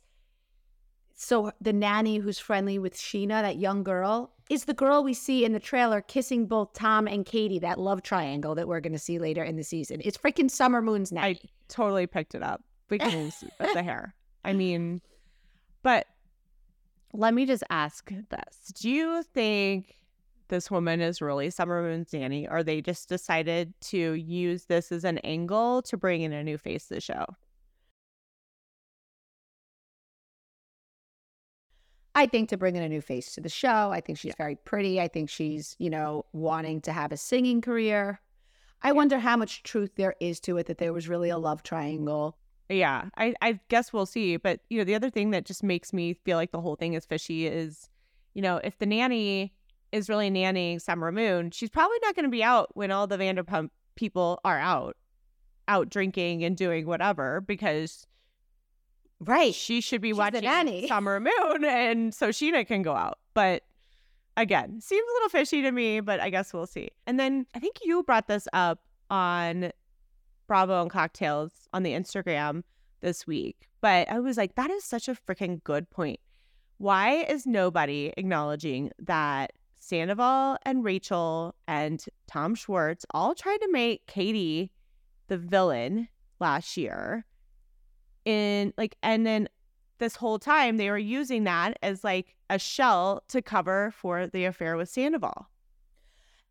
So 1.15 1.51
the 1.61 1.73
nanny 1.73 2.17
who's 2.17 2.39
friendly 2.39 2.79
with 2.79 2.95
Scheana, 2.95 3.41
that 3.43 3.57
young 3.57 3.83
girl, 3.83 4.33
is 4.49 4.65
the 4.65 4.73
girl 4.73 5.03
we 5.03 5.13
see 5.13 5.45
in 5.45 5.53
the 5.53 5.59
trailer 5.59 6.01
kissing 6.01 6.47
both 6.47 6.73
Tom 6.73 7.07
and 7.07 7.25
Katie, 7.25 7.59
that 7.59 7.79
love 7.79 8.01
triangle 8.01 8.55
that 8.55 8.67
we're 8.67 8.79
going 8.79 8.93
to 8.93 8.99
see 8.99 9.19
later 9.19 9.43
in 9.43 9.55
the 9.55 9.63
season. 9.63 10.01
It's 10.03 10.17
freaking 10.17 10.49
Summer 10.49 10.81
Moon's 10.81 11.11
nanny. 11.11 11.39
I 11.43 11.47
totally 11.69 12.07
picked 12.07 12.33
it 12.33 12.41
up 12.41 12.63
because 12.89 13.43
of 13.59 13.73
the 13.73 13.83
hair. 13.83 14.15
I 14.43 14.53
mean, 14.53 15.01
but 15.83 16.07
let 17.13 17.35
me 17.35 17.45
just 17.45 17.63
ask 17.69 18.09
this. 18.09 18.73
Do 18.73 18.89
you 18.89 19.23
think 19.23 19.95
this 20.47 20.69
woman 20.69 21.01
is 21.01 21.21
really 21.21 21.49
Summer 21.49 21.81
Moon's 21.81 22.13
nanny, 22.13 22.47
or 22.47 22.63
they 22.63 22.81
just 22.81 23.09
decided 23.09 23.73
to 23.81 24.13
use 24.13 24.65
this 24.65 24.91
as 24.91 25.03
an 25.03 25.17
angle 25.19 25.81
to 25.83 25.97
bring 25.97 26.21
in 26.21 26.33
a 26.33 26.43
new 26.43 26.57
face 26.57 26.87
to 26.87 26.95
the 26.95 27.01
show? 27.01 27.25
I 32.15 32.27
think 32.27 32.49
to 32.49 32.57
bring 32.57 32.75
in 32.75 32.83
a 32.83 32.89
new 32.89 33.01
face 33.01 33.33
to 33.33 33.41
the 33.41 33.49
show. 33.49 33.89
I 33.91 33.99
think 33.99 34.19
she's 34.19 34.29
yeah. 34.29 34.43
very 34.43 34.55
pretty. 34.55 35.01
I 35.01 35.07
think 35.07 35.29
she's, 35.29 35.75
you 35.79 35.89
mm-hmm. 35.89 35.99
know, 35.99 36.25
wanting 36.31 36.81
to 36.81 36.93
have 36.93 37.11
a 37.11 37.17
singing 37.17 37.59
career. 37.59 38.21
I 38.83 38.89
yeah. 38.89 38.93
wonder 38.93 39.17
how 39.17 39.35
much 39.35 39.63
truth 39.63 39.95
there 39.95 40.15
is 40.19 40.39
to 40.41 40.57
it 40.57 40.67
that 40.67 40.77
there 40.77 40.93
was 40.93 41.07
really 41.07 41.29
a 41.29 41.37
love 41.37 41.63
triangle. 41.63 42.37
Yeah, 42.69 43.09
I, 43.17 43.33
I 43.41 43.59
guess 43.69 43.91
we'll 43.91 44.05
see. 44.05 44.37
But, 44.37 44.59
you 44.69 44.77
know, 44.77 44.83
the 44.83 44.95
other 44.95 45.09
thing 45.09 45.31
that 45.31 45.45
just 45.45 45.63
makes 45.63 45.91
me 45.91 46.13
feel 46.13 46.37
like 46.37 46.51
the 46.51 46.61
whole 46.61 46.75
thing 46.75 46.93
is 46.93 47.05
fishy 47.05 47.47
is, 47.47 47.89
you 48.33 48.41
know, 48.41 48.57
if 48.63 48.77
the 48.77 48.85
nanny 48.85 49.53
is 49.93 50.09
really 50.09 50.29
nannying 50.29 50.81
Summer 50.81 51.11
Moon, 51.11 51.51
she's 51.51 51.69
probably 51.69 51.97
not 52.01 52.15
going 52.15 52.25
to 52.25 52.31
be 52.31 52.43
out 52.43 52.75
when 52.75 52.91
all 52.91 53.05
the 53.05 53.17
Vanderpump 53.17 53.69
people 53.95 54.41
are 54.43 54.59
out, 54.59 54.97
out 55.67 55.89
drinking 55.89 56.43
and 56.43 56.57
doing 56.57 56.87
whatever 56.87 57.41
because 57.41 58.07
right 59.19 59.53
she 59.53 59.79
should 59.79 60.01
be 60.01 60.09
she's 60.09 60.17
watching 60.17 60.87
Summer 60.87 61.19
Moon 61.19 61.63
and 61.63 62.13
so 62.13 62.29
Scheana 62.29 62.67
can 62.67 62.81
go 62.81 62.95
out. 62.95 63.19
But 63.35 63.61
again, 64.35 64.81
seems 64.81 65.07
a 65.07 65.13
little 65.13 65.29
fishy 65.29 65.61
to 65.61 65.71
me, 65.71 65.99
but 65.99 66.19
I 66.19 66.31
guess 66.31 66.53
we'll 66.53 66.65
see. 66.65 66.89
And 67.05 67.19
then 67.19 67.45
I 67.53 67.59
think 67.59 67.77
you 67.83 68.01
brought 68.01 68.27
this 68.27 68.47
up 68.51 68.79
on 69.11 69.71
Bravo 70.47 70.81
and 70.81 70.89
Cocktails 70.89 71.51
on 71.71 71.83
the 71.83 71.91
Instagram 71.91 72.63
this 73.01 73.27
week, 73.27 73.69
but 73.79 74.09
I 74.09 74.19
was 74.19 74.37
like, 74.37 74.55
that 74.55 74.71
is 74.71 74.83
such 74.83 75.07
a 75.07 75.13
freaking 75.13 75.63
good 75.63 75.87
point. 75.91 76.19
Why 76.79 77.25
is 77.25 77.45
nobody 77.45 78.11
acknowledging 78.17 78.91
that 78.97 79.53
Sandoval 79.83 80.57
and 80.63 80.83
Rachel 80.83 81.55
and 81.67 82.03
Tom 82.27 82.55
Schwartz 82.55 83.05
all 83.11 83.35
tried 83.35 83.57
to 83.57 83.71
make 83.71 84.07
Katie 84.07 84.71
the 85.27 85.37
villain 85.37 86.07
last 86.39 86.77
year. 86.77 87.25
In 88.23 88.73
like, 88.77 88.95
and 89.03 89.25
then 89.25 89.49
this 89.99 90.15
whole 90.15 90.39
time 90.39 90.77
they 90.77 90.89
were 90.89 90.97
using 90.97 91.43
that 91.43 91.77
as 91.83 92.03
like 92.03 92.35
a 92.49 92.57
shell 92.57 93.23
to 93.27 93.41
cover 93.41 93.91
for 93.91 94.27
the 94.27 94.45
affair 94.45 94.77
with 94.77 94.87
Sandoval. 94.89 95.49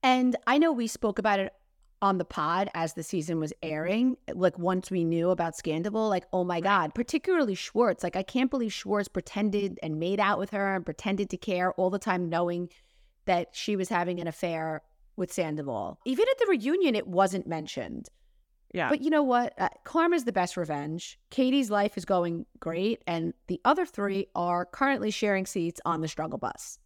And 0.03 0.37
I 0.47 0.59
know 0.59 0.73
we 0.73 0.87
spoke 0.87 1.19
about 1.19 1.41
it 1.41 1.53
on 2.03 2.19
the 2.19 2.25
pod 2.25 2.69
as 2.75 2.93
the 2.93 3.03
season 3.03 3.41
was 3.41 3.53
mm-hmm. 3.63 3.73
airing. 3.73 4.17
Like 4.35 4.59
once 4.59 4.91
we 4.91 5.05
knew 5.05 5.31
about 5.31 5.57
Scandal, 5.57 6.09
like, 6.09 6.27
oh 6.35 6.45
my 6.45 6.61
God, 6.61 6.95
particularly 6.95 7.55
Schwartz. 7.55 8.03
Like, 8.03 8.17
I 8.17 8.25
can't 8.25 8.51
believe 8.51 8.73
Schwartz 8.73 9.09
pretended 9.09 9.79
and 9.83 9.99
made 9.99 10.21
out 10.21 10.39
with 10.39 10.51
her 10.51 10.75
and 10.75 10.85
pretended 10.85 11.31
to 11.31 11.37
care 11.39 11.73
all 11.75 11.89
the 11.89 11.99
time, 11.99 12.29
knowing 12.29 12.69
that 13.27 13.49
she 13.53 13.77
was 13.77 13.89
having 13.89 14.21
an 14.21 14.27
affair 14.27 14.83
with 15.17 15.33
Sandoval. 15.33 15.99
Even 16.05 16.27
at 16.31 16.39
the 16.39 16.47
reunion, 16.49 16.95
it 16.95 17.07
wasn't 17.07 17.47
mentioned. 17.47 18.09
Yeah. 18.73 18.89
But 18.89 19.03
you 19.03 19.11
know 19.11 19.23
what? 19.23 19.53
Uh, 19.59 19.69
karma's 19.85 20.25
the 20.25 20.33
best 20.33 20.57
revenge. 20.57 21.19
Katie's 21.31 21.71
life 21.71 21.99
is 21.99 22.05
going 22.05 22.47
great, 22.59 23.03
and 23.07 23.35
the 23.47 23.61
other 23.65 23.85
three 23.85 24.27
are 24.35 24.65
currently 24.65 25.11
sharing 25.11 25.45
seats 25.45 25.81
on 25.85 26.01
the 26.01 26.09
struggle 26.09 26.39
bus. 26.39 26.79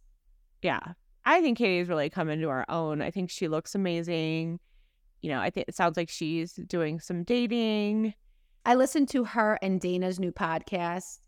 Yeah. 0.61 0.79
I 1.25 1.41
think 1.41 1.57
Katie's 1.57 1.89
really 1.89 2.09
come 2.09 2.29
into 2.29 2.49
her 2.49 2.69
own. 2.69 3.01
I 3.01 3.11
think 3.11 3.29
she 3.29 3.47
looks 3.47 3.75
amazing. 3.75 4.59
You 5.21 5.31
know, 5.31 5.39
I 5.39 5.49
think 5.49 5.67
it 5.67 5.75
sounds 5.75 5.97
like 5.97 6.09
she's 6.09 6.53
doing 6.53 6.99
some 6.99 7.23
dating. 7.23 8.13
I 8.65 8.75
listened 8.75 9.09
to 9.09 9.23
her 9.23 9.57
and 9.61 9.79
Dayna's 9.79 10.19
new 10.19 10.31
podcast. 10.31 11.19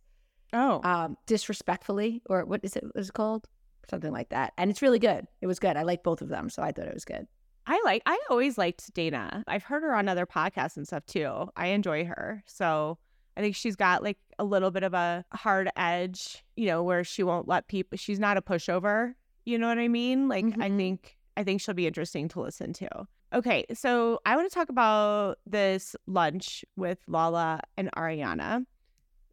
Oh. 0.53 0.81
Um, 0.83 1.15
disrespectfully, 1.25 2.21
or 2.29 2.45
what 2.45 2.61
is 2.63 2.75
it? 2.75 2.83
What 2.83 2.99
is 2.99 3.09
it 3.09 3.13
called? 3.13 3.47
Something 3.89 4.11
like 4.11 4.29
that. 4.29 4.53
And 4.57 4.69
it's 4.69 4.81
really 4.81 4.99
good. 4.99 5.27
It 5.41 5.47
was 5.47 5.59
good. 5.59 5.75
I 5.75 5.83
like 5.83 6.03
both 6.03 6.21
of 6.21 6.29
them, 6.29 6.49
so 6.49 6.61
I 6.61 6.71
thought 6.71 6.87
it 6.87 6.93
was 6.93 7.05
good. 7.05 7.27
I 7.65 7.81
like 7.85 8.01
I 8.05 8.19
always 8.29 8.57
liked 8.57 8.93
Dayna. 8.93 9.43
I've 9.47 9.63
heard 9.63 9.83
her 9.83 9.93
on 9.93 10.07
other 10.07 10.25
podcasts 10.25 10.75
and 10.75 10.87
stuff 10.87 11.05
too. 11.05 11.49
I 11.55 11.67
enjoy 11.67 12.05
her. 12.05 12.43
So 12.47 12.97
I 13.37 13.41
think 13.41 13.55
she's 13.55 13.75
got 13.75 14.03
like 14.03 14.17
a 14.39 14.43
little 14.43 14.71
bit 14.71 14.83
of 14.83 14.93
a 14.93 15.23
hard 15.33 15.69
edge, 15.75 16.43
you 16.55 16.65
know, 16.65 16.83
where 16.83 17.03
she 17.03 17.23
won't 17.23 17.47
let 17.47 17.67
people 17.67 17.97
she's 17.97 18.19
not 18.19 18.37
a 18.37 18.41
pushover. 18.41 19.13
You 19.45 19.57
know 19.57 19.67
what 19.67 19.77
I 19.77 19.87
mean? 19.87 20.27
Like 20.27 20.45
mm-hmm. 20.45 20.61
I 20.61 20.69
think 20.69 21.17
I 21.37 21.43
think 21.43 21.61
she'll 21.61 21.75
be 21.75 21.87
interesting 21.87 22.27
to 22.29 22.41
listen 22.41 22.73
to. 22.73 23.07
Okay, 23.31 23.65
so 23.73 24.19
I 24.25 24.35
want 24.35 24.49
to 24.49 24.53
talk 24.53 24.69
about 24.69 25.37
this 25.45 25.95
lunch 26.07 26.65
with 26.75 26.97
Lala 27.07 27.61
and 27.77 27.91
Ariana, 27.95 28.65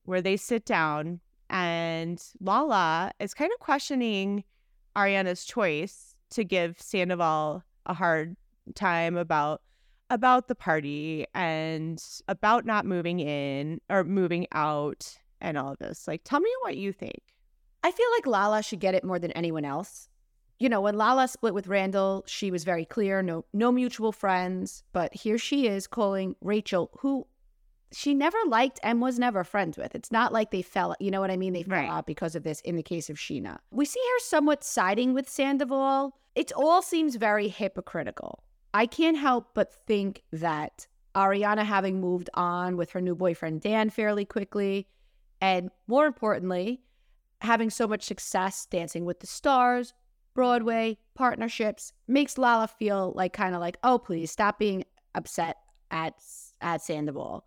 where 0.05 0.21
they 0.21 0.37
sit 0.37 0.67
down 0.67 1.21
and 1.51 2.23
Lala 2.41 3.13
is 3.21 3.35
kind 3.35 3.53
of 3.53 3.61
questioning 3.61 4.45
Ariana's 4.97 5.45
choice 5.45 6.17
to 6.31 6.45
give 6.45 6.81
Sandoval 6.81 7.63
a 7.87 7.95
hard 7.95 8.37
time 8.75 9.17
about 9.17 9.63
about 10.09 10.47
the 10.49 10.55
party 10.55 11.27
and 11.35 12.03
about 12.29 12.65
not 12.65 12.87
moving 12.87 13.19
in 13.19 13.81
or 13.91 14.05
moving 14.05 14.47
out 14.53 15.19
and 15.41 15.59
all 15.59 15.73
of 15.73 15.79
this. 15.79 16.07
Like, 16.07 16.23
tell 16.25 16.41
me 16.41 16.51
what 16.63 16.77
you 16.77 16.93
think. 16.93 17.21
I 17.83 17.91
feel 17.91 18.07
like 18.17 18.27
Lala 18.27 18.63
should 18.63 18.81
get 18.81 18.95
it 18.95 19.05
more 19.05 19.19
than 19.19 19.33
anyone 19.33 19.65
else. 19.65 20.09
You 20.59 20.69
know, 20.69 20.81
when 20.81 20.97
Lala 20.97 21.29
split 21.29 21.55
with 21.55 21.67
Randall, 21.67 22.25
she 22.27 22.51
was 22.51 22.65
very 22.65 22.85
clear, 22.85 23.23
no 23.23 23.45
no 23.53 23.71
mutual 23.71 24.13
friends, 24.13 24.83
but 24.93 25.15
here 25.15 25.39
she 25.39 25.67
is 25.67 25.87
calling 25.87 26.35
Rachel, 26.41 26.91
who 27.01 27.27
she 27.93 28.15
never 28.15 28.39
liked 28.47 28.81
and 28.83 29.01
was 29.01 29.19
never 29.19 29.45
friends 29.45 29.77
with. 29.79 29.95
It's 29.95 30.11
not 30.13 30.33
like 30.33 30.51
they 30.51 30.63
fell, 30.63 30.95
you 31.01 31.11
know 31.11 31.21
what 31.21 31.31
I 31.31 31.37
mean? 31.37 31.53
They 31.53 31.63
fell 31.63 31.79
Right. 31.79 31.89
out 31.89 32.07
because 32.07 32.35
of 32.35 32.43
this 32.43 32.61
in 32.63 32.77
the 32.77 32.83
case 32.83 33.09
of 33.09 33.17
Scheana. 33.17 33.59
We 33.71 33.85
see 33.85 34.01
her 34.01 34.21
somewhat 34.21 34.65
siding 34.65 35.15
with 35.15 35.29
Sandoval. 35.29 36.19
It 36.35 36.53
all 36.53 36.83
seems 36.83 37.17
very 37.17 37.49
hypocritical. 37.49 38.43
I 38.75 38.87
can't 38.87 39.17
help 39.17 39.55
but 39.55 39.73
think 39.73 40.23
that 40.33 40.87
Ariana 41.15 41.65
having 41.65 42.01
moved 42.01 42.29
on 42.35 42.77
with 42.77 42.91
her 42.91 43.01
new 43.01 43.15
boyfriend 43.15 43.63
Dan 43.63 43.89
fairly 43.89 44.25
quickly, 44.27 44.87
and 45.41 45.71
more 45.87 46.07
importantly, 46.07 46.83
having 47.41 47.71
so 47.71 47.87
much 47.87 48.03
success 48.03 48.67
dancing 48.67 49.05
with 49.05 49.21
the 49.21 49.27
stars, 49.27 49.95
Broadway, 50.35 50.99
partnerships, 51.15 51.95
makes 52.07 52.37
Lala 52.37 52.69
feel 52.69 53.13
like 53.17 53.33
kind 53.33 53.55
of 53.55 53.61
like, 53.63 53.79
oh, 53.83 53.99
please 53.99 54.31
stop 54.31 54.59
being 54.59 54.85
upset 55.15 55.57
at 55.91 56.15
at 56.61 56.83
Sandoval. 56.83 57.47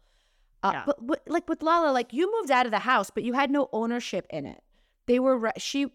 Uh, 0.64 0.72
Yeah. 0.74 0.84
But, 0.86 1.05
but 1.07 1.22
like 1.28 1.47
with 1.47 1.64
Lala, 1.64 1.91
like 1.91 2.14
you 2.14 2.32
moved 2.39 2.51
out 2.51 2.66
of 2.66 2.72
the 2.72 2.80
house, 2.80 3.10
but 3.10 3.24
you 3.24 3.34
had 3.34 3.51
no 3.51 3.70
ownership 3.72 4.28
in 4.30 4.45
it. 4.45 4.62
They 5.07 5.20
were 5.20 5.38
re- 5.38 5.51
she, 5.57 5.88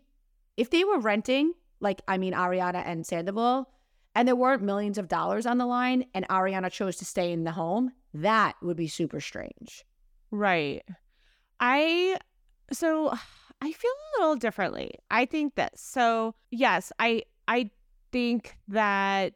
if 0.57 0.71
they 0.71 0.85
were 0.85 0.99
renting, 0.99 1.53
like 1.81 2.01
I 2.09 2.19
mean 2.19 2.33
Ariana 2.33 2.83
and 2.85 3.07
Sandoval, 3.07 3.71
and 4.15 4.29
there 4.29 4.37
weren't 4.37 4.63
millions 4.63 4.97
of 4.99 5.09
dollars 5.09 5.45
on 5.47 5.59
the 5.59 5.67
line, 5.67 6.07
and 6.15 6.27
Ariana 6.29 6.71
chose 6.71 6.97
to 6.97 7.05
stay 7.05 7.33
in 7.33 7.45
the 7.45 7.53
home, 7.53 7.93
that 8.15 8.55
would 8.63 8.77
be 8.77 8.89
super 8.89 9.21
strange. 9.21 9.85
Right. 10.31 10.83
I 11.61 12.19
so 12.73 13.15
I 13.61 13.73
feel 13.73 13.91
a 13.91 14.21
little 14.21 14.37
differently. 14.37 14.93
I 15.11 15.27
think 15.27 15.55
that 15.57 15.79
So, 15.79 16.35
yes, 16.51 16.93
I 16.99 17.25
I 17.49 17.71
think 18.13 18.57
that 18.69 19.35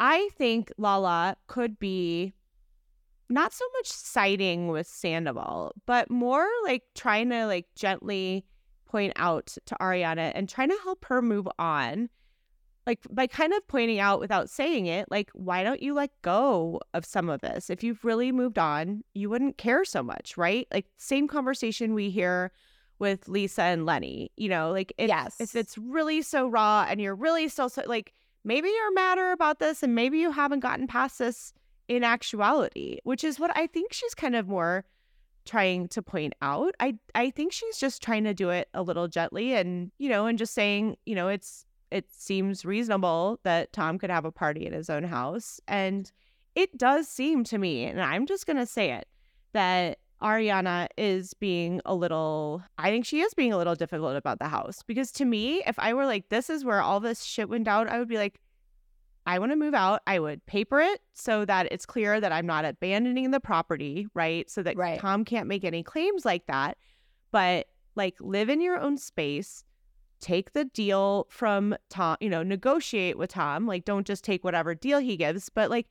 I 0.00 0.28
think 0.38 0.72
Lala 0.78 1.36
could 1.48 1.78
be 1.78 2.32
not 3.32 3.52
so 3.52 3.64
much 3.78 3.86
siding 3.86 4.68
with 4.68 4.86
Sandoval, 4.86 5.72
but 5.86 6.10
more 6.10 6.46
like 6.64 6.82
trying 6.94 7.30
to 7.30 7.46
like 7.46 7.66
gently 7.74 8.44
point 8.86 9.14
out 9.16 9.56
to 9.66 9.74
Ariana 9.80 10.32
and 10.34 10.48
trying 10.48 10.68
to 10.68 10.78
help 10.84 11.04
her 11.06 11.22
move 11.22 11.48
on. 11.58 12.10
Like 12.86 12.98
by 13.10 13.28
kind 13.28 13.52
of 13.52 13.66
pointing 13.68 14.00
out 14.00 14.18
without 14.18 14.50
saying 14.50 14.86
it, 14.86 15.06
like, 15.10 15.30
why 15.34 15.62
don't 15.62 15.82
you 15.82 15.94
let 15.94 16.10
go 16.22 16.80
of 16.94 17.04
some 17.04 17.30
of 17.30 17.40
this? 17.40 17.70
If 17.70 17.82
you've 17.84 18.04
really 18.04 18.32
moved 18.32 18.58
on, 18.58 19.02
you 19.14 19.30
wouldn't 19.30 19.56
care 19.56 19.84
so 19.84 20.02
much, 20.02 20.36
right? 20.36 20.66
Like 20.72 20.86
same 20.98 21.28
conversation 21.28 21.94
we 21.94 22.10
hear 22.10 22.50
with 22.98 23.28
Lisa 23.28 23.62
and 23.62 23.86
Lenny. 23.86 24.30
You 24.36 24.48
know, 24.48 24.72
like 24.72 24.92
if, 24.98 25.08
Yes. 25.08 25.40
if 25.40 25.54
it's 25.54 25.78
really 25.78 26.22
so 26.22 26.48
raw 26.48 26.84
and 26.88 27.00
you're 27.00 27.14
really 27.14 27.48
still 27.48 27.68
so 27.68 27.82
like 27.86 28.12
maybe 28.44 28.68
you're 28.68 28.92
madder 28.94 29.30
about 29.30 29.60
this 29.60 29.82
and 29.82 29.94
maybe 29.94 30.18
you 30.18 30.32
haven't 30.32 30.60
gotten 30.60 30.86
past 30.88 31.18
this 31.18 31.52
in 31.88 32.04
actuality, 32.04 32.98
which 33.04 33.24
is 33.24 33.38
what 33.40 33.56
I 33.56 33.66
think 33.66 33.92
she's 33.92 34.14
kind 34.14 34.36
of 34.36 34.48
more 34.48 34.84
trying 35.44 35.88
to 35.88 36.02
point 36.02 36.34
out. 36.40 36.74
I 36.80 36.98
I 37.14 37.30
think 37.30 37.52
she's 37.52 37.78
just 37.78 38.02
trying 38.02 38.24
to 38.24 38.34
do 38.34 38.50
it 38.50 38.68
a 38.74 38.82
little 38.82 39.08
gently 39.08 39.54
and, 39.54 39.90
you 39.98 40.08
know, 40.08 40.26
and 40.26 40.38
just 40.38 40.54
saying, 40.54 40.96
you 41.06 41.14
know, 41.14 41.28
it's 41.28 41.66
it 41.90 42.10
seems 42.10 42.64
reasonable 42.64 43.38
that 43.42 43.72
Tom 43.72 43.98
could 43.98 44.10
have 44.10 44.24
a 44.24 44.32
party 44.32 44.66
at 44.66 44.72
his 44.72 44.88
own 44.88 45.02
house 45.04 45.60
and 45.68 46.10
it 46.54 46.76
does 46.76 47.08
seem 47.08 47.44
to 47.44 47.58
me, 47.58 47.84
and 47.84 48.00
I'm 48.00 48.26
just 48.26 48.46
going 48.46 48.58
to 48.58 48.66
say 48.66 48.92
it, 48.92 49.08
that 49.52 49.98
Ariana 50.22 50.88
is 50.96 51.34
being 51.34 51.80
a 51.84 51.94
little, 51.94 52.62
I 52.78 52.90
think 52.90 53.06
she 53.06 53.20
is 53.20 53.34
being 53.34 53.52
a 53.52 53.58
little 53.58 53.74
difficult 53.74 54.16
about 54.16 54.38
the 54.38 54.48
house. 54.48 54.82
Because 54.86 55.10
to 55.12 55.24
me, 55.24 55.62
if 55.66 55.78
I 55.78 55.94
were 55.94 56.06
like, 56.06 56.28
this 56.28 56.50
is 56.50 56.64
where 56.64 56.80
all 56.80 57.00
this 57.00 57.24
shit 57.24 57.48
went 57.48 57.64
down, 57.64 57.88
I 57.88 57.98
would 57.98 58.08
be 58.08 58.18
like, 58.18 58.40
I 59.26 59.38
want 59.38 59.52
to 59.52 59.56
move 59.56 59.74
out. 59.74 60.02
I 60.06 60.18
would 60.18 60.44
paper 60.46 60.80
it 60.80 61.00
so 61.12 61.44
that 61.44 61.68
it's 61.70 61.86
clear 61.86 62.20
that 62.20 62.32
I'm 62.32 62.46
not 62.46 62.64
abandoning 62.64 63.30
the 63.30 63.40
property, 63.40 64.08
right? 64.14 64.50
So 64.50 64.62
that 64.62 64.76
Right. 64.76 64.98
Tom 64.98 65.24
can't 65.24 65.46
make 65.46 65.64
any 65.64 65.82
claims 65.82 66.24
like 66.24 66.46
that. 66.46 66.76
But 67.30 67.68
like, 67.94 68.16
live 68.20 68.48
in 68.48 68.60
your 68.60 68.78
own 68.78 68.98
space, 68.98 69.64
take 70.20 70.52
the 70.52 70.64
deal 70.64 71.26
from 71.30 71.76
Tom, 71.88 72.16
you 72.20 72.30
know, 72.30 72.42
negotiate 72.42 73.18
with 73.18 73.30
Tom. 73.30 73.66
Like, 73.66 73.84
don't 73.84 74.06
just 74.06 74.24
take 74.24 74.44
whatever 74.44 74.74
deal 74.74 74.98
he 74.98 75.16
gives, 75.16 75.48
but 75.48 75.70
like, 75.70 75.86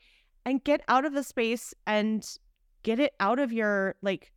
and 0.45 0.63
get 0.63 0.81
out 0.87 1.05
of 1.05 1.13
the 1.13 1.23
space 1.23 1.73
and 1.85 2.27
get 2.83 2.99
it 2.99 3.13
out 3.19 3.39
of 3.39 3.53
your 3.53 3.95
like 4.01 4.31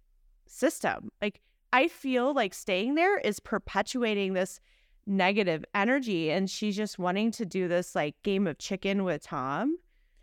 system. 0.47 1.11
Like, 1.22 1.40
I 1.72 1.88
feel 1.88 2.32
like 2.32 2.55
staying 2.55 2.95
there 2.95 3.18
is 3.18 3.40
perpetuating 3.40 4.34
this 4.34 4.61
negative 5.07 5.64
energy 5.74 6.30
and 6.30 6.48
she's 6.50 6.76
just 6.76 6.98
wanting 6.98 7.30
to 7.32 7.44
do 7.44 7.68
this 7.68 7.94
like 7.94 8.14
game 8.22 8.46
of 8.46 8.59
chicken 8.59 9.05
with 9.05 9.22
Tom 9.22 9.76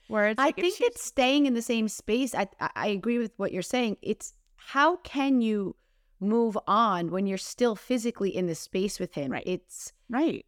where 0.08 0.28
it's 0.28 0.40
I 0.40 0.48
like 0.48 0.56
think 0.56 0.82
it's 0.82 1.04
staying 1.04 1.46
in 1.46 1.54
the 1.54 1.62
same 1.62 1.88
space. 1.88 2.36
I, 2.36 2.48
I 2.76 2.88
agree 2.90 3.18
with 3.18 3.32
what 3.38 3.54
you're 3.54 3.62
saying. 3.62 3.98
It's 4.02 4.34
how 4.58 4.98
can 4.98 5.42
you 5.42 5.76
move 6.20 6.58
on 6.68 7.12
when 7.12 7.26
you're 7.28 7.38
still 7.38 7.76
physically 7.76 8.36
in 8.36 8.46
the 8.46 8.56
space 8.56 9.00
with 9.00 9.14
him? 9.14 9.32
Right. 9.32 9.44
It's 9.46 9.94
right. 10.10 10.46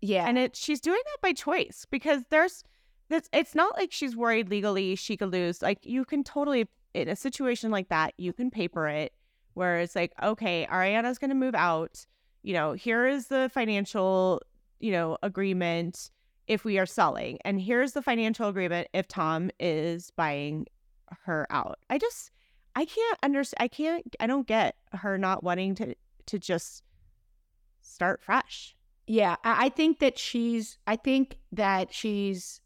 yeah. 0.00 0.26
And 0.28 0.38
it 0.38 0.56
she's 0.56 0.80
doing 0.80 1.00
that 1.04 1.20
by 1.20 1.32
choice 1.32 1.86
because 1.90 2.22
there's 2.30 2.62
that's 3.08 3.28
it's 3.32 3.54
not 3.54 3.76
like 3.76 3.92
she's 3.92 4.16
worried 4.16 4.48
legally 4.48 4.94
she 4.96 5.16
could 5.16 5.32
lose. 5.32 5.60
Like 5.60 5.84
you 5.84 6.04
can 6.04 6.22
totally 6.24 6.68
in 6.94 7.08
a 7.08 7.16
situation 7.16 7.70
like 7.70 7.88
that, 7.88 8.14
you 8.16 8.32
can 8.32 8.50
paper 8.50 8.86
it 8.88 9.12
where 9.54 9.80
it's 9.80 9.96
like, 9.96 10.12
okay, 10.22 10.66
Ariana's 10.70 11.18
gonna 11.18 11.34
move 11.34 11.54
out. 11.54 12.06
You 12.42 12.54
know, 12.54 12.72
here 12.72 13.06
is 13.06 13.28
the 13.28 13.50
financial, 13.52 14.42
you 14.80 14.92
know, 14.92 15.18
agreement 15.22 16.10
if 16.48 16.64
we 16.64 16.78
are 16.78 16.86
selling. 16.86 17.38
And 17.44 17.60
here's 17.60 17.92
the 17.92 18.02
financial 18.02 18.48
agreement 18.48 18.88
if 18.92 19.08
Tom 19.08 19.50
is 19.60 20.10
buying 20.10 20.66
her 21.24 21.46
out. 21.50 21.78
I 21.90 21.98
just 21.98 22.30
I 22.74 22.84
can't 22.84 23.18
understand 23.22 23.62
I 23.62 23.68
can't 23.68 24.16
I 24.20 24.26
don't 24.26 24.46
get 24.46 24.76
her 24.92 25.18
not 25.18 25.44
wanting 25.44 25.74
to 25.76 25.94
to 26.26 26.38
just 26.38 26.82
start 27.80 28.22
fresh. 28.22 28.74
Yeah, 29.06 29.36
I 29.44 29.68
think 29.68 29.98
that 30.00 30.18
she's 30.18 30.78
I 30.86 30.96
think 30.96 31.38
that 31.52 31.92
she's 31.92 32.60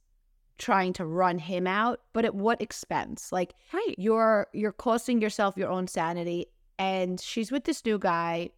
trying 0.58 0.92
to 0.94 1.04
run 1.04 1.38
him 1.38 1.66
out, 1.66 2.00
but 2.12 2.24
at 2.24 2.34
what 2.34 2.62
expense? 2.62 3.30
Like 3.32 3.54
Right. 3.72 3.94
you're 3.98 4.46
you're 4.52 4.72
costing 4.72 5.20
yourself 5.20 5.56
your 5.56 5.70
own 5.70 5.86
sanity 5.86 6.46
and 6.78 7.20
she's 7.20 7.50
with 7.50 7.64
this 7.64 7.84
new 7.84 7.98
guy. 7.98 8.50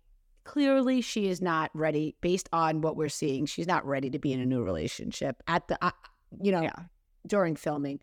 Clearly 0.49 1.03
she 1.03 1.29
is 1.29 1.43
not 1.43 1.71
ready 1.75 2.17
based 2.23 2.49
on 2.55 2.81
what 2.81 2.97
we're 2.97 3.11
seeing. 3.11 3.45
She's 3.45 3.67
not 3.67 3.85
ready 3.87 4.09
to 4.09 4.19
be 4.19 4.33
in 4.33 4.41
a 4.41 4.47
new 4.47 4.63
relationship 4.63 5.43
at 5.47 5.69
the 5.69 5.77
uh, 5.85 5.91
you 6.43 6.51
know, 6.53 6.63
Yeah. 6.63 6.73
during 7.27 7.55
filming. 7.55 8.01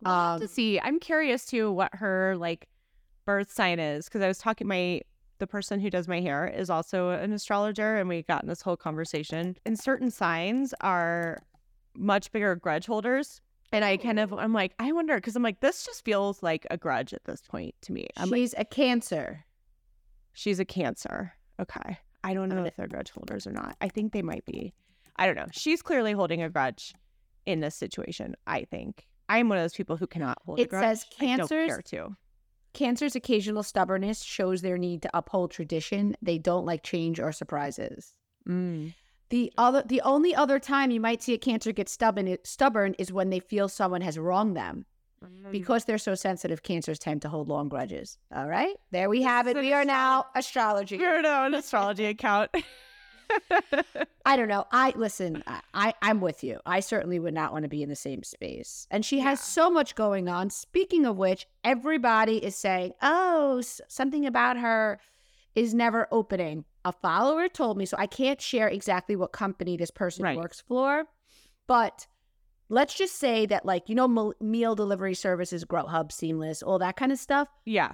We'll 0.00 0.12
have 0.12 0.38
to 0.40 0.44
Um, 0.46 0.48
see. 0.48 0.80
I'm 0.80 0.98
curious 0.98 1.46
too 1.46 1.70
what 1.70 1.94
her 1.94 2.36
like 2.36 2.68
birth 3.26 3.52
sign 3.52 3.78
is 3.78 4.06
because 4.06 4.22
I 4.22 4.28
was 4.28 4.38
talking 4.38 4.66
my 4.66 5.02
the 5.38 5.46
person 5.46 5.78
who 5.78 5.88
does 5.88 6.08
my 6.08 6.20
hair 6.20 6.48
is 6.48 6.68
also 6.68 7.10
an 7.10 7.32
astrologer 7.32 7.96
and 7.96 8.08
we 8.08 8.22
got 8.24 8.42
in 8.42 8.48
this 8.48 8.60
whole 8.62 8.76
conversation. 8.76 9.56
And 9.64 9.78
certain 9.78 10.10
signs 10.10 10.74
are 10.80 11.38
much 11.94 12.32
bigger 12.32 12.56
grudge 12.56 12.86
holders. 12.86 13.40
And 13.70 13.84
I 13.84 13.98
kind 13.98 14.18
of 14.18 14.32
I'm 14.32 14.52
like, 14.52 14.74
I 14.80 14.90
wonder 14.90 15.14
because 15.14 15.36
I'm 15.36 15.44
like, 15.44 15.60
this 15.60 15.84
just 15.86 16.04
feels 16.04 16.42
like 16.42 16.66
a 16.72 16.76
grudge 16.76 17.12
at 17.14 17.22
this 17.24 17.40
point 17.40 17.76
to 17.82 17.92
me. 17.92 18.08
I'm 18.16 18.30
like, 18.30 18.38
she's 18.38 18.54
a 18.58 18.64
cancer. 18.64 19.44
she's 20.32 20.58
a 20.58 20.64
cancer. 20.64 21.34
Okay. 21.60 21.98
I 22.24 22.34
don't 22.34 22.48
know 22.48 22.64
if 22.64 22.76
they're 22.76 22.88
grudge 22.88 23.10
holders 23.10 23.46
or 23.46 23.52
not. 23.52 23.76
I 23.80 23.88
think 23.88 24.12
they 24.12 24.22
might 24.22 24.44
be. 24.44 24.74
I 25.16 25.26
don't 25.26 25.36
know. 25.36 25.46
She's 25.52 25.82
clearly 25.82 26.12
holding 26.12 26.42
a 26.42 26.50
grudge 26.50 26.94
in 27.46 27.60
this 27.60 27.74
situation, 27.74 28.34
I 28.46 28.64
think. 28.64 29.06
I'm 29.28 29.48
one 29.48 29.58
of 29.58 29.64
those 29.64 29.74
people 29.74 29.96
who 29.96 30.06
cannot 30.06 30.38
hold 30.44 30.58
a 30.58 30.62
It 30.62 30.70
says 30.70 31.06
cancers-. 31.18 31.80
Cancer's 32.74 33.16
occasional 33.16 33.62
stubbornness 33.62 34.22
shows 34.22 34.62
their 34.62 34.78
need 34.78 35.02
to 35.02 35.10
uphold 35.14 35.50
tradition. 35.50 36.16
They 36.22 36.38
don't 36.38 36.66
like 36.66 36.82
change 36.82 37.18
or 37.18 37.32
surprises. 37.32 38.14
Mm. 38.48 38.94
The 39.30 39.52
other, 39.58 39.82
the 39.84 40.00
only 40.02 40.34
other 40.34 40.58
time 40.58 40.90
you 40.90 41.00
might 41.00 41.22
see 41.22 41.34
a 41.34 41.38
cancer 41.38 41.72
get 41.72 41.88
stubborn, 41.88 42.36
stubborn 42.44 42.94
is 42.98 43.12
when 43.12 43.30
they 43.30 43.40
feel 43.40 43.68
someone 43.68 44.02
has 44.02 44.18
wronged 44.18 44.56
them. 44.56 44.86
Mm. 45.24 45.50
Because 45.50 45.84
they're 45.84 45.98
so 45.98 46.14
sensitive, 46.14 46.62
cancers 46.62 46.98
tend 46.98 47.22
to 47.22 47.28
hold 47.28 47.48
long 47.48 47.68
grudges. 47.68 48.18
All 48.34 48.46
right, 48.46 48.76
there 48.90 49.08
we 49.08 49.22
have 49.22 49.46
it. 49.48 49.56
We 49.56 49.72
are 49.72 49.84
now 49.84 50.26
astrology. 50.36 50.96
You're 50.96 51.22
now 51.22 51.46
an 51.46 51.54
astrology 51.54 52.04
account. 52.14 52.50
I 54.24 54.36
don't 54.36 54.48
know. 54.48 54.64
I 54.72 54.92
listen. 54.96 55.42
I, 55.46 55.60
I 55.74 55.94
I'm 56.02 56.20
with 56.20 56.42
you. 56.44 56.60
I 56.64 56.80
certainly 56.80 57.18
would 57.18 57.34
not 57.34 57.52
want 57.52 57.64
to 57.64 57.68
be 57.68 57.82
in 57.82 57.88
the 57.88 57.96
same 57.96 58.22
space. 58.22 58.86
And 58.90 59.04
she 59.04 59.18
has 59.20 59.38
Yeah. 59.38 59.42
so 59.44 59.70
much 59.70 59.94
going 59.94 60.28
on. 60.28 60.50
Speaking 60.50 61.04
of 61.04 61.16
which, 61.16 61.46
everybody 61.64 62.42
is 62.42 62.56
saying, 62.56 62.92
"Oh, 63.02 63.60
something 63.62 64.24
about 64.26 64.56
her 64.58 64.98
is 65.54 65.74
never 65.74 66.08
opening." 66.10 66.64
A 66.84 66.92
follower 66.92 67.48
told 67.48 67.76
me, 67.76 67.84
so 67.84 67.96
I 67.98 68.06
can't 68.06 68.40
share 68.40 68.68
exactly 68.68 69.14
what 69.14 69.32
company 69.32 69.76
this 69.76 69.90
person 69.90 70.24
Right. 70.24 70.38
works 70.38 70.62
for, 70.66 71.04
but 71.66 72.06
let's 72.68 72.94
just 72.94 73.16
say 73.16 73.46
that, 73.46 73.64
like 73.66 73.88
you 73.88 73.94
know, 73.94 74.32
meal 74.40 74.74
delivery 74.74 75.14
services, 75.14 75.64
Grubhub, 75.64 76.12
Seamless, 76.12 76.62
all 76.62 76.78
that 76.78 76.96
kind 76.96 77.12
of 77.12 77.18
stuff. 77.18 77.48
yeah. 77.64 77.92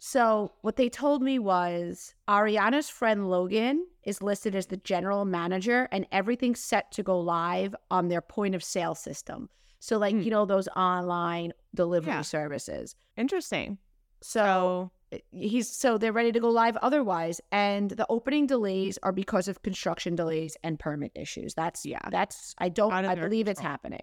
So 0.00 0.52
what 0.60 0.76
they 0.76 0.88
told 0.88 1.22
me 1.22 1.40
was 1.40 2.14
Ariana's 2.28 2.88
friend 2.88 3.28
Logan 3.28 3.84
is 4.04 4.22
listed 4.22 4.54
as 4.54 4.66
the 4.66 4.76
general 4.76 5.24
manager 5.24 5.88
and 5.90 6.06
everything's 6.12 6.60
set 6.60 6.92
to 6.92 7.02
go 7.02 7.18
live 7.18 7.74
on 7.90 8.06
their 8.06 8.20
point 8.20 8.54
of 8.54 8.62
sale 8.62 8.94
system. 8.94 9.48
So, 9.80 9.98
like, 9.98 10.14
Hmm. 10.14 10.20
you 10.22 10.30
know, 10.30 10.44
those 10.44 10.68
online 10.76 11.52
delivery 11.74 12.12
Yeah. 12.12 12.22
services. 12.22 12.94
Interesting. 13.16 13.78
So 14.20 14.92
Eh, 15.12 15.18
he's 15.30 15.68
so 15.68 15.98
they're 15.98 16.12
ready 16.12 16.32
to 16.32 16.40
go 16.40 16.50
live 16.50 16.76
otherwise. 16.78 17.40
And 17.52 17.90
the 17.90 18.06
opening 18.08 18.46
delays 18.46 18.98
are 19.02 19.12
because 19.12 19.48
of 19.48 19.62
construction 19.62 20.14
delays 20.16 20.56
and 20.62 20.78
permit 20.78 21.12
issues. 21.14 21.54
That's, 21.54 21.84
Yeah. 21.86 22.00
that's, 22.10 22.54
I 22.58 22.68
don't, 22.68 22.92
I 22.92 23.14
believe 23.14 23.48
it's 23.48 23.60
happening. 23.60 24.02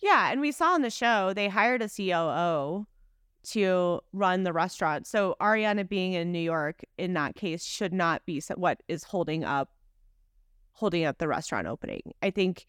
Yeah, 0.00 0.30
and 0.30 0.40
we 0.40 0.52
saw 0.52 0.74
on 0.74 0.82
the 0.82 0.90
show 0.90 1.32
they 1.32 1.48
hired 1.48 1.80
a 1.82 1.88
COO 1.88 2.86
to 3.44 4.00
run 4.12 4.42
the 4.44 4.52
restaurant. 4.52 5.06
So 5.06 5.36
Ariana 5.40 5.88
being 5.88 6.12
in 6.14 6.32
New 6.32 6.38
York 6.40 6.82
in 6.98 7.14
that 7.14 7.34
case 7.36 7.64
should 7.64 7.92
not 7.92 8.24
be 8.26 8.42
what 8.56 8.82
is 8.88 9.04
holding 9.04 9.44
up 9.44 9.70
holding 10.72 11.04
up 11.04 11.18
the 11.18 11.28
restaurant 11.28 11.66
opening. 11.68 12.00
I 12.22 12.30
think 12.30 12.66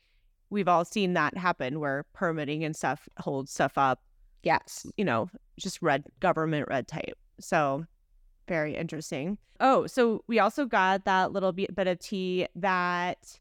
we've 0.51 0.67
all 0.67 0.85
seen 0.85 1.13
that 1.13 1.35
happen 1.37 1.79
where 1.79 2.05
permitting 2.13 2.63
and 2.63 2.75
stuff 2.75 3.09
holds 3.17 3.51
stuff 3.51 3.77
up, 3.77 3.99
Yes. 4.43 4.85
you 4.95 5.03
know, 5.03 5.27
just 5.57 5.81
red 5.81 6.03
government 6.19 6.67
red 6.69 6.87
tape. 6.87 7.15
So 7.39 7.85
very 8.47 8.75
interesting. 8.75 9.37
Oh, 9.59 9.87
so 9.87 10.23
we 10.27 10.39
also 10.39 10.65
got 10.65 11.05
that 11.05 11.31
little 11.31 11.51
bit, 11.51 11.87
of 11.87 11.99
tea 11.99 12.47
that 12.55 13.39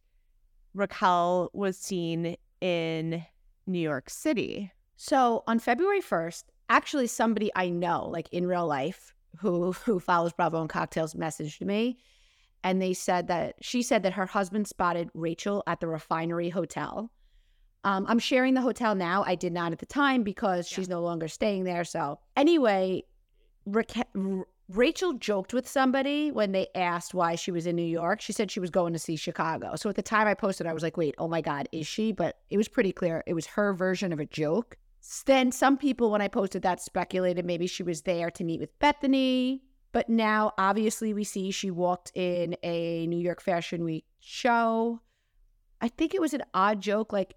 Raquel 0.74 1.51
was 1.53 1.76
seen 1.76 2.36
in 2.61 3.24
New 3.66 3.80
York 3.80 4.09
City. 4.09 4.72
So 4.97 5.42
on 5.47 5.59
February 5.59 6.01
1st, 6.01 6.45
actually 6.68 7.09
somebody 7.09 7.51
I 7.55 7.68
know, 7.68 8.09
like 8.09 8.28
in 8.32 8.47
real 8.47 8.66
life, 8.66 9.14
who 9.38 9.72
who 9.72 9.99
follows 9.99 10.32
Bravo 10.32 10.61
and 10.61 10.70
Cocktails 10.70 11.14
messaged 11.14 11.61
me 11.61 11.99
and 12.64 12.80
they 12.80 12.95
said 12.95 13.28
that 13.28 13.57
she 13.61 13.82
said 13.82 14.03
that 14.03 14.14
her 14.14 14.26
husband 14.26 14.66
spotted 14.66 15.11
Rachel 15.12 15.62
at 15.66 15.80
the 15.80 15.86
Refinery 15.86 16.49
Hotel. 16.49 17.11
Um, 17.84 18.07
I'm 18.09 18.18
sharing 18.18 18.55
the 18.55 18.62
hotel 18.62 18.95
now. 18.95 19.22
I 19.26 19.34
did 19.34 19.53
not 19.53 19.72
at 19.72 19.78
the 19.78 19.86
time 19.86 20.22
because 20.22 20.66
she's 20.66 20.88
no 20.88 21.03
longer 21.03 21.28
staying 21.28 21.64
there. 21.64 21.84
So 21.84 22.18
anyway, 22.34 23.05
Raque- 23.66 24.08
R- 24.16 24.46
Rachel 24.68 25.12
joked 25.14 25.52
with 25.52 25.68
somebody 25.68 26.30
when 26.30 26.52
they 26.52 26.68
asked 26.74 27.12
why 27.12 27.34
she 27.34 27.50
was 27.50 27.66
in 27.66 27.76
New 27.76 27.82
York. 27.82 28.20
She 28.20 28.32
said 28.32 28.50
she 28.50 28.60
was 28.60 28.70
going 28.70 28.92
to 28.94 28.98
see 28.98 29.16
Chicago. 29.16 29.76
So 29.76 29.90
at 29.90 29.96
the 29.96 30.02
time 30.02 30.26
I 30.26 30.34
posted, 30.34 30.66
I 30.66 30.72
was 30.72 30.82
like, 30.82 30.96
wait, 30.96 31.14
oh 31.18 31.28
my 31.28 31.42
God, 31.42 31.68
is 31.70 31.86
she? 31.86 32.12
But 32.12 32.38
it 32.48 32.56
was 32.56 32.68
pretty 32.68 32.92
clear 32.92 33.22
it 33.26 33.34
was 33.34 33.46
her 33.46 33.74
version 33.74 34.12
of 34.12 34.20
a 34.20 34.26
joke. 34.26 34.78
Then 35.26 35.52
some 35.52 35.76
people, 35.76 36.10
when 36.10 36.22
I 36.22 36.28
posted 36.28 36.62
that, 36.62 36.80
speculated 36.80 37.44
maybe 37.44 37.66
she 37.66 37.82
was 37.82 38.02
there 38.02 38.30
to 38.30 38.44
meet 38.44 38.60
with 38.60 38.78
Bethenny. 38.78 39.60
But 39.92 40.08
now, 40.08 40.52
obviously, 40.56 41.12
we 41.12 41.24
see 41.24 41.50
she 41.50 41.70
walked 41.70 42.10
in 42.14 42.56
a 42.62 43.06
New 43.06 43.18
York 43.18 43.42
Fashion 43.42 43.84
Week 43.84 44.06
show. 44.18 45.00
I 45.80 45.88
think 45.88 46.14
it 46.14 46.20
was 46.22 46.32
an 46.32 46.42
odd 46.54 46.80
joke. 46.80 47.12
Like 47.12 47.34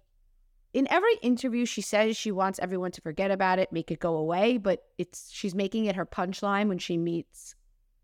in 0.74 0.86
every 0.90 1.14
interview, 1.22 1.64
she 1.64 1.80
says 1.80 2.16
she 2.16 2.30
wants 2.30 2.58
everyone 2.58 2.90
to 2.92 3.00
forget 3.00 3.30
about 3.30 3.58
it, 3.58 3.72
make 3.72 3.90
it 3.90 3.98
go 4.00 4.16
away. 4.16 4.58
But 4.58 4.84
it's 4.98 5.30
she's 5.32 5.54
making 5.54 5.86
it 5.86 5.96
her 5.96 6.06
punchline 6.06 6.68
when 6.68 6.78
she 6.78 6.96
meets 6.96 7.54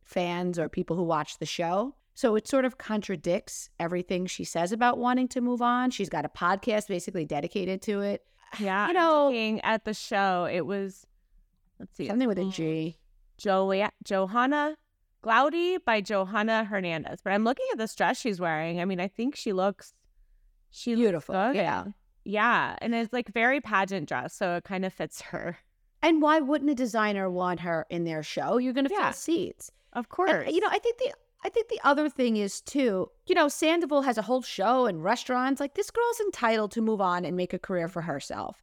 fans 0.02 0.58
or 0.58 0.68
people 0.68 0.96
who 0.96 1.02
watch 1.02 1.38
the 1.38 1.46
show. 1.46 1.94
So 2.14 2.36
it 2.36 2.46
sort 2.46 2.64
of 2.64 2.78
contradicts 2.78 3.70
everything 3.80 4.26
she 4.26 4.44
says 4.44 4.70
about 4.72 4.98
wanting 4.98 5.26
to 5.28 5.40
move 5.40 5.60
on. 5.60 5.90
She's 5.90 6.08
got 6.08 6.24
a 6.24 6.28
podcast 6.28 6.86
basically 6.88 7.24
dedicated 7.24 7.82
to 7.82 8.00
it. 8.00 8.24
Yeah, 8.60 8.86
You 8.86 8.92
know- 8.94 9.26
looking 9.26 9.60
at 9.62 9.84
the 9.84 9.94
show, 9.94 10.48
it 10.50 10.64
was 10.64 11.06
let's 11.80 11.96
see, 11.96 12.06
Something 12.06 12.28
with 12.28 12.38
a 12.38 12.44
uh, 12.44 12.50
g 12.50 12.98
it's 13.36 13.44
Johanna 14.04 14.76
Glaudy 15.24 15.78
by 15.84 16.00
Johanna 16.00 16.62
Hernandez. 16.64 17.20
But 17.24 17.32
I'm 17.32 17.42
looking 17.42 17.66
at 17.72 17.78
this 17.78 17.94
dress 17.96 18.20
she's 18.20 18.40
wearing. 18.40 18.80
I 18.80 18.84
mean, 18.84 19.00
I 19.00 19.08
think 19.08 19.34
she 19.34 19.52
looks 19.52 19.92
she 20.70 20.92
looks 20.94 21.00
Beautiful. 21.02 21.34
good. 21.34 21.56
Yeah. 21.56 21.84
Yeah, 22.24 22.76
and 22.80 22.94
it's 22.94 23.12
like 23.12 23.28
very 23.28 23.60
pageant 23.60 24.08
dress, 24.08 24.34
so 24.34 24.56
it 24.56 24.64
kind 24.64 24.84
of 24.84 24.92
fits 24.92 25.20
her. 25.20 25.58
And 26.02 26.20
why 26.20 26.40
wouldn't 26.40 26.70
a 26.70 26.74
designer 26.74 27.30
want 27.30 27.60
her 27.60 27.86
in 27.90 28.04
their 28.04 28.22
show? 28.22 28.58
You're 28.58 28.72
going 28.72 28.86
to 28.86 28.92
Yeah. 28.92 29.04
fill 29.10 29.12
seats. 29.12 29.70
Of 29.94 30.08
course. 30.08 30.46
And, 30.46 30.54
you 30.54 30.60
know, 30.60 30.68
I 30.70 30.78
think 30.78 30.98
the 30.98 31.12
I 31.46 31.50
think 31.50 31.68
the 31.68 31.80
other 31.84 32.08
thing 32.08 32.38
is 32.38 32.62
too, 32.62 33.10
you 33.26 33.34
know, 33.34 33.48
Sandoval 33.48 34.00
has 34.00 34.16
a 34.16 34.22
whole 34.22 34.40
show 34.40 34.86
and 34.86 35.04
restaurants. 35.04 35.60
Like 35.60 35.74
this 35.74 35.90
girl's 35.90 36.20
entitled 36.20 36.70
to 36.72 36.80
move 36.80 37.02
on 37.02 37.26
and 37.26 37.36
make 37.36 37.52
a 37.52 37.58
career 37.58 37.86
for 37.86 38.00
herself. 38.00 38.62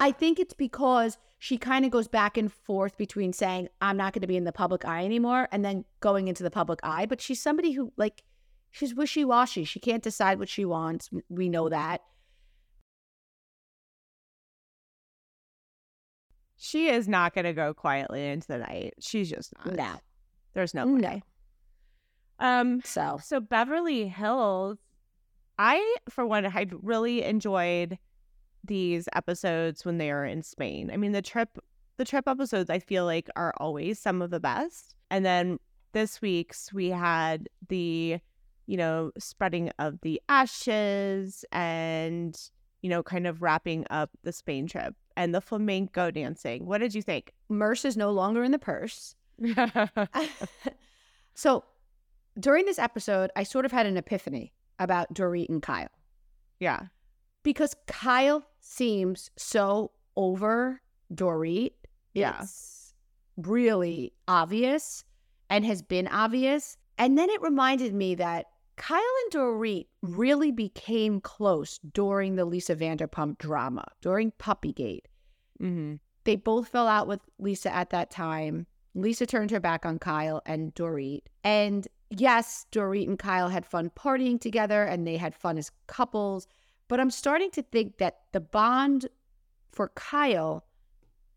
I 0.00 0.10
think 0.10 0.40
it's 0.40 0.54
because 0.54 1.18
she 1.38 1.58
kind 1.58 1.84
of 1.84 1.90
goes 1.90 2.08
back 2.08 2.38
and 2.38 2.50
forth 2.50 2.96
between 2.96 3.34
saying, 3.34 3.68
I'm 3.82 3.98
not 3.98 4.14
going 4.14 4.22
to 4.22 4.26
be 4.26 4.38
in 4.38 4.44
the 4.44 4.52
public 4.52 4.86
eye 4.86 5.04
anymore, 5.04 5.48
and 5.52 5.62
then 5.62 5.84
going 6.00 6.26
into 6.28 6.42
the 6.42 6.50
public 6.50 6.80
eye. 6.82 7.04
But 7.04 7.20
she's 7.20 7.40
somebody 7.42 7.72
who, 7.72 7.92
like, 7.98 8.24
she's 8.70 8.94
wishy 8.94 9.24
washy. 9.24 9.64
She 9.64 9.78
can't 9.78 10.02
decide 10.02 10.38
what 10.38 10.48
she 10.48 10.64
wants. 10.64 11.10
We 11.28 11.50
know 11.50 11.68
that. 11.68 12.00
She 16.64 16.88
is 16.88 17.06
not 17.06 17.34
going 17.34 17.44
to 17.44 17.52
go 17.52 17.74
quietly 17.74 18.26
into 18.26 18.48
the 18.48 18.56
night. 18.56 18.94
She's 18.98 19.28
just 19.28 19.52
not. 19.58 19.76
No. 19.76 19.92
There's 20.54 20.72
no 20.72 20.86
way. 20.86 21.22
No. 22.40 22.46
Um 22.46 22.80
So, 22.84 23.20
So 23.22 23.38
Beverly 23.38 24.08
Hills, 24.08 24.78
I 25.58 25.96
for 26.08 26.24
one 26.24 26.44
had 26.44 26.72
really 26.82 27.22
enjoyed 27.22 27.98
these 28.64 29.08
episodes 29.12 29.84
when 29.84 29.98
they 29.98 30.10
are 30.10 30.24
in 30.24 30.42
Spain. 30.42 30.90
I 30.90 30.96
mean 30.96 31.12
the 31.12 31.20
trip 31.20 31.58
the 31.98 32.04
trip 32.04 32.26
episodes 32.26 32.70
I 32.70 32.78
feel 32.78 33.04
like 33.04 33.28
are 33.36 33.52
always 33.58 33.98
some 33.98 34.22
of 34.22 34.30
the 34.30 34.40
best. 34.40 34.94
And 35.10 35.24
then 35.24 35.58
this 35.92 36.22
week's 36.22 36.72
we 36.72 36.88
had 36.88 37.48
the 37.68 38.18
you 38.66 38.76
know 38.78 39.12
spreading 39.18 39.70
of 39.78 40.00
the 40.00 40.20
ashes 40.30 41.44
and 41.52 42.40
you 42.80 42.88
know 42.88 43.02
kind 43.02 43.26
of 43.26 43.42
wrapping 43.42 43.84
up 43.90 44.10
the 44.22 44.32
Spain 44.32 44.66
trip 44.66 44.94
and 45.16 45.34
the 45.34 45.40
flamenco 45.40 46.10
dancing. 46.10 46.66
What 46.66 46.78
did 46.78 46.94
you 46.94 47.02
think? 47.02 47.32
Merce 47.48 47.84
is 47.84 47.96
no 47.96 48.10
longer 48.10 48.42
in 48.42 48.52
the 48.52 48.58
purse. 48.58 49.14
so 51.34 51.64
during 52.38 52.64
this 52.64 52.78
episode, 52.78 53.30
I 53.36 53.42
sort 53.42 53.64
of 53.64 53.72
had 53.72 53.86
an 53.86 53.96
epiphany 53.96 54.52
about 54.78 55.14
Dorit 55.14 55.48
and 55.48 55.62
Kyle 55.62 55.88
yeah. 56.58 56.80
because 57.42 57.74
Kyle 57.86 58.44
seems 58.60 59.30
so 59.36 59.92
over 60.16 60.80
Dorit. 61.12 61.72
Yeah. 62.12 62.40
It's 62.42 62.94
really 63.36 64.12
obvious 64.28 65.04
and 65.50 65.64
has 65.64 65.82
been 65.82 66.08
obvious. 66.08 66.76
And 66.98 67.18
then 67.18 67.30
it 67.30 67.42
reminded 67.42 67.94
me 67.94 68.14
that 68.16 68.46
Kyle 68.76 68.98
and 68.98 69.32
Dorit 69.32 69.86
really 70.02 70.50
became 70.50 71.20
close 71.20 71.78
during 71.92 72.36
the 72.36 72.44
Lisa 72.44 72.74
Vanderpump 72.74 73.38
drama, 73.38 73.84
during 74.00 74.32
Puppygate. 74.32 75.06
Mm-hmm. 75.62 75.94
They 76.24 76.36
both 76.36 76.68
fell 76.68 76.88
out 76.88 77.06
with 77.06 77.20
Lisa 77.38 77.74
at 77.74 77.90
that 77.90 78.10
time. 78.10 78.66
Lisa 78.94 79.26
turned 79.26 79.50
her 79.50 79.60
back 79.60 79.84
on 79.84 79.98
Kyle 79.98 80.40
and 80.46 80.74
Dorit. 80.74 81.22
And 81.42 81.86
yes, 82.10 82.66
Dorit 82.72 83.08
and 83.08 83.18
Kyle 83.18 83.48
had 83.48 83.66
fun 83.66 83.90
partying 83.90 84.40
together 84.40 84.84
and 84.84 85.06
they 85.06 85.16
had 85.16 85.34
fun 85.34 85.58
as 85.58 85.70
couples. 85.86 86.46
But 86.88 87.00
I'm 87.00 87.10
starting 87.10 87.50
to 87.52 87.62
think 87.62 87.98
that 87.98 88.20
the 88.32 88.40
bond 88.40 89.06
for 89.72 89.88
Kyle 89.94 90.64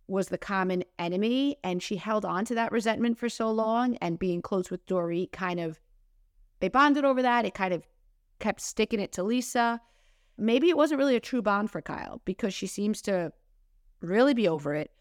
was 0.08 0.30
the 0.30 0.38
common 0.38 0.84
enemy. 1.00 1.58
And 1.64 1.82
she 1.82 1.98
held 1.98 2.26
on 2.26 2.46
to 2.46 2.56
that 2.56 2.72
resentment 2.72 3.18
for 3.18 3.28
so 3.28 3.52
long. 3.52 3.98
And 3.98 4.20
being 4.20 4.42
close 4.42 4.70
with 4.70 4.86
Dorit 4.86 5.32
kind 5.32 5.60
of, 5.60 5.80
they 6.60 6.70
bonded 6.70 7.06
over 7.06 7.22
that. 7.22 7.46
It 7.46 7.54
kind 7.54 7.74
of 7.74 7.88
kept 8.40 8.62
sticking 8.62 9.00
it 9.00 9.12
to 9.14 9.24
Lisa. 9.24 9.82
Maybe 10.38 10.70
it 10.70 10.78
wasn't 10.78 11.00
really 11.00 11.16
a 11.16 11.20
true 11.20 11.42
bond 11.42 11.72
for 11.72 11.82
Kyle 11.82 12.22
because 12.26 12.54
she 12.54 12.68
seems 12.68 13.02
to 13.04 13.32
really 14.02 14.34
be 14.34 14.48
over 14.48 14.76
it. 14.76 14.92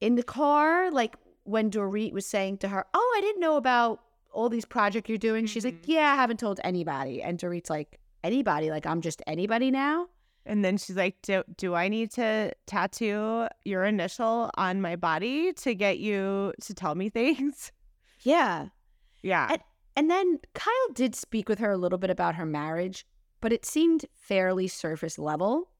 In 0.00 0.14
the 0.14 0.22
car, 0.22 0.90
like 0.90 1.16
when 1.44 1.70
Dorit 1.70 2.12
was 2.12 2.26
saying 2.26 2.58
to 2.58 2.68
her, 2.68 2.84
Oh, 2.94 3.14
I 3.16 3.20
didn't 3.20 3.40
know 3.40 3.56
about 3.56 4.00
all 4.32 4.48
these 4.48 4.64
projects 4.64 5.08
you're 5.08 5.18
doing. 5.18 5.46
She's 5.46 5.64
like, 5.64 5.82
mm-hmm. 5.82 5.92
Yeah, 5.92 6.12
I 6.12 6.16
haven't 6.16 6.40
told 6.40 6.60
anybody. 6.64 7.22
And 7.22 7.38
Dorit's 7.38 7.70
like, 7.70 7.98
Anybody? 8.24 8.70
Like, 8.70 8.86
I'm 8.86 9.00
just 9.00 9.20
anybody 9.26 9.70
now? 9.70 10.08
And 10.44 10.64
then 10.64 10.76
she's 10.76 10.96
like, 10.96 11.16
do, 11.22 11.44
do 11.56 11.74
I 11.74 11.88
need 11.88 12.10
to 12.12 12.52
tattoo 12.66 13.46
your 13.64 13.84
initial 13.84 14.50
on 14.56 14.80
my 14.80 14.96
body 14.96 15.52
to 15.54 15.74
get 15.74 15.98
you 15.98 16.52
to 16.62 16.74
tell 16.74 16.94
me 16.94 17.08
things? 17.10 17.70
Yeah. 18.20 18.68
Yeah. 19.22 19.48
And, 19.52 19.62
and 19.96 20.10
then 20.10 20.38
Kyle 20.54 20.92
did 20.94 21.14
speak 21.14 21.48
with 21.48 21.58
her 21.58 21.70
a 21.70 21.76
little 21.76 21.98
bit 21.98 22.10
about 22.10 22.34
her 22.36 22.46
marriage, 22.46 23.06
but 23.40 23.52
it 23.52 23.64
seemed 23.64 24.06
fairly 24.14 24.68
surface 24.68 25.18
level. 25.18 25.70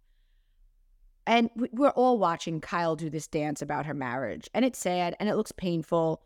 And 1.26 1.50
we- 1.54 1.70
we're 1.72 1.90
all 1.90 2.18
watching 2.18 2.60
Kyle 2.60 2.96
do 2.96 3.08
this 3.08 3.28
dance 3.28 3.62
about 3.62 3.86
her 3.86 3.94
marriage, 3.94 4.50
and 4.52 4.64
it's 4.64 4.78
sad 4.78 5.14
and 5.20 5.28
it 5.28 5.36
looks 5.36 5.52
painful. 5.52 6.22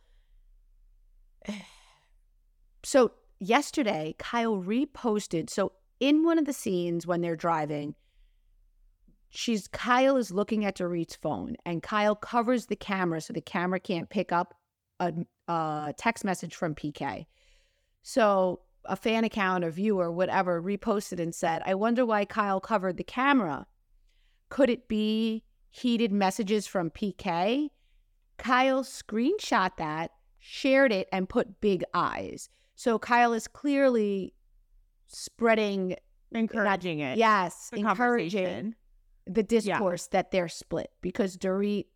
So, 2.84 3.14
yesterday, 3.40 4.14
Kyle 4.16 4.62
reposted. 4.62 5.50
So, 5.50 5.72
in 5.98 6.22
one 6.22 6.38
of 6.38 6.44
the 6.44 6.52
scenes 6.52 7.04
when 7.04 7.20
they're 7.20 7.34
driving, 7.34 7.96
she's 9.28 9.66
Kyle 9.66 10.16
is 10.16 10.30
looking 10.30 10.64
at 10.64 10.76
Dorit's 10.76 11.16
phone, 11.16 11.56
and 11.64 11.82
Kyle 11.82 12.14
covers 12.14 12.66
the 12.66 12.76
camera 12.76 13.20
so 13.20 13.32
the 13.32 13.40
camera 13.40 13.80
can't 13.80 14.08
pick 14.08 14.30
up 14.30 14.54
a, 15.00 15.12
a 15.48 15.94
text 15.98 16.24
message 16.24 16.54
from 16.54 16.76
PK. 16.76 17.26
So 18.08 18.60
a 18.84 18.94
fan 18.94 19.24
account, 19.24 19.64
a 19.64 19.70
viewer, 19.72 20.12
whatever, 20.12 20.62
reposted 20.62 21.18
and 21.18 21.34
said, 21.34 21.60
I 21.66 21.74
wonder 21.74 22.06
why 22.06 22.24
Kyle 22.24 22.60
covered 22.60 22.98
the 22.98 23.02
camera. 23.02 23.66
Could 24.48 24.70
it 24.70 24.86
be 24.86 25.42
heated 25.70 26.12
messages 26.12 26.68
from 26.68 26.90
PK? 26.90 27.70
Kyle 28.38 28.84
screenshot 28.84 29.72
that, 29.78 30.12
shared 30.38 30.92
it, 30.92 31.08
and 31.10 31.28
put 31.28 31.60
big 31.60 31.82
eyes. 31.94 32.48
So 32.76 32.96
Kyle 32.96 33.32
is 33.32 33.48
clearly 33.48 34.34
spreading, 35.08 35.96
encouraging 36.30 37.00
it. 37.00 37.18
yes, 37.18 37.70
the 37.70 37.80
encouraging 37.80 38.76
the 39.26 39.42
discourse 39.42 40.06
that 40.12 40.30
they're 40.30 40.46
split 40.46 40.92
because 41.00 41.36
Dorit 41.36 41.86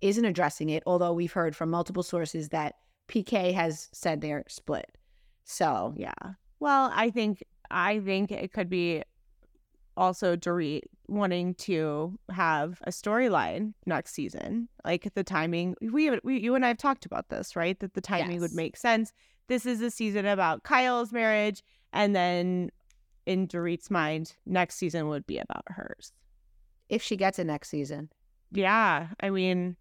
isn't 0.00 0.24
addressing 0.24 0.70
it, 0.70 0.82
although 0.86 1.12
we've 1.12 1.32
heard 1.32 1.54
from 1.54 1.70
multiple 1.70 2.02
sources 2.02 2.48
that 2.48 2.74
PK 3.06 3.54
has 3.54 3.88
said 3.92 4.20
they're 4.20 4.42
split. 4.48 4.95
So 5.46 5.94
Yeah. 5.96 6.12
Well, 6.60 6.90
I 6.94 7.10
think 7.10 7.42
I 7.70 8.00
think 8.00 8.30
it 8.30 8.52
could 8.52 8.68
be 8.68 9.02
also 9.96 10.36
Dorit 10.36 10.82
wanting 11.08 11.54
to 11.54 12.18
have 12.30 12.80
a 12.84 12.90
storyline 12.90 13.72
next 13.86 14.12
season. 14.12 14.68
Like 14.84 15.12
the 15.14 15.24
timing, 15.24 15.74
we, 15.80 16.10
we 16.22 16.38
you 16.38 16.54
and 16.54 16.64
I 16.64 16.68
have 16.68 16.78
talked 16.78 17.06
about 17.06 17.28
this, 17.28 17.56
right? 17.56 17.78
That 17.80 17.94
the 17.94 18.00
timing 18.00 18.40
would 18.40 18.52
make 18.52 18.76
sense. 18.76 19.12
This 19.48 19.64
is 19.64 19.80
a 19.80 19.90
season 19.90 20.26
about 20.26 20.64
Kyle's 20.64 21.12
marriage, 21.12 21.62
and 21.92 22.14
then 22.14 22.70
in 23.26 23.46
Dorit's 23.46 23.90
mind, 23.90 24.34
next 24.44 24.76
season 24.76 25.08
would 25.08 25.26
be 25.26 25.38
about 25.38 25.64
hers. 25.68 26.12
if 26.88 27.02
she 27.02 27.16
gets 27.16 27.38
it 27.38 27.44
next 27.44 27.68
season, 27.68 28.10
Yeah, 28.52 29.08
I 29.20 29.30
mean, 29.30 29.76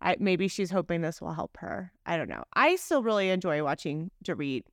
I 0.00 0.16
maybe 0.18 0.48
she's 0.48 0.70
hoping 0.70 1.02
this 1.02 1.20
will 1.20 1.34
help 1.34 1.56
her. 1.58 1.92
I 2.06 2.16
don't 2.16 2.28
know. 2.28 2.44
I 2.54 2.76
still 2.76 3.02
really 3.02 3.30
enjoy 3.30 3.62
watching 3.62 4.10
Dorit. 4.24 4.64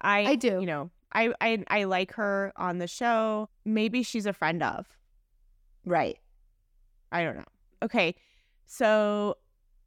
I 0.00 0.20
I 0.20 0.34
do. 0.36 0.60
You 0.60 0.66
know, 0.66 0.90
I 1.12 1.32
I 1.40 1.64
I 1.68 1.84
like 1.84 2.12
her 2.14 2.52
on 2.56 2.78
the 2.78 2.86
show. 2.86 3.48
Maybe 3.64 4.02
she's 4.02 4.26
a 4.26 4.32
friend 4.32 4.62
of. 4.62 4.86
right? 5.84 6.18
I 7.12 7.24
don't 7.24 7.36
know. 7.36 7.44
Okay, 7.82 8.14
so 8.66 9.36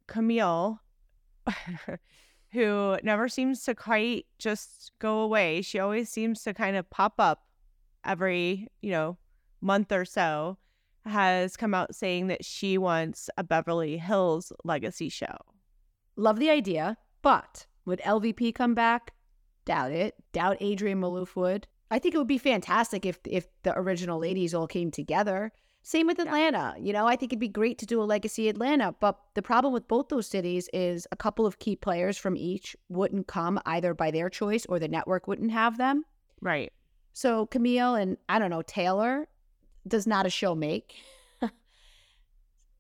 Camille, 0.08 0.80
who 2.52 2.98
never 3.04 3.30
seems 3.30 3.64
to 3.64 3.76
quite 3.76 4.26
just 4.40 4.92
go 5.00 5.20
away. 5.20 5.62
She 5.62 5.80
always 5.80 6.10
seems 6.10 6.44
to 6.44 6.54
kind 6.54 6.76
of 6.76 6.90
pop 6.90 7.14
up 7.20 7.46
every 8.04 8.68
you 8.82 8.92
know 8.92 9.18
month 9.62 9.92
or 9.92 10.06
so. 10.06 10.58
Has 11.06 11.58
come 11.58 11.74
out 11.74 11.94
saying 11.96 12.28
that 12.28 12.46
she 12.46 12.78
wants 12.78 13.30
a 13.38 13.44
Beverly 13.44 13.98
Hills 13.98 14.54
legacy 14.64 15.10
show. 15.10 15.36
Love 16.16 16.40
the 16.40 16.50
idea, 16.50 16.98
but 17.22 17.66
would 17.86 18.00
LVP 18.02 18.56
come 18.56 18.74
back? 18.74 19.14
Doubt 19.66 19.92
it. 19.92 20.16
Doubt 20.32 20.62
Adrienne 20.62 21.02
Maloof 21.02 21.36
would. 21.36 21.68
I 21.92 22.00
think 22.00 22.16
it 22.16 22.18
would 22.18 22.28
be 22.28 22.38
fantastic 22.38 23.06
if 23.06 23.20
if 23.26 23.48
the 23.64 23.78
original 23.78 24.20
ladies 24.20 24.54
all 24.54 24.68
came 24.68 24.92
together. 24.92 25.52
Same 25.82 26.08
with 26.08 26.18
Yeah. 26.18 26.26
Atlanta. 26.26 26.76
You 26.80 26.94
know, 26.94 27.06
I 27.06 27.18
think 27.18 27.34
it'd 27.34 27.40
be 27.40 27.50
great 27.50 27.78
to 27.80 27.86
do 27.86 28.02
a 28.02 28.06
legacy 28.06 28.48
Atlanta, 28.48 28.96
but 29.02 29.20
the 29.34 29.42
problem 29.42 29.74
with 29.74 29.88
both 29.90 30.08
those 30.08 30.28
cities 30.28 30.70
is 30.72 31.06
a 31.12 31.18
couple 31.18 31.46
of 31.46 31.60
key 31.60 31.76
players 31.76 32.18
from 32.18 32.38
each 32.38 32.76
wouldn't 32.88 33.28
come 33.28 33.60
either 33.66 33.94
by 33.94 34.10
their 34.10 34.30
choice 34.30 34.66
or 34.68 34.80
the 34.80 34.88
network 34.88 35.28
wouldn't 35.28 35.52
have 35.52 35.78
them. 35.78 36.06
Right. 36.42 36.72
So 37.12 37.46
Camille 37.48 37.96
and 37.96 38.18
I 38.30 38.40
don't 38.40 38.50
know 38.50 38.62
Taylor 38.62 39.28
does 39.88 40.08
not 40.08 40.26
a 40.26 40.30
show 40.30 40.56
make. 40.56 40.96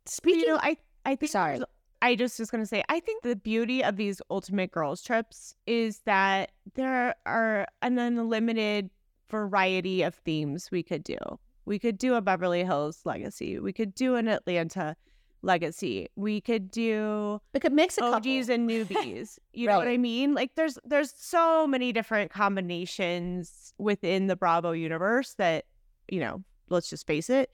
Speaking, 0.06 0.42
you 0.42 0.48
know, 0.48 0.60
I 0.62 0.78
I 1.06 1.16
think 1.16 1.32
Sorry. 1.32 1.62
I 2.02 2.16
just 2.16 2.40
was 2.40 2.52
gonna 2.52 2.66
say 2.66 2.84
I 2.90 3.00
think 3.00 3.24
the 3.24 3.36
beauty 3.36 3.84
of 3.84 3.98
these 3.98 4.22
ultimate 4.30 4.72
girls 4.72 5.02
trips 5.02 5.56
is 5.66 6.00
that 6.06 6.52
there 6.76 7.16
are 7.26 7.68
an 7.82 7.98
unlimited 7.98 8.90
variety 9.30 10.04
of 10.04 10.16
themes 10.16 10.70
we 10.72 10.84
could 10.84 11.04
do. 11.04 11.18
We 11.66 11.80
could 11.80 11.98
do 11.98 12.16
a 12.16 12.22
Beverly 12.22 12.64
Hills 12.64 13.02
legacy. 13.06 13.58
We 13.58 13.72
could 13.72 13.96
do 13.96 14.16
an 14.16 14.28
Atlanta 14.28 14.96
legacy. 15.44 16.08
We 16.16 16.42
could 16.42 16.72
do 16.72 17.40
we 17.54 17.60
could 17.60 17.74
mix 17.74 17.98
a 17.98 18.02
couple. 18.02 18.16
OGs 18.16 18.50
and 18.50 18.70
newbies. 18.70 19.38
You 19.54 19.68
know 19.68 19.78
what 19.78 19.88
I 19.88 19.98
mean? 19.98 20.34
Like 20.34 20.56
there's 20.56 20.80
there's 20.84 21.14
so 21.16 21.68
many 21.68 21.92
different 21.92 22.32
combinations 22.32 23.74
within 23.78 24.28
the 24.28 24.36
Bravo 24.36 24.72
universe 24.72 25.36
that, 25.36 25.66
you 26.08 26.20
know, 26.20 26.44
let's 26.70 26.90
just 26.90 27.08
face 27.08 27.30
it, 27.30 27.52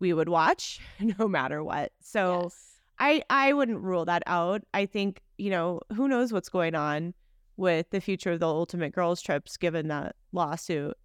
we 0.00 0.12
would 0.12 0.28
watch 0.28 0.80
no 1.18 1.28
matter 1.28 1.62
what. 1.62 1.92
So 2.00 2.44
Yes. 2.44 2.80
I 2.98 3.22
I 3.30 3.52
wouldn't 3.52 3.80
rule 3.80 4.04
that 4.04 4.22
out. 4.26 4.62
I 4.72 4.86
think, 4.86 5.22
you 5.38 5.50
know, 5.50 5.80
who 5.94 6.08
knows 6.08 6.32
what's 6.32 6.48
going 6.48 6.74
on 6.74 7.14
with 7.56 7.90
the 7.90 8.00
future 8.00 8.32
of 8.32 8.40
the 8.40 8.46
Ultimate 8.46 8.92
Girls 8.92 9.22
trips 9.22 9.56
given 9.56 9.88
that 9.88 10.16
lawsuit 10.32 10.96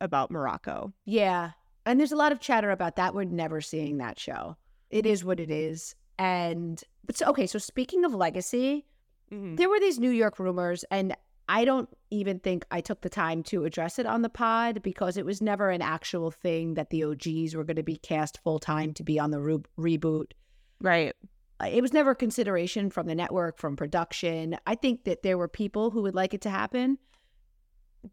about 0.00 0.30
Morocco. 0.30 0.92
Yeah. 1.04 1.50
And 1.86 1.98
there's 1.98 2.12
a 2.12 2.16
lot 2.16 2.32
of 2.32 2.40
chatter 2.40 2.70
about 2.70 2.96
that. 2.96 3.14
We're 3.14 3.24
never 3.24 3.60
seeing 3.60 3.98
that 3.98 4.18
show. 4.18 4.56
It 4.90 5.06
is 5.06 5.24
what 5.24 5.40
it 5.40 5.50
is. 5.50 5.94
And 6.18 6.82
but 7.04 7.16
so 7.16 7.26
okay, 7.26 7.46
so 7.46 7.58
speaking 7.58 8.04
of 8.04 8.14
legacy, 8.14 8.84
mm-hmm. 9.32 9.56
there 9.56 9.68
were 9.68 9.80
these 9.80 9.98
New 9.98 10.10
York 10.10 10.38
rumors, 10.38 10.84
and 10.90 11.14
I 11.48 11.64
don't 11.64 11.88
even 12.10 12.38
think 12.40 12.66
I 12.70 12.80
took 12.82 13.00
the 13.00 13.08
time 13.08 13.42
to 13.44 13.64
address 13.64 13.98
it 13.98 14.06
on 14.06 14.22
the 14.22 14.28
pod 14.28 14.82
because 14.82 15.16
it 15.16 15.24
was 15.24 15.40
never 15.40 15.70
an 15.70 15.80
actual 15.80 16.30
thing 16.30 16.74
that 16.74 16.90
the 16.90 17.04
OGs 17.04 17.54
were 17.54 17.64
going 17.64 17.76
to 17.76 17.82
be 17.82 17.96
cast 17.96 18.38
full 18.42 18.58
time 18.58 18.92
to 18.94 19.02
be 19.02 19.18
on 19.18 19.30
the 19.30 19.40
re- 19.40 19.96
reboot. 19.96 20.32
Right. 20.80 21.14
Uh, 21.60 21.68
It 21.72 21.80
was 21.80 21.94
never 21.94 22.10
a 22.10 22.16
consideration 22.16 22.90
from 22.90 23.06
the 23.06 23.14
network, 23.14 23.58
from 23.58 23.76
production. 23.76 24.56
I 24.66 24.74
think 24.74 25.04
that 25.04 25.22
there 25.22 25.38
were 25.38 25.48
people 25.48 25.90
who 25.90 26.02
would 26.02 26.14
like 26.14 26.34
it 26.34 26.42
to 26.42 26.50
happen, 26.50 26.98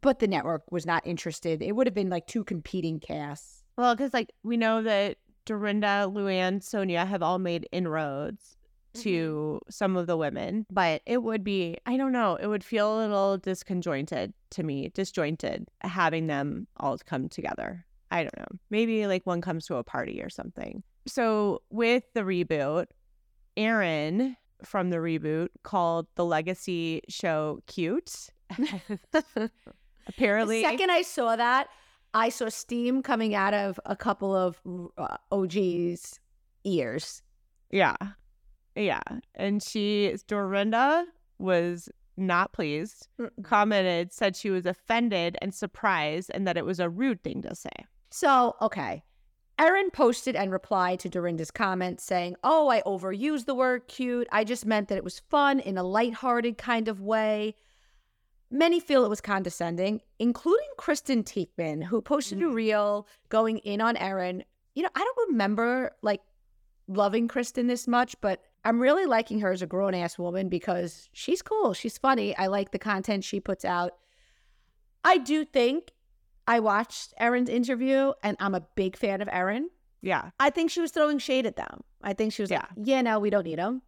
but 0.01 0.19
the 0.19 0.27
network 0.27 0.63
was 0.71 0.85
not 0.85 1.05
interested. 1.05 1.61
It 1.61 1.73
would 1.73 1.87
have 1.87 1.93
been 1.93 2.09
like 2.09 2.27
two 2.27 2.43
competing 2.43 2.99
casts. 2.99 3.63
Well, 3.77 3.95
because 3.95 4.13
like 4.13 4.31
we 4.43 4.55
know 4.55 4.81
that 4.83 5.17
Dorinda, 5.45 6.09
Luann, 6.09 6.63
Sonja 6.63 7.05
have 7.05 7.21
all 7.21 7.37
made 7.37 7.67
inroads 7.71 8.55
to 8.95 9.59
some 9.69 9.97
of 9.97 10.07
the 10.07 10.17
women, 10.17 10.65
but 10.69 11.01
it 11.05 11.23
would 11.23 11.43
be, 11.43 11.77
I 11.85 11.97
don't 11.97 12.11
know, 12.11 12.35
it 12.35 12.47
would 12.47 12.63
feel 12.63 12.97
a 12.97 12.99
little 12.99 13.37
disconjointed 13.37 14.33
to 14.51 14.63
me, 14.63 14.89
disjointed 14.93 15.67
having 15.81 16.27
them 16.27 16.67
all 16.77 16.97
come 16.97 17.29
together. 17.29 17.85
I 18.11 18.23
don't 18.23 18.37
know. 18.37 18.59
Maybe 18.69 19.07
like 19.07 19.25
one 19.25 19.41
comes 19.41 19.65
to 19.67 19.75
a 19.75 19.83
party 19.83 20.21
or 20.21 20.29
something. 20.29 20.83
So 21.07 21.61
with 21.69 22.03
the 22.13 22.21
reboot, 22.21 22.87
Erin 23.57 24.37
from 24.63 24.89
the 24.89 24.97
reboot 24.97 25.49
called 25.63 26.07
the 26.15 26.25
legacy 26.25 27.01
show 27.09 27.59
cute. 27.67 28.27
Apparently, 30.07 30.61
The 30.61 30.69
second 30.69 30.91
I 30.91 31.01
saw 31.01 31.35
that, 31.35 31.67
I 32.13 32.29
saw 32.29 32.49
steam 32.49 33.01
coming 33.01 33.35
out 33.35 33.53
of 33.53 33.79
a 33.85 33.95
couple 33.95 34.35
of 34.35 34.61
uh, 34.97 35.17
OG's 35.31 36.19
ears. 36.63 37.21
Yeah. 37.71 37.95
Yeah. 38.75 39.01
And 39.33 39.63
she, 39.63 40.15
Dorinda 40.27 41.05
was 41.39 41.89
not 42.17 42.53
pleased, 42.53 43.07
commented, 43.43 44.13
said 44.13 44.35
she 44.35 44.49
was 44.49 44.65
offended 44.65 45.37
and 45.41 45.53
surprised, 45.53 46.31
and 46.33 46.47
that 46.47 46.57
it 46.57 46.65
was 46.65 46.79
a 46.79 46.89
rude 46.89 47.23
thing 47.23 47.41
to 47.43 47.55
say. 47.55 47.69
So, 48.09 48.55
okay. 48.61 49.03
Erin 49.57 49.89
posted 49.89 50.35
and 50.35 50.51
replied 50.51 50.99
to 50.99 51.09
Dorinda's 51.09 51.51
comment 51.51 52.01
saying, 52.01 52.35
Oh, 52.43 52.67
I 52.67 52.81
overused 52.81 53.45
the 53.45 53.55
word 53.55 53.87
cute. 53.87 54.27
I 54.31 54.43
just 54.43 54.65
meant 54.65 54.89
that 54.89 54.97
it 54.97 55.03
was 55.03 55.19
fun 55.29 55.59
in 55.59 55.77
a 55.77 55.83
lighthearted 55.83 56.57
kind 56.57 56.87
of 56.87 57.01
way. 57.01 57.55
Many 58.51 58.79
feel 58.79 59.05
it 59.05 59.09
was 59.09 59.21
condescending, 59.21 60.01
including 60.19 60.67
Kristen 60.77 61.23
Taekman, 61.23 61.83
who 61.83 62.01
posted 62.01 62.41
a 62.41 62.45
mm. 62.45 62.53
reel 62.53 63.07
going 63.29 63.59
in 63.59 63.81
on 63.81 63.97
Erin. 63.97 64.43
You 64.75 64.83
know, 64.83 64.89
I 64.93 64.99
don't 64.99 65.29
remember 65.29 65.95
like 66.01 66.21
loving 66.87 67.27
Kristen 67.27 67.67
this 67.67 67.87
much, 67.87 68.15
but 68.21 68.41
I'm 68.65 68.79
really 68.81 69.05
liking 69.05 69.39
her 69.41 69.51
as 69.51 69.61
a 69.61 69.67
grown 69.67 69.93
ass 69.93 70.17
woman 70.17 70.49
because 70.49 71.07
she's 71.13 71.41
cool. 71.41 71.73
She's 71.73 71.97
funny. 71.97 72.35
I 72.35 72.47
like 72.47 72.71
the 72.71 72.79
content 72.79 73.23
she 73.23 73.39
puts 73.39 73.63
out. 73.63 73.91
I 75.03 75.19
do 75.19 75.45
think 75.45 75.91
I 76.47 76.59
watched 76.59 77.13
Erin's 77.19 77.47
interview 77.49 78.11
and 78.23 78.35
I'm 78.39 78.55
a 78.55 78.61
big 78.75 78.97
fan 78.97 79.21
of 79.21 79.29
Erin. 79.31 79.69
Yeah. 80.01 80.31
I 80.39 80.49
think 80.49 80.71
she 80.71 80.81
was 80.81 80.91
throwing 80.91 81.19
shade 81.19 81.45
at 81.45 81.55
them. 81.55 81.81
I 82.01 82.13
think 82.13 82.33
she 82.33 82.41
was 82.41 82.49
like, 82.51 82.65
yeah, 82.75 83.01
no, 83.01 83.19
we 83.19 83.29
don't 83.29 83.43
need 83.45 83.59
them. 83.59 83.83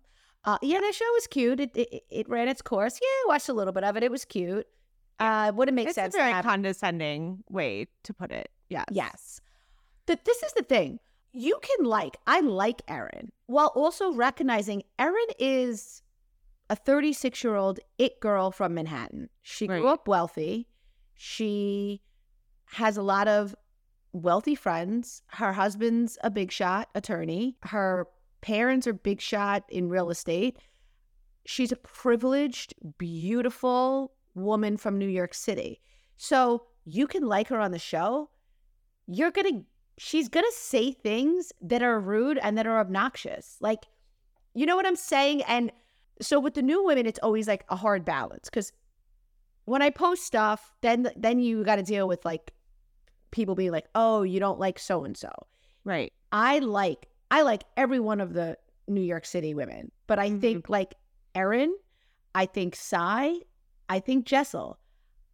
Uh, 0.45 0.57
yeah, 0.61 0.79
that 0.79 0.93
show 0.95 1.05
was 1.13 1.27
cute. 1.27 1.59
It, 1.59 1.75
it 1.75 2.03
it 2.09 2.29
ran 2.29 2.47
its 2.47 2.61
course. 2.61 2.99
Yeah, 3.01 3.07
I 3.07 3.25
watched 3.27 3.49
a 3.49 3.53
little 3.53 3.73
bit 3.73 3.83
of 3.83 3.97
it. 3.97 4.03
It 4.03 4.11
was 4.11 4.23
cute. 4.25 4.65
Uh, 5.19 5.51
wouldn't 5.53 5.75
make 5.75 5.87
It's 5.87 5.95
sense? 5.95 6.13
a 6.15 6.17
to 6.19 6.23
very 6.23 6.41
condescending 6.43 7.43
way 7.49 7.87
to 8.03 8.13
put 8.13 8.31
it. 8.31 8.49
Yes. 8.69 8.85
Yes. 8.91 9.41
That 10.05 10.23
this 10.23 10.41
is 10.43 10.53
the 10.53 10.63
thing. 10.63 10.99
You 11.33 11.59
can 11.61 11.85
like, 11.85 12.17
I 12.25 12.39
like 12.41 12.81
Erin 12.87 13.31
while 13.45 13.71
also 13.75 14.11
recognizing 14.11 14.83
Erin 14.97 15.27
is 15.39 16.01
a 16.69 16.75
36 16.75 17.43
year 17.43 17.55
old 17.55 17.79
it 17.97 18.19
girl 18.19 18.51
from 18.51 18.73
Manhattan. 18.73 19.29
She 19.41 19.67
grew 19.67 19.87
up 19.87 20.07
wealthy. 20.07 20.67
She 21.13 22.01
has 22.65 22.97
a 22.97 23.01
lot 23.01 23.27
of 23.27 23.55
wealthy 24.13 24.55
friends. 24.55 25.21
Her 25.27 25.53
husband's 25.53 26.17
a 26.23 26.29
big 26.29 26.51
shot 26.51 26.89
attorney. 26.95 27.57
Her 27.63 28.07
parents 28.41 28.87
are 28.87 28.93
big 28.93 29.21
shot 29.21 29.63
in 29.69 29.89
real 29.89 30.09
estate. 30.09 30.57
She's 31.45 31.71
a 31.71 31.77
privileged, 31.77 32.73
beautiful 32.97 34.13
woman 34.35 34.77
from 34.77 34.97
New 34.97 35.07
York 35.07 35.33
City. 35.33 35.81
So 36.17 36.63
you 36.85 37.07
can 37.07 37.23
like 37.23 37.47
her 37.49 37.59
on 37.59 37.71
the 37.71 37.79
show. 37.79 38.29
You're 39.07 39.31
going 39.31 39.53
to 39.53 39.65
she's 39.97 40.29
gonna 40.29 40.47
say 40.51 40.91
things 40.91 41.51
that 41.61 41.81
are 41.81 41.99
rude 41.99 42.37
and 42.39 42.57
that 42.57 42.67
are 42.67 42.79
obnoxious. 42.79 43.57
Like, 43.59 43.85
you 44.53 44.65
know 44.65 44.75
what 44.75 44.85
I'm 44.85 44.95
saying? 44.95 45.43
And 45.43 45.71
so 46.21 46.39
with 46.39 46.53
the 46.53 46.61
new 46.61 46.83
women, 46.83 47.05
it's 47.05 47.19
always 47.21 47.47
like 47.47 47.65
a 47.69 47.75
hard 47.75 48.05
balance 48.05 48.49
because 48.49 48.71
when 49.65 49.81
I 49.81 49.89
post 49.89 50.23
stuff, 50.23 50.73
then 50.81 51.09
then 51.15 51.39
you 51.39 51.63
got 51.63 51.75
to 51.75 51.83
deal 51.83 52.07
with 52.07 52.23
like 52.25 52.51
people 53.31 53.55
being 53.55 53.71
like, 53.71 53.87
"Oh, 53.95 54.23
you 54.23 54.39
don't 54.39 54.59
like 54.59 54.79
so 54.79 55.03
and 55.03 55.15
so." 55.17 55.29
Right. 55.83 56.11
I 56.31 56.59
like 56.59 57.09
I 57.31 57.41
like 57.41 57.63
every 57.75 57.99
one 57.99 58.21
of 58.21 58.33
the 58.33 58.57
New 58.87 59.01
York 59.01 59.25
City 59.25 59.53
women, 59.53 59.91
but 60.07 60.19
I 60.19 60.29
think 60.31 60.63
mm-hmm. 60.63 60.71
like 60.71 60.95
Erin, 61.35 61.75
I 62.33 62.45
think 62.45 62.75
Sai, 62.75 63.35
I 63.89 63.99
think 63.99 64.25
Jessel. 64.25 64.79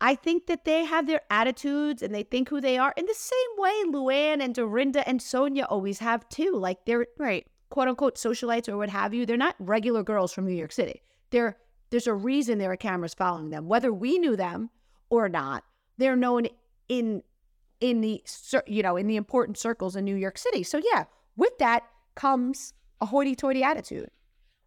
I 0.04 0.16
think 0.16 0.48
that 0.48 0.66
they 0.66 0.84
have 0.84 1.08
their 1.08 1.22
attitudes 1.30 2.04
and 2.04 2.14
they 2.14 2.24
think 2.24 2.50
who 2.50 2.60
they 2.60 2.78
are 2.78 2.94
in 2.98 3.06
the 3.06 3.14
same 3.14 3.52
way 3.58 3.84
Luann 3.88 4.44
and 4.44 4.54
Dorinda 4.54 5.08
and 5.08 5.22
Sonja 5.22 5.66
always 5.70 6.00
have 6.00 6.28
too. 6.28 6.58
Like 6.58 6.84
they're 6.86 7.08
Right. 7.18 7.48
quote 7.70 7.88
unquote 7.88 8.16
socialites 8.16 8.68
or 8.68 8.76
what 8.76 8.90
have 8.90 9.14
you. 9.14 9.26
They're 9.26 9.38
not 9.38 9.56
regular 9.60 10.04
girls 10.04 10.34
from 10.34 10.46
New 10.46 10.54
York 10.54 10.74
City. 10.74 11.02
They're 11.30 11.58
there's 11.90 12.06
a 12.08 12.14
reason 12.14 12.58
there 12.58 12.72
are 12.72 12.76
cameras 12.76 13.14
following 13.14 13.50
them, 13.50 13.68
whether 13.68 13.94
we 13.94 14.20
knew 14.20 14.36
them 14.36 14.72
or 15.10 15.30
not. 15.30 15.64
They're 15.98 16.18
known 16.18 16.48
in 16.90 17.24
in 17.80 18.02
the 18.02 18.22
you 18.68 18.84
know 18.84 18.98
in 18.98 19.08
the 19.08 19.16
important 19.16 19.58
circles 19.58 19.96
in 19.96 20.04
New 20.04 20.16
York 20.16 20.38
City. 20.38 20.64
So 20.64 20.82
yeah, 20.84 21.06
with 21.38 21.58
that 21.60 21.84
comes 22.16 22.74
a 23.00 23.06
hoity-toity 23.06 23.64
attitude. 23.64 24.10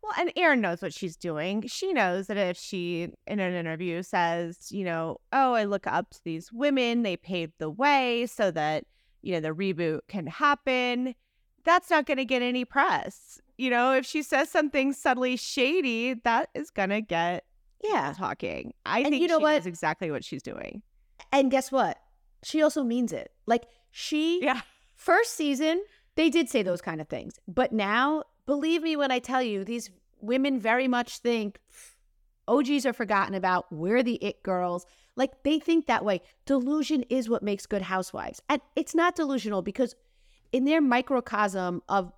Well, 0.07 0.15
and 0.21 0.33
Erin 0.37 0.61
knows 0.61 0.83
what 0.83 0.95
she's 0.95 1.17
doing. 1.17 1.67
She 1.67 1.93
knows 1.93 2.29
that 2.29 2.37
if 2.37 2.57
she, 2.57 3.09
in 3.27 3.41
an 3.41 3.55
interview, 3.55 4.05
says, 4.05 4.71
you 4.71 4.85
know, 4.85 5.17
oh, 5.33 5.55
I 5.55 5.65
look 5.65 5.89
up 5.89 6.11
to 6.11 6.21
these 6.25 6.53
women, 6.53 7.03
they 7.03 7.17
paved 7.17 7.55
the 7.59 7.71
way 7.71 8.27
so 8.27 8.53
that, 8.53 8.85
you 9.23 9.33
know, 9.33 9.41
the 9.41 9.49
reboot 9.49 10.01
can 10.07 10.29
happen, 10.29 11.17
that's 11.65 11.91
not 11.91 12.07
going 12.07 12.19
to 12.19 12.25
get 12.25 12.41
any 12.41 12.65
press. 12.65 13.41
You 13.59 13.69
know, 13.71 13.95
if 13.95 14.07
she 14.07 14.23
says 14.23 14.49
something 14.49 14.93
subtly 14.93 15.37
shady, 15.37 16.15
that 16.23 16.51
is 16.55 16.71
going 16.71 16.91
to 16.91 17.01
get 17.01 17.45
Yeah. 17.83 18.15
talking. 18.17 18.75
I 18.85 19.01
And 19.01 19.09
think 19.09 19.23
you 19.23 19.27
know 19.29 19.39
she 19.39 19.43
what? 19.43 19.53
knows 19.55 19.67
exactly 19.67 20.13
what 20.13 20.25
she's 20.25 20.43
doing. 20.43 20.83
And 21.33 21.51
guess 21.51 21.73
what? 21.73 21.99
She 22.45 22.63
also 22.63 22.85
means 22.85 23.13
it. 23.13 23.33
Like 23.47 23.65
she 23.91 24.41
Yeah. 24.41 24.61
first 24.95 25.35
season, 25.35 25.83
they 26.15 26.31
did 26.31 26.49
say 26.49 26.63
those 26.63 26.81
kind 26.81 27.01
of 27.01 27.09
things. 27.09 27.41
But 27.49 27.73
now, 27.73 28.23
believe 28.47 28.83
me 28.83 28.97
when 28.97 29.11
I 29.11 29.19
tell 29.19 29.43
you, 29.43 29.65
these 29.65 29.91
women 30.21 30.59
very 30.59 30.89
much 30.89 31.19
think 31.19 31.59
oh 32.49 32.59
OGs 32.59 32.87
are 32.87 32.93
forgotten 32.93 33.35
about. 33.35 33.71
We're 33.73 34.03
the 34.03 34.15
it 34.17 34.43
girls. 34.43 34.87
Like 35.17 35.43
they 35.43 35.59
think 35.59 35.87
that 35.87 36.05
way. 36.05 36.23
Delusion 36.45 37.03
is 37.11 37.29
what 37.29 37.43
makes 37.43 37.67
good 37.67 37.83
housewives. 37.83 38.41
And 38.49 38.61
it's 38.77 38.95
not 38.95 39.17
delusional 39.17 39.63
because 39.63 39.95
in 40.53 40.65
their 40.65 40.81
microcosm 40.81 41.83
of 41.89 42.13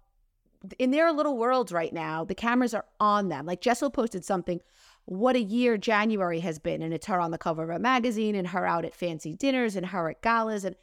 in 0.78 0.90
their 0.90 1.12
little 1.12 1.36
worlds 1.36 1.72
right 1.72 1.92
now, 1.92 2.24
the 2.24 2.34
cameras 2.34 2.74
are 2.74 2.84
on 2.98 3.28
them. 3.28 3.46
Like 3.46 3.60
Jessel 3.60 3.90
posted 3.90 4.24
something, 4.24 4.60
what 5.04 5.36
a 5.36 5.40
year 5.40 5.76
January 5.78 6.40
has 6.40 6.58
been. 6.58 6.82
And 6.82 6.92
it's 6.92 7.06
her 7.06 7.20
on 7.20 7.30
the 7.30 7.38
cover 7.38 7.62
of 7.62 7.70
a 7.70 7.78
magazine 7.78 8.34
and 8.34 8.48
her 8.48 8.66
out 8.66 8.84
at 8.84 8.94
fancy 8.94 9.34
dinners 9.34 9.76
and 9.76 9.86
her 9.86 10.10
at 10.10 10.20
galas. 10.20 10.64
And 10.64 10.76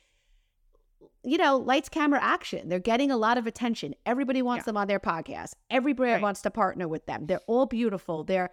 you 1.26 1.38
know, 1.38 1.58
lights, 1.58 1.90
camera, 1.90 2.20
action. 2.24 2.70
They're 2.70 2.80
getting 2.80 3.12
a 3.12 3.18
lot 3.18 3.38
of 3.38 3.48
attention. 3.48 3.96
Everybody 4.06 4.42
wants 4.42 4.62
Yeah. 4.64 4.66
them 4.68 4.78
on 4.78 4.88
their 4.88 5.00
podcast. 5.00 5.54
Every 5.70 5.94
brand 5.94 6.16
Right. 6.16 6.22
wants 6.24 6.42
to 6.44 6.52
partner 6.52 6.88
with 6.88 7.06
them. 7.06 7.26
They're 7.26 7.42
all 7.48 7.66
beautiful. 7.66 8.24
They're, 8.24 8.52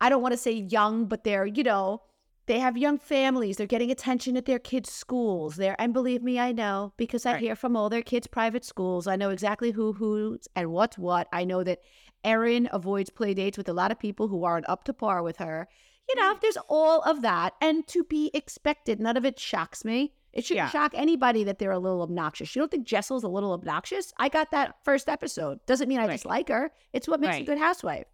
I 0.00 0.08
don't 0.08 0.22
want 0.22 0.32
to 0.32 0.38
say 0.38 0.52
young, 0.52 1.06
but 1.06 1.24
they're, 1.24 1.46
you 1.46 1.62
know, 1.62 2.02
they 2.46 2.58
have 2.58 2.76
young 2.76 2.98
families. 2.98 3.56
They're 3.56 3.66
getting 3.66 3.90
attention 3.90 4.36
at 4.36 4.44
their 4.44 4.58
kids' 4.58 4.90
schools. 4.92 5.56
They're, 5.56 5.76
and 5.80 5.92
believe 5.94 6.22
me, 6.22 6.38
I 6.38 6.52
know 6.52 6.92
because 6.96 7.24
I 7.24 7.32
Right. 7.32 7.40
hear 7.42 7.56
from 7.56 7.76
all 7.76 7.88
their 7.88 8.02
kids' 8.02 8.26
private 8.26 8.64
schools. 8.64 9.06
I 9.06 9.16
know 9.16 9.30
exactly 9.30 9.70
who, 9.70 9.94
who's, 9.94 10.46
and 10.54 10.70
what's 10.72 10.98
what. 10.98 11.26
I 11.32 11.44
know 11.44 11.62
that 11.64 11.80
Erin 12.22 12.68
avoids 12.72 13.10
play 13.10 13.34
dates 13.34 13.56
with 13.58 13.68
a 13.68 13.72
lot 13.72 13.90
of 13.92 13.98
people 13.98 14.28
who 14.28 14.44
aren't 14.44 14.68
up 14.68 14.84
to 14.84 14.92
par 14.92 15.22
with 15.22 15.36
her. 15.38 15.68
You 16.08 16.16
know, 16.16 16.36
there's 16.42 16.58
all 16.68 17.00
of 17.02 17.22
that, 17.22 17.54
and 17.60 17.86
to 17.88 18.04
be 18.04 18.30
expected. 18.34 19.00
None 19.00 19.16
of 19.16 19.24
it 19.24 19.38
shocks 19.38 19.84
me. 19.84 20.12
It 20.32 20.44
shouldn't 20.44 20.66
Yeah. 20.66 20.70
shock 20.70 20.92
anybody 20.94 21.44
that 21.44 21.58
they're 21.58 21.70
a 21.70 21.78
little 21.78 22.02
obnoxious. 22.02 22.54
You 22.54 22.60
don't 22.60 22.70
think 22.70 22.86
Jessel's 22.86 23.22
a 23.24 23.28
little 23.28 23.52
obnoxious? 23.52 24.12
I 24.18 24.28
got 24.28 24.50
that 24.50 24.76
first 24.84 25.08
episode. 25.08 25.64
Doesn't 25.66 25.88
mean 25.88 25.98
I 26.00 26.06
Right. 26.06 26.12
dislike 26.12 26.48
her. 26.48 26.72
It's 26.92 27.06
what 27.08 27.20
makes 27.20 27.36
a 27.38 27.42
good 27.44 27.58
housewife. 27.58 28.06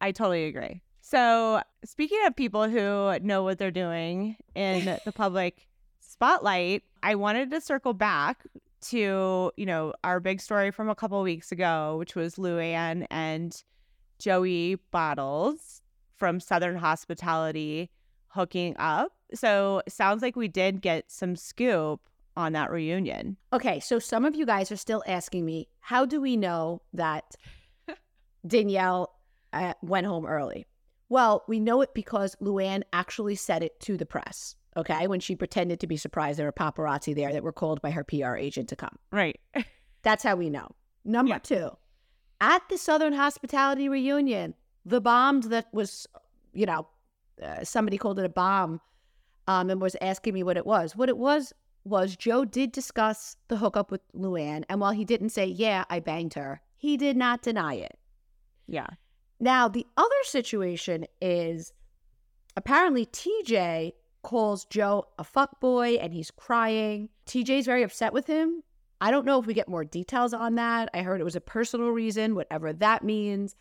I 0.00 0.10
totally 0.12 0.46
agree. 0.46 0.80
So, 1.02 1.62
speaking 1.84 2.18
of 2.26 2.34
people 2.34 2.68
who 2.68 3.16
know 3.20 3.42
what 3.44 3.58
they're 3.58 3.70
doing 3.70 4.36
in 4.54 4.84
the 5.04 5.12
public 5.12 5.68
spotlight, 6.00 6.82
I 7.02 7.14
wanted 7.14 7.50
to 7.50 7.60
circle 7.60 7.92
back 7.92 8.44
to, 8.88 9.52
you 9.56 9.66
know, 9.66 9.92
our 10.02 10.18
big 10.18 10.40
story 10.40 10.70
from 10.70 10.88
a 10.88 10.94
couple 10.94 11.20
weeks 11.22 11.52
ago, 11.52 11.96
which 11.98 12.14
was 12.16 12.36
Luann 12.36 13.06
and 13.10 13.62
Joey 14.18 14.76
Bottles 14.90 15.82
from 16.16 16.40
Southern 16.40 16.76
Hospitality 16.76 17.90
hooking 18.28 18.76
up. 18.78 19.12
So, 19.34 19.82
sounds 19.88 20.22
like 20.22 20.36
we 20.36 20.48
did 20.48 20.80
get 20.82 21.10
some 21.10 21.36
scoop 21.36 22.00
on 22.36 22.52
that 22.52 22.70
reunion. 22.70 23.36
Okay, 23.52 23.80
so 23.80 23.98
some 23.98 24.24
of 24.24 24.34
you 24.34 24.44
guys 24.46 24.70
are 24.70 24.76
still 24.76 25.02
asking 25.06 25.44
me, 25.44 25.68
how 25.80 26.04
do 26.04 26.20
we 26.20 26.36
know 26.36 26.82
that 26.92 27.24
Danielle 28.46 29.14
uh, 29.52 29.74
went 29.82 30.06
home 30.06 30.26
early? 30.26 30.66
Well, 31.08 31.44
we 31.48 31.60
know 31.60 31.80
it 31.82 31.94
because 31.94 32.36
Luann 32.42 32.82
actually 32.92 33.36
said 33.36 33.62
it 33.62 33.78
to 33.80 33.96
the 33.96 34.06
press. 34.06 34.56
Okay, 34.76 35.06
when 35.06 35.20
she 35.20 35.34
pretended 35.34 35.80
to 35.80 35.86
be 35.86 35.96
surprised 35.96 36.38
there 36.38 36.46
were 36.46 36.52
paparazzi 36.52 37.14
there 37.14 37.32
that 37.32 37.42
were 37.42 37.52
called 37.52 37.80
by 37.80 37.90
her 37.92 38.04
PR 38.04 38.36
agent 38.36 38.68
to 38.68 38.76
come. 38.76 38.96
Right. 39.10 39.40
That's 40.02 40.22
how 40.22 40.36
we 40.36 40.50
know. 40.50 40.68
Number 41.04 41.30
Yeah. 41.30 41.38
two, 41.38 41.70
at 42.40 42.68
the 42.68 42.76
Southern 42.76 43.14
Hospitality 43.14 43.88
reunion, 43.88 44.54
the 44.86 45.00
bomb 45.00 45.40
that 45.42 45.66
was, 45.72 46.06
you 46.54 46.64
know, 46.64 46.86
uh, 47.42 47.64
somebody 47.64 47.98
called 47.98 48.18
it 48.18 48.24
a 48.24 48.30
bomb 48.30 48.80
um, 49.48 49.68
and 49.68 49.80
was 49.80 49.96
asking 50.00 50.32
me 50.32 50.42
what 50.42 50.56
it 50.56 50.64
was. 50.64 50.96
What 50.96 51.08
it 51.08 51.18
was 51.18 51.52
was 51.84 52.16
Joe 52.16 52.44
did 52.44 52.72
discuss 52.72 53.36
the 53.48 53.56
hookup 53.56 53.90
with 53.90 54.00
Luann. 54.12 54.64
And 54.68 54.80
while 54.80 54.92
he 54.92 55.04
didn't 55.04 55.30
say, 55.30 55.46
yeah, 55.46 55.84
I 55.90 56.00
banged 56.00 56.34
her, 56.34 56.60
he 56.76 56.96
did 56.96 57.16
not 57.16 57.42
deny 57.42 57.74
it. 57.74 57.98
Yeah. 58.66 58.86
Now, 59.38 59.68
the 59.68 59.86
other 59.96 60.10
situation 60.24 61.06
is 61.20 61.72
apparently 62.56 63.06
TJ 63.06 63.92
calls 64.22 64.64
Joe 64.66 65.06
a 65.18 65.24
fuckboy 65.24 65.98
and 66.00 66.12
he's 66.12 66.30
crying. 66.30 67.08
TJ's 67.26 67.66
very 67.66 67.82
upset 67.82 68.12
with 68.12 68.26
him. 68.26 68.62
I 69.00 69.10
don't 69.10 69.26
know 69.26 69.38
if 69.38 69.46
we 69.46 69.54
get 69.54 69.68
more 69.68 69.84
details 69.84 70.32
on 70.32 70.54
that. 70.54 70.88
I 70.94 71.02
heard 71.02 71.20
it 71.20 71.24
was 71.24 71.36
a 71.36 71.40
personal 71.40 71.90
reason, 71.90 72.34
whatever 72.34 72.72
that 72.72 73.04
means. 73.04 73.54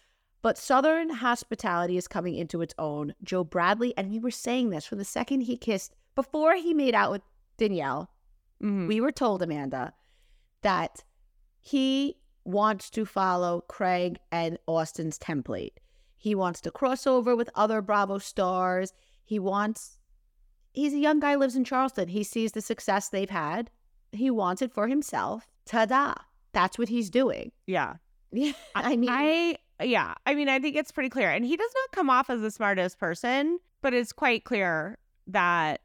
But 0.46 0.60
Southern 0.60 1.10
hospitality 1.10 1.98
is 1.98 2.08
coming 2.08 2.36
into 2.36 2.62
its 2.62 2.76
own. 2.78 3.16
Joe 3.24 3.44
Bradley, 3.44 3.98
and 3.98 4.12
we 4.12 4.20
were 4.20 4.30
saying 4.30 4.70
this 4.70 4.86
from 4.86 5.00
the 5.00 5.04
second 5.04 5.42
he 5.42 5.58
kissed, 5.58 5.96
before 6.14 6.54
he 6.54 6.72
made 6.72 6.94
out 6.94 7.10
with 7.10 7.24
Danielle, 7.58 8.12
Mhm. 8.62 8.88
we 8.88 9.02
were 9.02 9.12
told, 9.12 9.42
Amanda, 9.42 9.96
that 10.62 11.04
he 11.60 12.20
wants 12.44 12.92
to 12.92 13.08
follow 13.08 13.62
Craig 13.62 14.20
and 14.32 14.60
Austin's 14.68 15.18
template. 15.18 15.78
He 16.16 16.36
wants 16.36 16.62
to 16.62 16.70
cross 16.70 17.08
over 17.08 17.36
with 17.36 17.50
other 17.56 17.82
Bravo 17.82 18.20
stars. 18.20 18.94
He 19.24 19.40
wants, 19.40 19.98
he's 20.74 20.94
a 20.94 21.00
young 21.00 21.20
guy, 21.20 21.34
lives 21.34 21.56
in 21.56 21.64
Charleston. 21.64 22.10
He 22.10 22.24
sees 22.24 22.52
the 22.52 22.62
success 22.62 23.10
they've 23.10 23.32
had. 23.32 23.72
He 24.12 24.30
wants 24.30 24.62
it 24.62 24.72
for 24.72 24.90
himself. 24.90 25.48
Ta 25.66 25.88
da. 25.88 26.14
That's 26.52 26.78
what 26.78 26.90
he's 26.90 27.10
doing. 27.10 27.52
Yeah. 27.66 27.96
Yeah. 28.32 28.54
I 28.76 28.96
mean, 28.96 29.10
I 29.10 29.58
yeah, 29.82 30.14
I 30.26 30.36
mean, 30.36 30.50
I 30.50 30.60
think 30.60 30.76
it's 30.76 30.92
pretty 30.92 31.10
clear, 31.10 31.30
and 31.30 31.46
he 31.46 31.58
does 31.58 31.72
not 31.76 31.92
come 31.92 32.10
off 32.10 32.30
as 32.30 32.42
the 32.42 32.52
smartest 32.52 33.00
person, 33.00 33.60
but 33.82 33.94
it's 33.94 34.14
quite 34.14 34.44
clear 34.44 34.98
that 35.28 35.82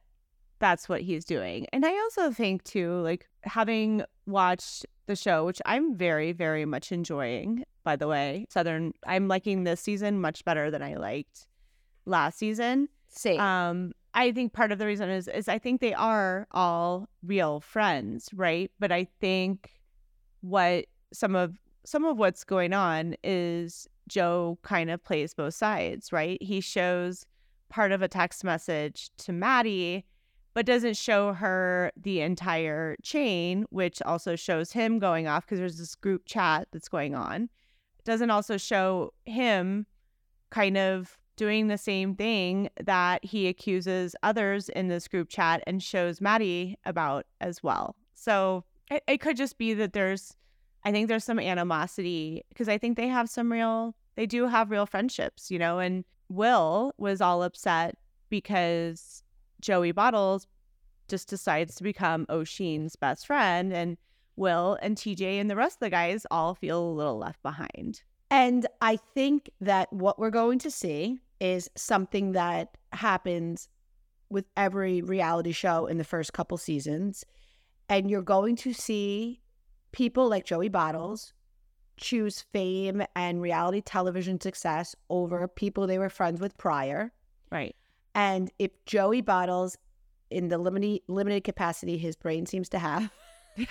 that's 0.59 0.89
what 0.89 1.01
he's 1.01 1.25
doing. 1.25 1.67
And 1.73 1.85
I 1.85 1.91
also 1.99 2.31
think 2.31 2.63
too, 2.65 3.01
like 3.01 3.29
having 3.43 4.05
watched 4.27 4.87
the 5.07 5.17
show, 5.17 5.45
which 5.45 5.61
I'm 5.67 5.95
very, 5.95 6.33
very 6.33 6.65
much 6.65 6.93
enjoying. 6.93 7.65
By 7.83 7.97
the 7.97 8.07
way, 8.07 8.47
Southern, 8.51 8.93
I'm 9.07 9.27
liking 9.27 9.65
this 9.65 9.81
season 9.81 10.21
much 10.21 10.45
better 10.45 10.71
than 10.71 10.83
I 10.83 10.95
liked 10.95 11.47
last 12.05 12.39
season. 12.39 12.89
same. 13.09 13.41
Um, 13.41 13.93
I 14.13 14.33
think 14.33 14.53
part 14.53 14.73
of 14.73 14.79
the 14.79 14.87
reason 14.87 15.09
is 15.09 15.29
is 15.29 15.49
I 15.49 15.59
think 15.59 15.81
they 15.81 15.95
are 15.95 16.47
all 16.51 17.09
real 17.23 17.61
friends, 17.61 18.29
right? 18.35 18.71
But 18.81 18.91
I 18.91 19.07
think 19.21 19.71
what 20.41 20.87
some 21.13 21.37
of 21.37 21.57
some 21.85 22.05
of 22.05 22.19
what's 22.19 22.45
going 22.45 22.73
on 22.73 23.15
is 23.23 23.89
Joe 24.09 24.59
kind 24.63 24.91
of 24.91 25.03
plays 25.03 25.35
both 25.35 25.55
sides, 25.55 26.13
right? 26.13 26.43
He 26.43 26.61
shows 26.61 27.27
part 27.69 27.93
of 27.93 28.03
a 28.03 28.09
text 28.09 28.45
message 28.45 29.11
to 29.19 29.33
Maddie, 29.33 30.05
but 30.55 30.67
doesn't 30.67 30.97
show 30.97 31.33
her 31.33 31.93
the 31.97 32.21
entire 32.21 32.97
chain, 33.03 33.65
which 33.71 34.03
also 34.03 34.37
shows 34.37 34.73
him 34.73 34.99
going 34.99 35.29
off 35.29 35.47
because 35.47 35.59
there's 35.59 35.79
this 35.79 35.95
group 35.95 36.23
chat 36.27 36.69
that's 36.73 36.89
going 36.89 37.15
on. 37.15 37.49
Doesn't 38.05 38.31
also 38.31 38.57
show 38.57 39.13
him 39.25 39.87
kind 40.51 40.77
of 40.77 41.17
doing 41.37 41.69
the 41.69 41.79
same 41.79 42.15
thing 42.15 42.69
that 42.83 43.25
he 43.25 43.47
accuses 43.47 44.17
others 44.23 44.69
in 44.71 44.89
this 44.89 45.07
group 45.09 45.29
chat 45.29 45.63
and 45.67 45.83
shows 45.83 46.21
Maddie 46.21 46.77
about 46.85 47.27
as 47.41 47.63
well. 47.63 47.95
So 48.15 48.65
It, 48.91 49.05
it 49.07 49.21
could 49.21 49.37
just 49.37 49.57
be 49.57 49.73
that 49.75 49.93
there's, 49.93 50.37
I 50.85 50.93
think 50.93 51.09
there's 51.09 51.25
some 51.25 51.39
animosity 51.39 52.45
because 52.49 52.69
I 52.69 52.79
think 52.79 52.97
they 52.97 53.09
have 53.09 53.29
some 53.29 53.53
real, 53.53 53.95
they 54.17 54.27
do 54.27 54.47
have 54.47 54.71
real 54.71 54.87
friendships, 54.87 55.51
you 55.51 55.59
know. 55.59 55.79
And 55.79 56.05
Will 56.29 56.95
was 56.97 57.21
all 57.21 57.43
upset 57.43 57.97
because 58.29 59.23
Joey 59.61 59.93
Bottles 59.93 60.47
just 61.09 61.29
decides 61.29 61.75
to 61.75 61.83
become 61.83 62.25
O'Sheen's 62.31 62.97
best 62.97 63.27
friend, 63.27 63.73
and 63.73 63.99
Will 64.37 64.79
and 64.81 64.97
TJ 64.97 65.41
and 65.41 65.51
the 65.51 65.57
rest 65.57 65.77
of 65.77 65.81
the 65.81 65.91
guys 65.91 66.27
all 66.31 66.55
feel 66.55 66.83
a 66.83 66.93
little 66.93 67.19
left 67.19 67.43
behind. 67.43 68.03
And 68.31 68.67
I 68.81 68.97
think 68.97 69.51
that 69.61 69.93
what 69.93 70.19
we're 70.19 70.31
going 70.31 70.61
to 70.61 70.71
see 70.71 71.19
is 71.41 71.69
something 71.75 72.33
that 72.33 72.77
happens 72.93 73.69
with 74.31 74.47
every 74.57 75.03
reality 75.03 75.53
show 75.53 75.87
in 75.87 75.99
the 75.99 76.05
first 76.05 76.33
couple 76.33 76.57
seasons. 76.57 77.25
And 77.89 78.09
you're 78.09 78.23
going 78.23 78.55
to 78.57 78.73
see 78.73 79.41
people 79.93 80.29
like 80.29 80.45
Joey 80.45 80.69
Bottles 80.69 81.33
choose 81.97 82.41
fame 82.53 83.03
and 83.15 83.43
reality 83.43 83.81
television 83.81 84.41
success 84.41 84.97
over 85.11 85.47
people 85.47 85.87
they 85.87 85.99
were 85.99 86.09
friends 86.09 86.41
with 86.41 86.57
prior. 86.57 87.13
Right. 87.53 87.77
And 88.15 88.51
if 88.59 88.71
Joey 88.87 89.21
Bottles, 89.21 89.77
in 90.31 90.49
the 90.49 90.59
limited 90.59 91.01
limited 91.09 91.45
capacity 91.45 91.99
his 91.99 92.17
brain 92.17 92.47
seems 92.47 92.69
to 92.71 92.79
have, 92.79 93.11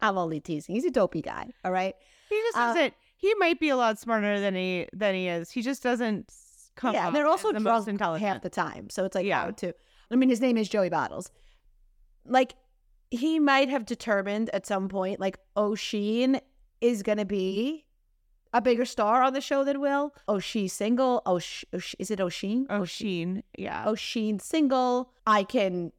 I'm 0.00 0.18
only 0.18 0.40
teasing. 0.40 0.74
He's 0.74 0.84
a 0.84 0.90
dopey 0.90 1.22
guy. 1.22 1.50
All 1.64 1.72
right. 1.72 1.94
He 2.28 2.36
just 2.36 2.56
Uh, 2.56 2.74
doesn't. 2.74 2.94
He 3.16 3.32
might 3.36 3.60
be 3.60 3.68
a 3.68 3.76
lot 3.76 3.98
smarter 3.98 4.40
than 4.40 4.54
he 4.54 4.88
than 4.92 5.14
he 5.14 5.28
is. 5.28 5.50
He 5.50 5.62
just 5.62 5.82
doesn't 5.82 6.32
come. 6.74 6.94
yeah, 6.94 7.10
they're 7.10 7.26
also 7.26 7.52
the 7.52 7.60
most 7.60 7.84
drunk 7.84 7.88
intelligent. 7.88 8.28
half 8.28 8.42
the 8.42 8.50
time. 8.50 8.90
So 8.90 9.04
it's 9.04 9.14
like, 9.14 9.26
Yeah. 9.26 9.46
yeah, 9.46 9.50
too. 9.52 9.72
I 10.10 10.16
mean, 10.16 10.28
his 10.28 10.40
name 10.40 10.56
is 10.58 10.68
Joey 10.68 10.88
Bottles. 10.90 11.30
Like, 12.26 12.54
he 13.12 13.38
might 13.38 13.68
have 13.68 13.84
determined 13.84 14.48
at 14.50 14.66
some 14.66 14.88
point, 14.88 15.20
like, 15.20 15.38
O'Sheen 15.56 16.40
is 16.80 17.02
going 17.02 17.18
to 17.18 17.24
be 17.24 17.84
a 18.52 18.60
bigger 18.60 18.84
star 18.84 19.22
on 19.22 19.32
the 19.32 19.40
show 19.40 19.64
than 19.64 19.80
Will. 19.80 20.14
Oh, 20.28 20.38
she's 20.38 20.72
single. 20.72 21.22
Oh, 21.24 21.38
Sh- 21.38 21.64
O'Sh- 21.72 21.94
is 21.98 22.10
it 22.10 22.20
O'Sheen? 22.20 22.66
O'Sheen, 22.70 23.42
yeah, 23.56 23.88
O'Sheen 23.88 24.38
single. 24.38 25.12
I 25.26 25.44
can, 25.44 25.92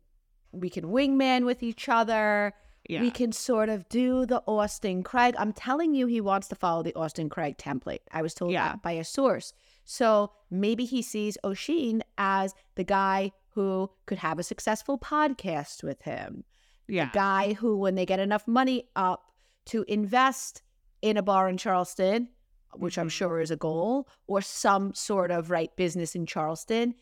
we 0.52 0.70
can 0.70 0.86
wingman 0.86 1.46
with 1.46 1.64
each 1.64 1.88
other. 1.90 2.54
yeah. 2.88 3.02
We 3.02 3.12
can 3.12 3.32
sort 3.32 3.70
of 3.70 3.88
do 3.90 4.26
the 4.26 4.42
Austin 4.48 5.04
Craig. 5.04 5.36
I'm 5.38 5.54
telling 5.54 5.96
you, 5.96 6.06
he 6.08 6.20
wants 6.22 6.48
to 6.50 6.56
follow 6.56 6.84
the 6.84 6.94
Austin 6.96 7.30
Craig 7.30 7.58
template. 7.58 8.02
I 8.12 8.22
was 8.22 8.34
told 8.34 8.52
Yeah. 8.52 8.70
that 8.70 8.82
by 8.84 8.92
a 8.94 9.04
source. 9.04 9.54
So 9.86 10.32
maybe 10.52 10.86
he 10.86 11.02
sees 11.02 11.38
O'Sheen 11.44 12.04
as 12.18 12.54
the 12.76 12.84
guy 12.84 13.32
who 13.56 13.90
could 14.06 14.18
have 14.20 14.38
a 14.40 14.44
successful 14.44 14.98
podcast 14.98 15.84
with 15.84 16.02
him. 16.04 16.44
Yeah. 16.88 17.06
The 17.08 17.12
guy 17.14 17.54
who, 17.54 17.78
when 17.78 17.96
they 17.96 18.06
get 18.06 18.20
enough 18.20 18.48
money 18.48 18.86
up 18.96 19.32
to 19.68 19.84
invest 19.88 20.62
in 21.02 21.18
a 21.18 21.24
bar 21.24 21.50
in 21.50 21.58
Charleston, 21.58 22.30
which 22.74 22.98
I'm 22.98 23.08
Mhm. 23.08 23.12
sure 23.12 23.40
is 23.40 23.52
a 23.52 23.56
goal, 23.56 24.08
or 24.28 24.42
some 24.42 24.94
sort 24.94 25.32
of 25.32 25.50
right 25.52 25.74
business 25.76 26.16
in 26.16 26.26
Charleston, 26.26 26.96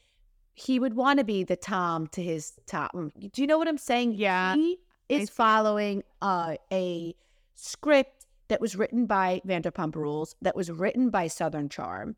he 0.54 0.80
would 0.80 0.96
want 0.96 1.20
to 1.20 1.24
be 1.26 1.44
the 1.44 1.56
Tom 1.56 2.08
to 2.08 2.22
his 2.22 2.54
Tom. 2.68 3.12
Do 3.18 3.42
you 3.42 3.48
know 3.48 3.58
what 3.58 3.68
I'm 3.68 3.78
saying? 3.78 4.14
Yeah, 4.14 4.56
He 4.56 4.80
is 5.10 5.30
following 5.30 6.04
uh, 6.22 6.56
a 6.72 7.16
script 7.56 8.26
that 8.50 8.60
was 8.60 8.76
written 8.76 9.06
by 9.06 9.42
Vanderpump 9.48 9.96
Rules, 9.96 10.36
that 10.42 10.56
was 10.56 10.70
written 10.70 11.10
by 11.10 11.28
Southern 11.28 11.70
Charm. 11.70 12.16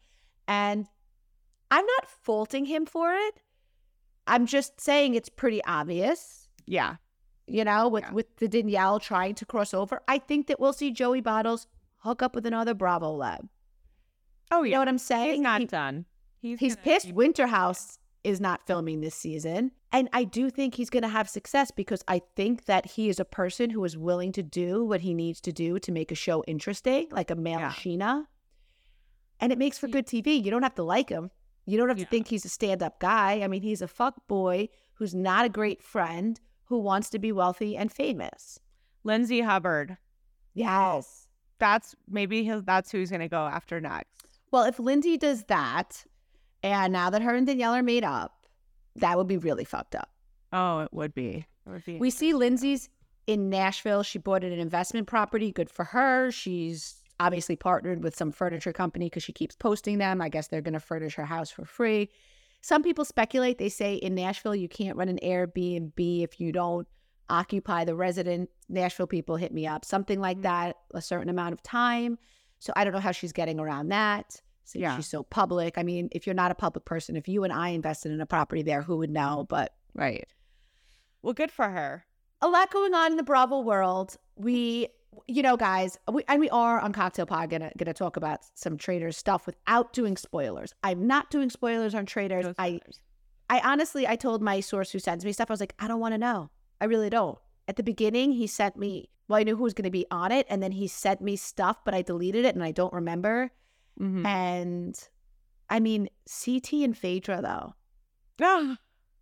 And 0.47 0.87
I'm 1.69 1.85
not 1.85 2.09
faulting 2.09 2.65
him 2.65 2.85
for 2.85 3.13
it. 3.13 3.35
I'm 4.25 4.45
just 4.45 4.79
saying 4.81 5.15
it's 5.15 5.29
pretty 5.29 5.63
obvious 5.65 6.47
yeah. 6.65 6.95
You 7.47 7.65
know, 7.65 7.87
with 7.89 8.03
Yeah. 8.05 8.11
with 8.13 8.37
the 8.37 8.47
Danielle 8.47 8.99
trying 8.99 9.35
to 9.35 9.45
cross 9.45 9.73
over. 9.73 10.01
I 10.07 10.17
think 10.17 10.47
that 10.47 10.59
we'll 10.59 10.73
see 10.73 10.91
Joey 10.91 11.21
Bottles 11.21 11.67
hook 11.99 12.21
up 12.21 12.35
with 12.35 12.45
another 12.45 12.73
Bravoleb. 12.73 13.49
Oh 14.51 14.63
You 14.63 14.71
know 14.71 14.79
what 14.79 14.87
I'm 14.87 14.97
saying? 14.97 15.31
He's 15.33 15.41
not 15.41 15.61
He- 15.61 15.67
done. 15.67 16.05
He's 16.39 16.59
he's 16.59 16.75
pissed 16.75 17.07
keep- 17.07 17.15
Winterhouse 17.15 17.97
is 18.23 18.39
not 18.39 18.65
filming 18.65 19.01
this 19.01 19.15
season. 19.15 19.71
And 19.91 20.09
I 20.13 20.23
do 20.23 20.49
think 20.49 20.75
he's 20.75 20.89
going 20.89 21.03
to 21.03 21.09
have 21.09 21.29
success 21.29 21.69
because 21.71 22.03
I 22.07 22.21
think 22.35 22.65
that 22.65 22.91
he 22.91 23.09
is 23.09 23.19
a 23.19 23.25
person 23.25 23.69
who 23.69 23.83
is 23.83 23.97
willing 23.97 24.31
to 24.33 24.41
do 24.43 24.83
what 24.83 25.01
he 25.01 25.13
needs 25.13 25.39
to 25.41 25.51
do 25.51 25.77
to 25.79 25.91
make 25.91 26.11
a 26.11 26.15
show 26.15 26.43
interesting, 26.47 27.07
like 27.11 27.29
a 27.29 27.35
male 27.35 27.59
Yeah. 27.59 27.71
Scheana. 27.71 28.25
And 29.39 29.51
it 29.51 29.57
makes 29.57 29.77
for 29.77 29.87
good 29.87 30.07
TV. 30.07 30.35
You 30.43 30.49
don't 30.51 30.63
have 30.63 30.75
to 30.75 30.83
like 30.83 31.09
him. 31.09 31.31
You 31.65 31.77
don't 31.77 31.89
have 31.89 31.97
Yeah. 31.99 32.05
to 32.05 32.09
think 32.09 32.27
he's 32.27 32.45
a 32.45 32.49
stand 32.49 32.81
up 32.81 32.99
guy. 32.99 33.41
I 33.41 33.47
mean, 33.47 33.61
he's 33.61 33.81
a 33.81 33.87
fuck 33.87 34.27
boy 34.27 34.69
who's 34.95 35.13
not 35.13 35.45
a 35.45 35.49
great 35.49 35.81
friend 35.83 36.39
who 36.65 36.79
wants 36.79 37.09
to 37.11 37.19
be 37.19 37.31
wealthy 37.31 37.77
and 37.77 37.91
famous. 37.91 38.59
Lindsay 39.03 39.41
Hubbard. 39.41 39.97
Yes. 40.53 41.27
That's 41.59 41.95
maybe 42.09 42.43
he'll, 42.43 42.61
that's 42.61 42.91
who 42.91 42.99
he's 42.99 43.11
gonna 43.11 43.29
go 43.29 43.45
after 43.45 43.79
next. 43.79 44.27
Well, 44.51 44.63
if 44.63 44.79
Lindsay 44.79 45.17
does 45.17 45.43
that, 45.45 46.05
and 46.61 46.93
now 46.93 47.09
that 47.09 47.21
her 47.21 47.35
and 47.35 47.45
Danielle 47.45 47.73
are 47.73 47.83
made 47.83 48.03
up, 48.03 48.47
that 48.95 49.17
would 49.17 49.27
be 49.27 49.37
really 49.37 49.65
fucked 49.65 49.95
up. 49.95 50.09
Oh, 50.51 50.81
it 50.81 50.93
would 50.93 51.13
be. 51.13 51.45
It 51.65 51.69
would 51.69 51.85
be. 51.85 51.97
We 51.97 52.09
see 52.09 52.33
Lindsay's 52.33 52.89
in 53.27 53.49
Nashville. 53.49 54.03
She 54.03 54.19
bought 54.19 54.43
an 54.43 54.53
investment 54.53 55.07
property. 55.07 55.51
Good 55.51 55.69
for 55.69 55.85
her. 55.85 56.31
She's 56.31 57.03
obviously 57.19 57.55
partnered 57.55 58.03
with 58.03 58.15
some 58.15 58.31
furniture 58.31 58.73
company 58.73 59.07
because 59.07 59.23
she 59.23 59.33
keeps 59.33 59.55
posting 59.55 59.97
them. 59.97 60.21
I 60.21 60.29
guess 60.29 60.47
they're 60.47 60.61
going 60.61 60.73
to 60.73 60.79
furnish 60.79 61.15
her 61.15 61.25
house 61.25 61.49
for 61.49 61.65
free. 61.65 62.09
Some 62.63 62.81
people 62.81 63.03
speculate. 63.03 63.57
They 63.57 63.67
say 63.67 63.95
in 63.95 64.15
Nashville, 64.15 64.55
you 64.55 64.69
can't 64.69 64.95
run 64.95 65.09
an 65.09 65.19
Airbnb 65.21 66.23
if 66.23 66.39
you 66.39 66.53
don't 66.53 66.87
occupy 67.29 67.83
the 67.83 67.93
resident. 67.93 68.49
Nashville 68.69 69.05
people 69.05 69.35
hit 69.35 69.53
me 69.53 69.67
up, 69.67 69.83
something 69.83 70.21
like 70.21 70.37
mm. 70.37 70.43
that, 70.43 70.77
a 70.93 71.01
certain 71.01 71.27
amount 71.27 71.51
of 71.51 71.61
time. 71.61 72.17
So 72.59 72.71
I 72.77 72.85
don't 72.85 72.93
know 72.93 72.99
how 72.99 73.11
she's 73.11 73.33
getting 73.33 73.59
around 73.59 73.89
that. 73.89 74.41
Since 74.63 74.81
Yeah. 74.81 74.95
she's 74.95 75.07
so 75.07 75.23
public. 75.23 75.77
I 75.77 75.83
mean, 75.83 76.07
if 76.13 76.25
you're 76.25 76.33
not 76.33 76.51
a 76.51 76.55
public 76.55 76.85
person, 76.85 77.17
if 77.17 77.27
you 77.27 77.43
and 77.43 77.51
I 77.51 77.69
invested 77.69 78.13
in 78.13 78.21
a 78.21 78.25
property 78.25 78.61
there, 78.61 78.81
who 78.81 78.95
would 78.95 79.09
know? 79.11 79.45
But 79.49 79.73
right. 79.93 80.25
Well, 81.21 81.33
good 81.33 81.51
for 81.51 81.69
her. 81.69 82.05
a 82.41 82.47
lot 82.47 82.71
going 82.71 82.93
on 82.93 83.11
in 83.11 83.17
the 83.17 83.23
Bravo 83.23 83.59
world. 83.59 84.15
We, 84.37 84.87
you 85.27 85.41
know, 85.41 85.57
guys, 85.57 85.97
we, 86.11 86.23
and 86.27 86.39
we 86.39 86.49
are 86.49 86.79
on 86.79 86.93
Cocktail 86.93 87.25
Pod 87.25 87.49
gonna 87.49 87.71
gonna 87.77 87.93
talk 87.93 88.17
about 88.17 88.39
some 88.53 88.77
Traitors 88.77 89.17
stuff 89.17 89.45
without 89.45 89.93
doing 89.93 90.17
spoilers. 90.17 90.73
I'm 90.83 91.07
not 91.07 91.29
doing 91.29 91.49
spoilers 91.49 91.95
on 91.95 92.05
Traitors. 92.05 92.45
No 92.45 92.53
I, 92.57 92.77
spoilers. 92.77 92.99
I 93.49 93.59
honestly, 93.63 94.07
I 94.07 94.15
told 94.15 94.41
my 94.41 94.59
source 94.59 94.91
who 94.91 94.99
sends 94.99 95.23
me 95.25 95.31
stuff, 95.33 95.49
I 95.49 95.53
was 95.53 95.59
like, 95.59 95.75
I 95.79 95.87
don't 95.87 95.99
want 95.99 96.13
to 96.13 96.17
know. 96.17 96.49
I 96.81 96.85
really 96.85 97.09
don't. 97.09 97.37
At 97.67 97.75
the 97.75 97.83
beginning, 97.83 98.31
he 98.31 98.47
sent 98.47 98.77
me. 98.77 99.09
Well, 99.27 99.39
I 99.39 99.43
knew 99.43 99.55
who 99.55 99.63
was 99.63 99.73
going 99.73 99.85
to 99.85 99.91
be 99.91 100.05
on 100.11 100.31
it, 100.33 100.45
and 100.49 100.61
then 100.61 100.73
he 100.73 100.87
sent 100.87 101.21
me 101.21 101.37
stuff, 101.37 101.77
but 101.85 101.93
I 101.93 102.01
deleted 102.01 102.43
it 102.45 102.55
and 102.55 102.63
I 102.63 102.71
don't 102.71 102.93
remember. 102.93 103.51
Mhm. 103.99 104.25
And 104.25 105.09
I 105.69 105.79
mean, 105.79 106.09
CT 106.27 106.83
and 106.83 106.97
Phaedra 106.97 107.41
though. 107.41 107.75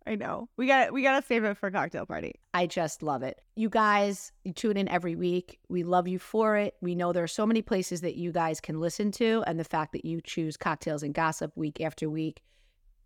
I 0.06 0.16
know. 0.16 0.48
We 0.56 0.66
got 0.66 0.92
we 0.92 1.02
gotta 1.02 1.24
save 1.24 1.44
it 1.44 1.56
for 1.56 1.70
cocktail 1.70 2.06
party. 2.06 2.40
I 2.54 2.66
just 2.66 3.02
love 3.02 3.22
it. 3.22 3.40
You 3.54 3.68
guys, 3.68 4.32
you 4.44 4.52
tune 4.52 4.76
in 4.76 4.88
every 4.88 5.14
week. 5.14 5.60
We 5.68 5.84
love 5.84 6.08
you 6.08 6.18
for 6.18 6.56
it. 6.56 6.74
We 6.80 6.94
know 6.94 7.12
there 7.12 7.22
are 7.22 7.28
so 7.28 7.46
many 7.46 7.62
places 7.62 8.00
that 8.00 8.16
you 8.16 8.32
guys 8.32 8.60
can 8.60 8.80
listen 8.80 9.12
to, 9.12 9.44
and 9.46 9.60
the 9.60 9.64
fact 9.64 9.92
that 9.92 10.04
you 10.04 10.20
choose 10.20 10.56
cocktails 10.56 11.02
and 11.02 11.14
gossip 11.14 11.52
week 11.56 11.80
after 11.80 12.10
week 12.10 12.42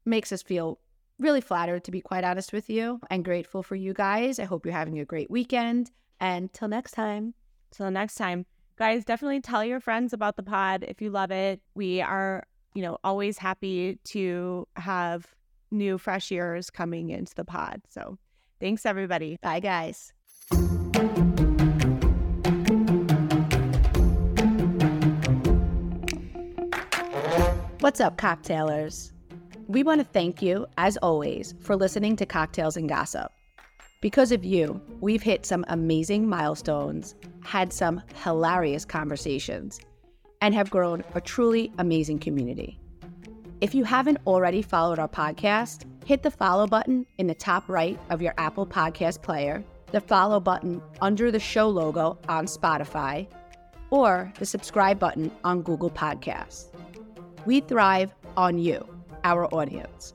makes 0.06 0.32
us 0.32 0.42
feel 0.42 0.78
really 1.18 1.40
flattered, 1.40 1.84
to 1.84 1.90
be 1.90 2.00
quite 2.00 2.24
honest 2.24 2.52
with 2.52 2.68
you, 2.70 3.00
and 3.10 3.24
grateful 3.24 3.62
for 3.62 3.74
you 3.74 3.92
guys. 3.92 4.38
I 4.38 4.44
hope 4.44 4.64
you're 4.64 4.74
having 4.74 4.98
a 4.98 5.04
great 5.04 5.30
weekend. 5.30 5.90
And 6.20 6.52
till 6.52 6.68
next 6.68 6.92
time. 6.92 7.34
Till 7.72 7.90
next 7.90 8.14
time, 8.14 8.46
guys, 8.78 9.04
definitely 9.04 9.40
tell 9.40 9.64
your 9.64 9.80
friends 9.80 10.12
about 10.12 10.36
the 10.36 10.42
pod 10.42 10.84
if 10.86 11.02
you 11.02 11.10
love 11.10 11.30
it. 11.30 11.60
We 11.74 12.00
are, 12.00 12.46
you 12.74 12.82
know, 12.82 12.98
always 13.04 13.38
happy 13.38 13.98
to 14.04 14.66
have 14.76 15.26
new 15.70 15.98
fresh 15.98 16.30
ears 16.32 16.70
coming 16.70 17.10
into 17.10 17.34
the 17.34 17.44
pod. 17.44 17.82
So 17.88 18.18
thanks 18.60 18.86
everybody. 18.86 19.38
Bye, 19.42 19.60
guys. 19.60 20.12
What's 27.80 28.00
up, 28.00 28.16
cocktailers? 28.16 29.12
We 29.68 29.82
want 29.82 30.00
to 30.00 30.04
thank 30.04 30.42
you, 30.42 30.66
as 30.76 30.96
always, 30.98 31.54
for 31.60 31.76
listening 31.76 32.16
to 32.16 32.26
Cocktails 32.26 32.76
and 32.76 32.88
Gossip. 32.88 33.30
Because 34.00 34.32
of 34.32 34.44
you, 34.44 34.80
we've 35.00 35.22
hit 35.22 35.46
some 35.46 35.64
amazing 35.68 36.28
milestones, 36.28 37.14
had 37.44 37.72
some 37.72 38.02
hilarious 38.22 38.84
conversations, 38.84 39.80
and 40.40 40.54
have 40.54 40.70
grown 40.70 41.04
a 41.14 41.20
truly 41.20 41.72
amazing 41.78 42.18
community. 42.18 42.78
If 43.62 43.74
you 43.74 43.84
haven't 43.84 44.18
already 44.26 44.60
followed 44.60 44.98
our 44.98 45.08
podcast, 45.08 45.84
hit 46.04 46.22
the 46.22 46.30
follow 46.30 46.66
button 46.66 47.06
in 47.16 47.26
the 47.26 47.34
top 47.34 47.66
right 47.70 47.98
of 48.10 48.20
your 48.20 48.34
Apple 48.36 48.66
Podcast 48.66 49.22
player, 49.22 49.64
the 49.92 50.00
follow 50.00 50.38
button 50.40 50.82
under 51.00 51.30
the 51.30 51.40
show 51.40 51.66
logo 51.66 52.18
on 52.28 52.44
Spotify, 52.44 53.26
or 53.88 54.30
the 54.38 54.44
subscribe 54.44 54.98
button 54.98 55.30
on 55.42 55.62
Google 55.62 55.88
Podcasts. 55.88 56.66
We 57.46 57.60
thrive 57.60 58.14
on 58.36 58.58
you, 58.58 58.86
our 59.24 59.46
audience. 59.54 60.12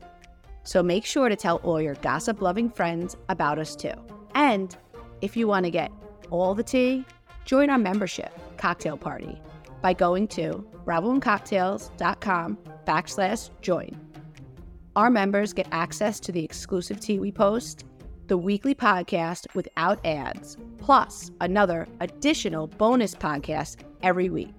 So 0.64 0.84
make 0.84 1.04
sure 1.04 1.28
to 1.28 1.36
tell 1.36 1.58
all 1.58 1.82
your 1.82 1.96
gossip 1.96 2.44
loving 2.44 2.70
friends 2.70 3.18
about 3.28 3.58
us 3.58 3.76
too. 3.76 3.94
And 4.36 4.76
if 5.22 5.36
you 5.36 5.48
want 5.48 5.66
to 5.66 5.72
get 5.72 5.92
all 6.30 6.54
the 6.54 6.64
tea? 6.64 7.06
Join 7.46 7.72
our 7.72 7.80
membership 7.80 8.32
cocktail 8.58 8.98
party 8.98 9.42
by 9.82 9.94
going 9.94 10.28
to 10.30 10.66
bravoandcocktails.com 10.86 12.58
backslash 12.86 13.50
join. 13.62 14.00
Our 14.96 15.10
members 15.10 15.54
get 15.54 15.68
access 15.72 16.20
to 16.22 16.32
the 16.32 16.44
exclusive 16.44 17.00
tea 17.00 17.20
we 17.20 17.32
post, 17.32 17.86
the 18.28 18.38
weekly 18.38 18.76
podcast 18.76 19.48
without 19.56 20.06
ads, 20.06 20.58
plus 20.80 21.32
another 21.40 21.88
additional 22.00 22.68
bonus 22.68 23.16
podcast 23.16 23.78
every 24.04 24.30
week. 24.30 24.54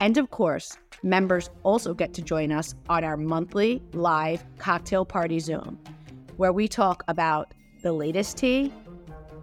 And 0.00 0.16
of 0.18 0.30
course, 0.30 0.76
members 1.02 1.50
also 1.62 1.94
get 1.94 2.14
to 2.14 2.22
join 2.22 2.52
us 2.52 2.74
on 2.88 3.04
our 3.04 3.16
monthly 3.16 3.82
live 3.92 4.44
cocktail 4.58 5.04
party 5.04 5.40
Zoom, 5.40 5.78
where 6.36 6.52
we 6.52 6.68
talk 6.68 7.02
about 7.08 7.54
the 7.82 7.92
latest 7.92 8.36
tea 8.36 8.72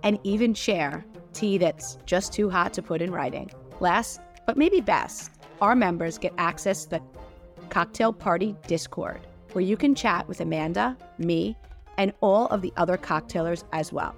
and 0.04 0.20
even 0.24 0.54
share 0.54 1.04
tea 1.34 1.58
that's 1.58 1.98
just 2.06 2.32
too 2.32 2.50
hot 2.50 2.74
to 2.74 2.82
put 2.82 3.02
in 3.02 3.12
writing. 3.12 3.50
Last, 3.80 4.22
but 4.46 4.58
maybe 4.58 4.82
best, 4.82 5.32
our 5.62 5.76
members 5.76 6.18
get 6.18 6.34
access 6.38 6.84
to 6.86 6.90
the 6.92 7.02
Cocktail 7.70 8.14
Party 8.14 8.56
Discord, 8.68 9.22
where 9.54 9.64
you 9.64 9.78
can 9.78 9.96
chat 9.96 10.28
with 10.28 10.42
Amanda, 10.42 10.98
me, 11.18 11.58
and 11.98 12.14
all 12.22 12.48
of 12.48 12.62
the 12.62 12.74
other 12.78 12.98
cocktailers 12.98 13.64
as 13.72 13.92
well. 13.92 14.16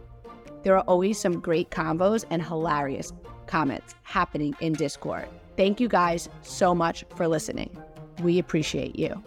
There 0.64 0.76
are 0.76 0.84
always 0.88 1.20
some 1.20 1.40
great 1.40 1.70
combos 1.70 2.26
and 2.30 2.42
hilarious 2.42 3.14
comments 3.46 3.96
happening 4.04 4.56
in 4.60 4.74
Discord. 4.74 5.28
Thank 5.56 5.80
you 5.80 5.88
guys 5.88 6.30
so 6.42 6.76
much 6.76 7.06
for 7.16 7.28
listening. 7.28 7.76
We 8.22 8.40
appreciate 8.40 8.98
you. 8.98 9.24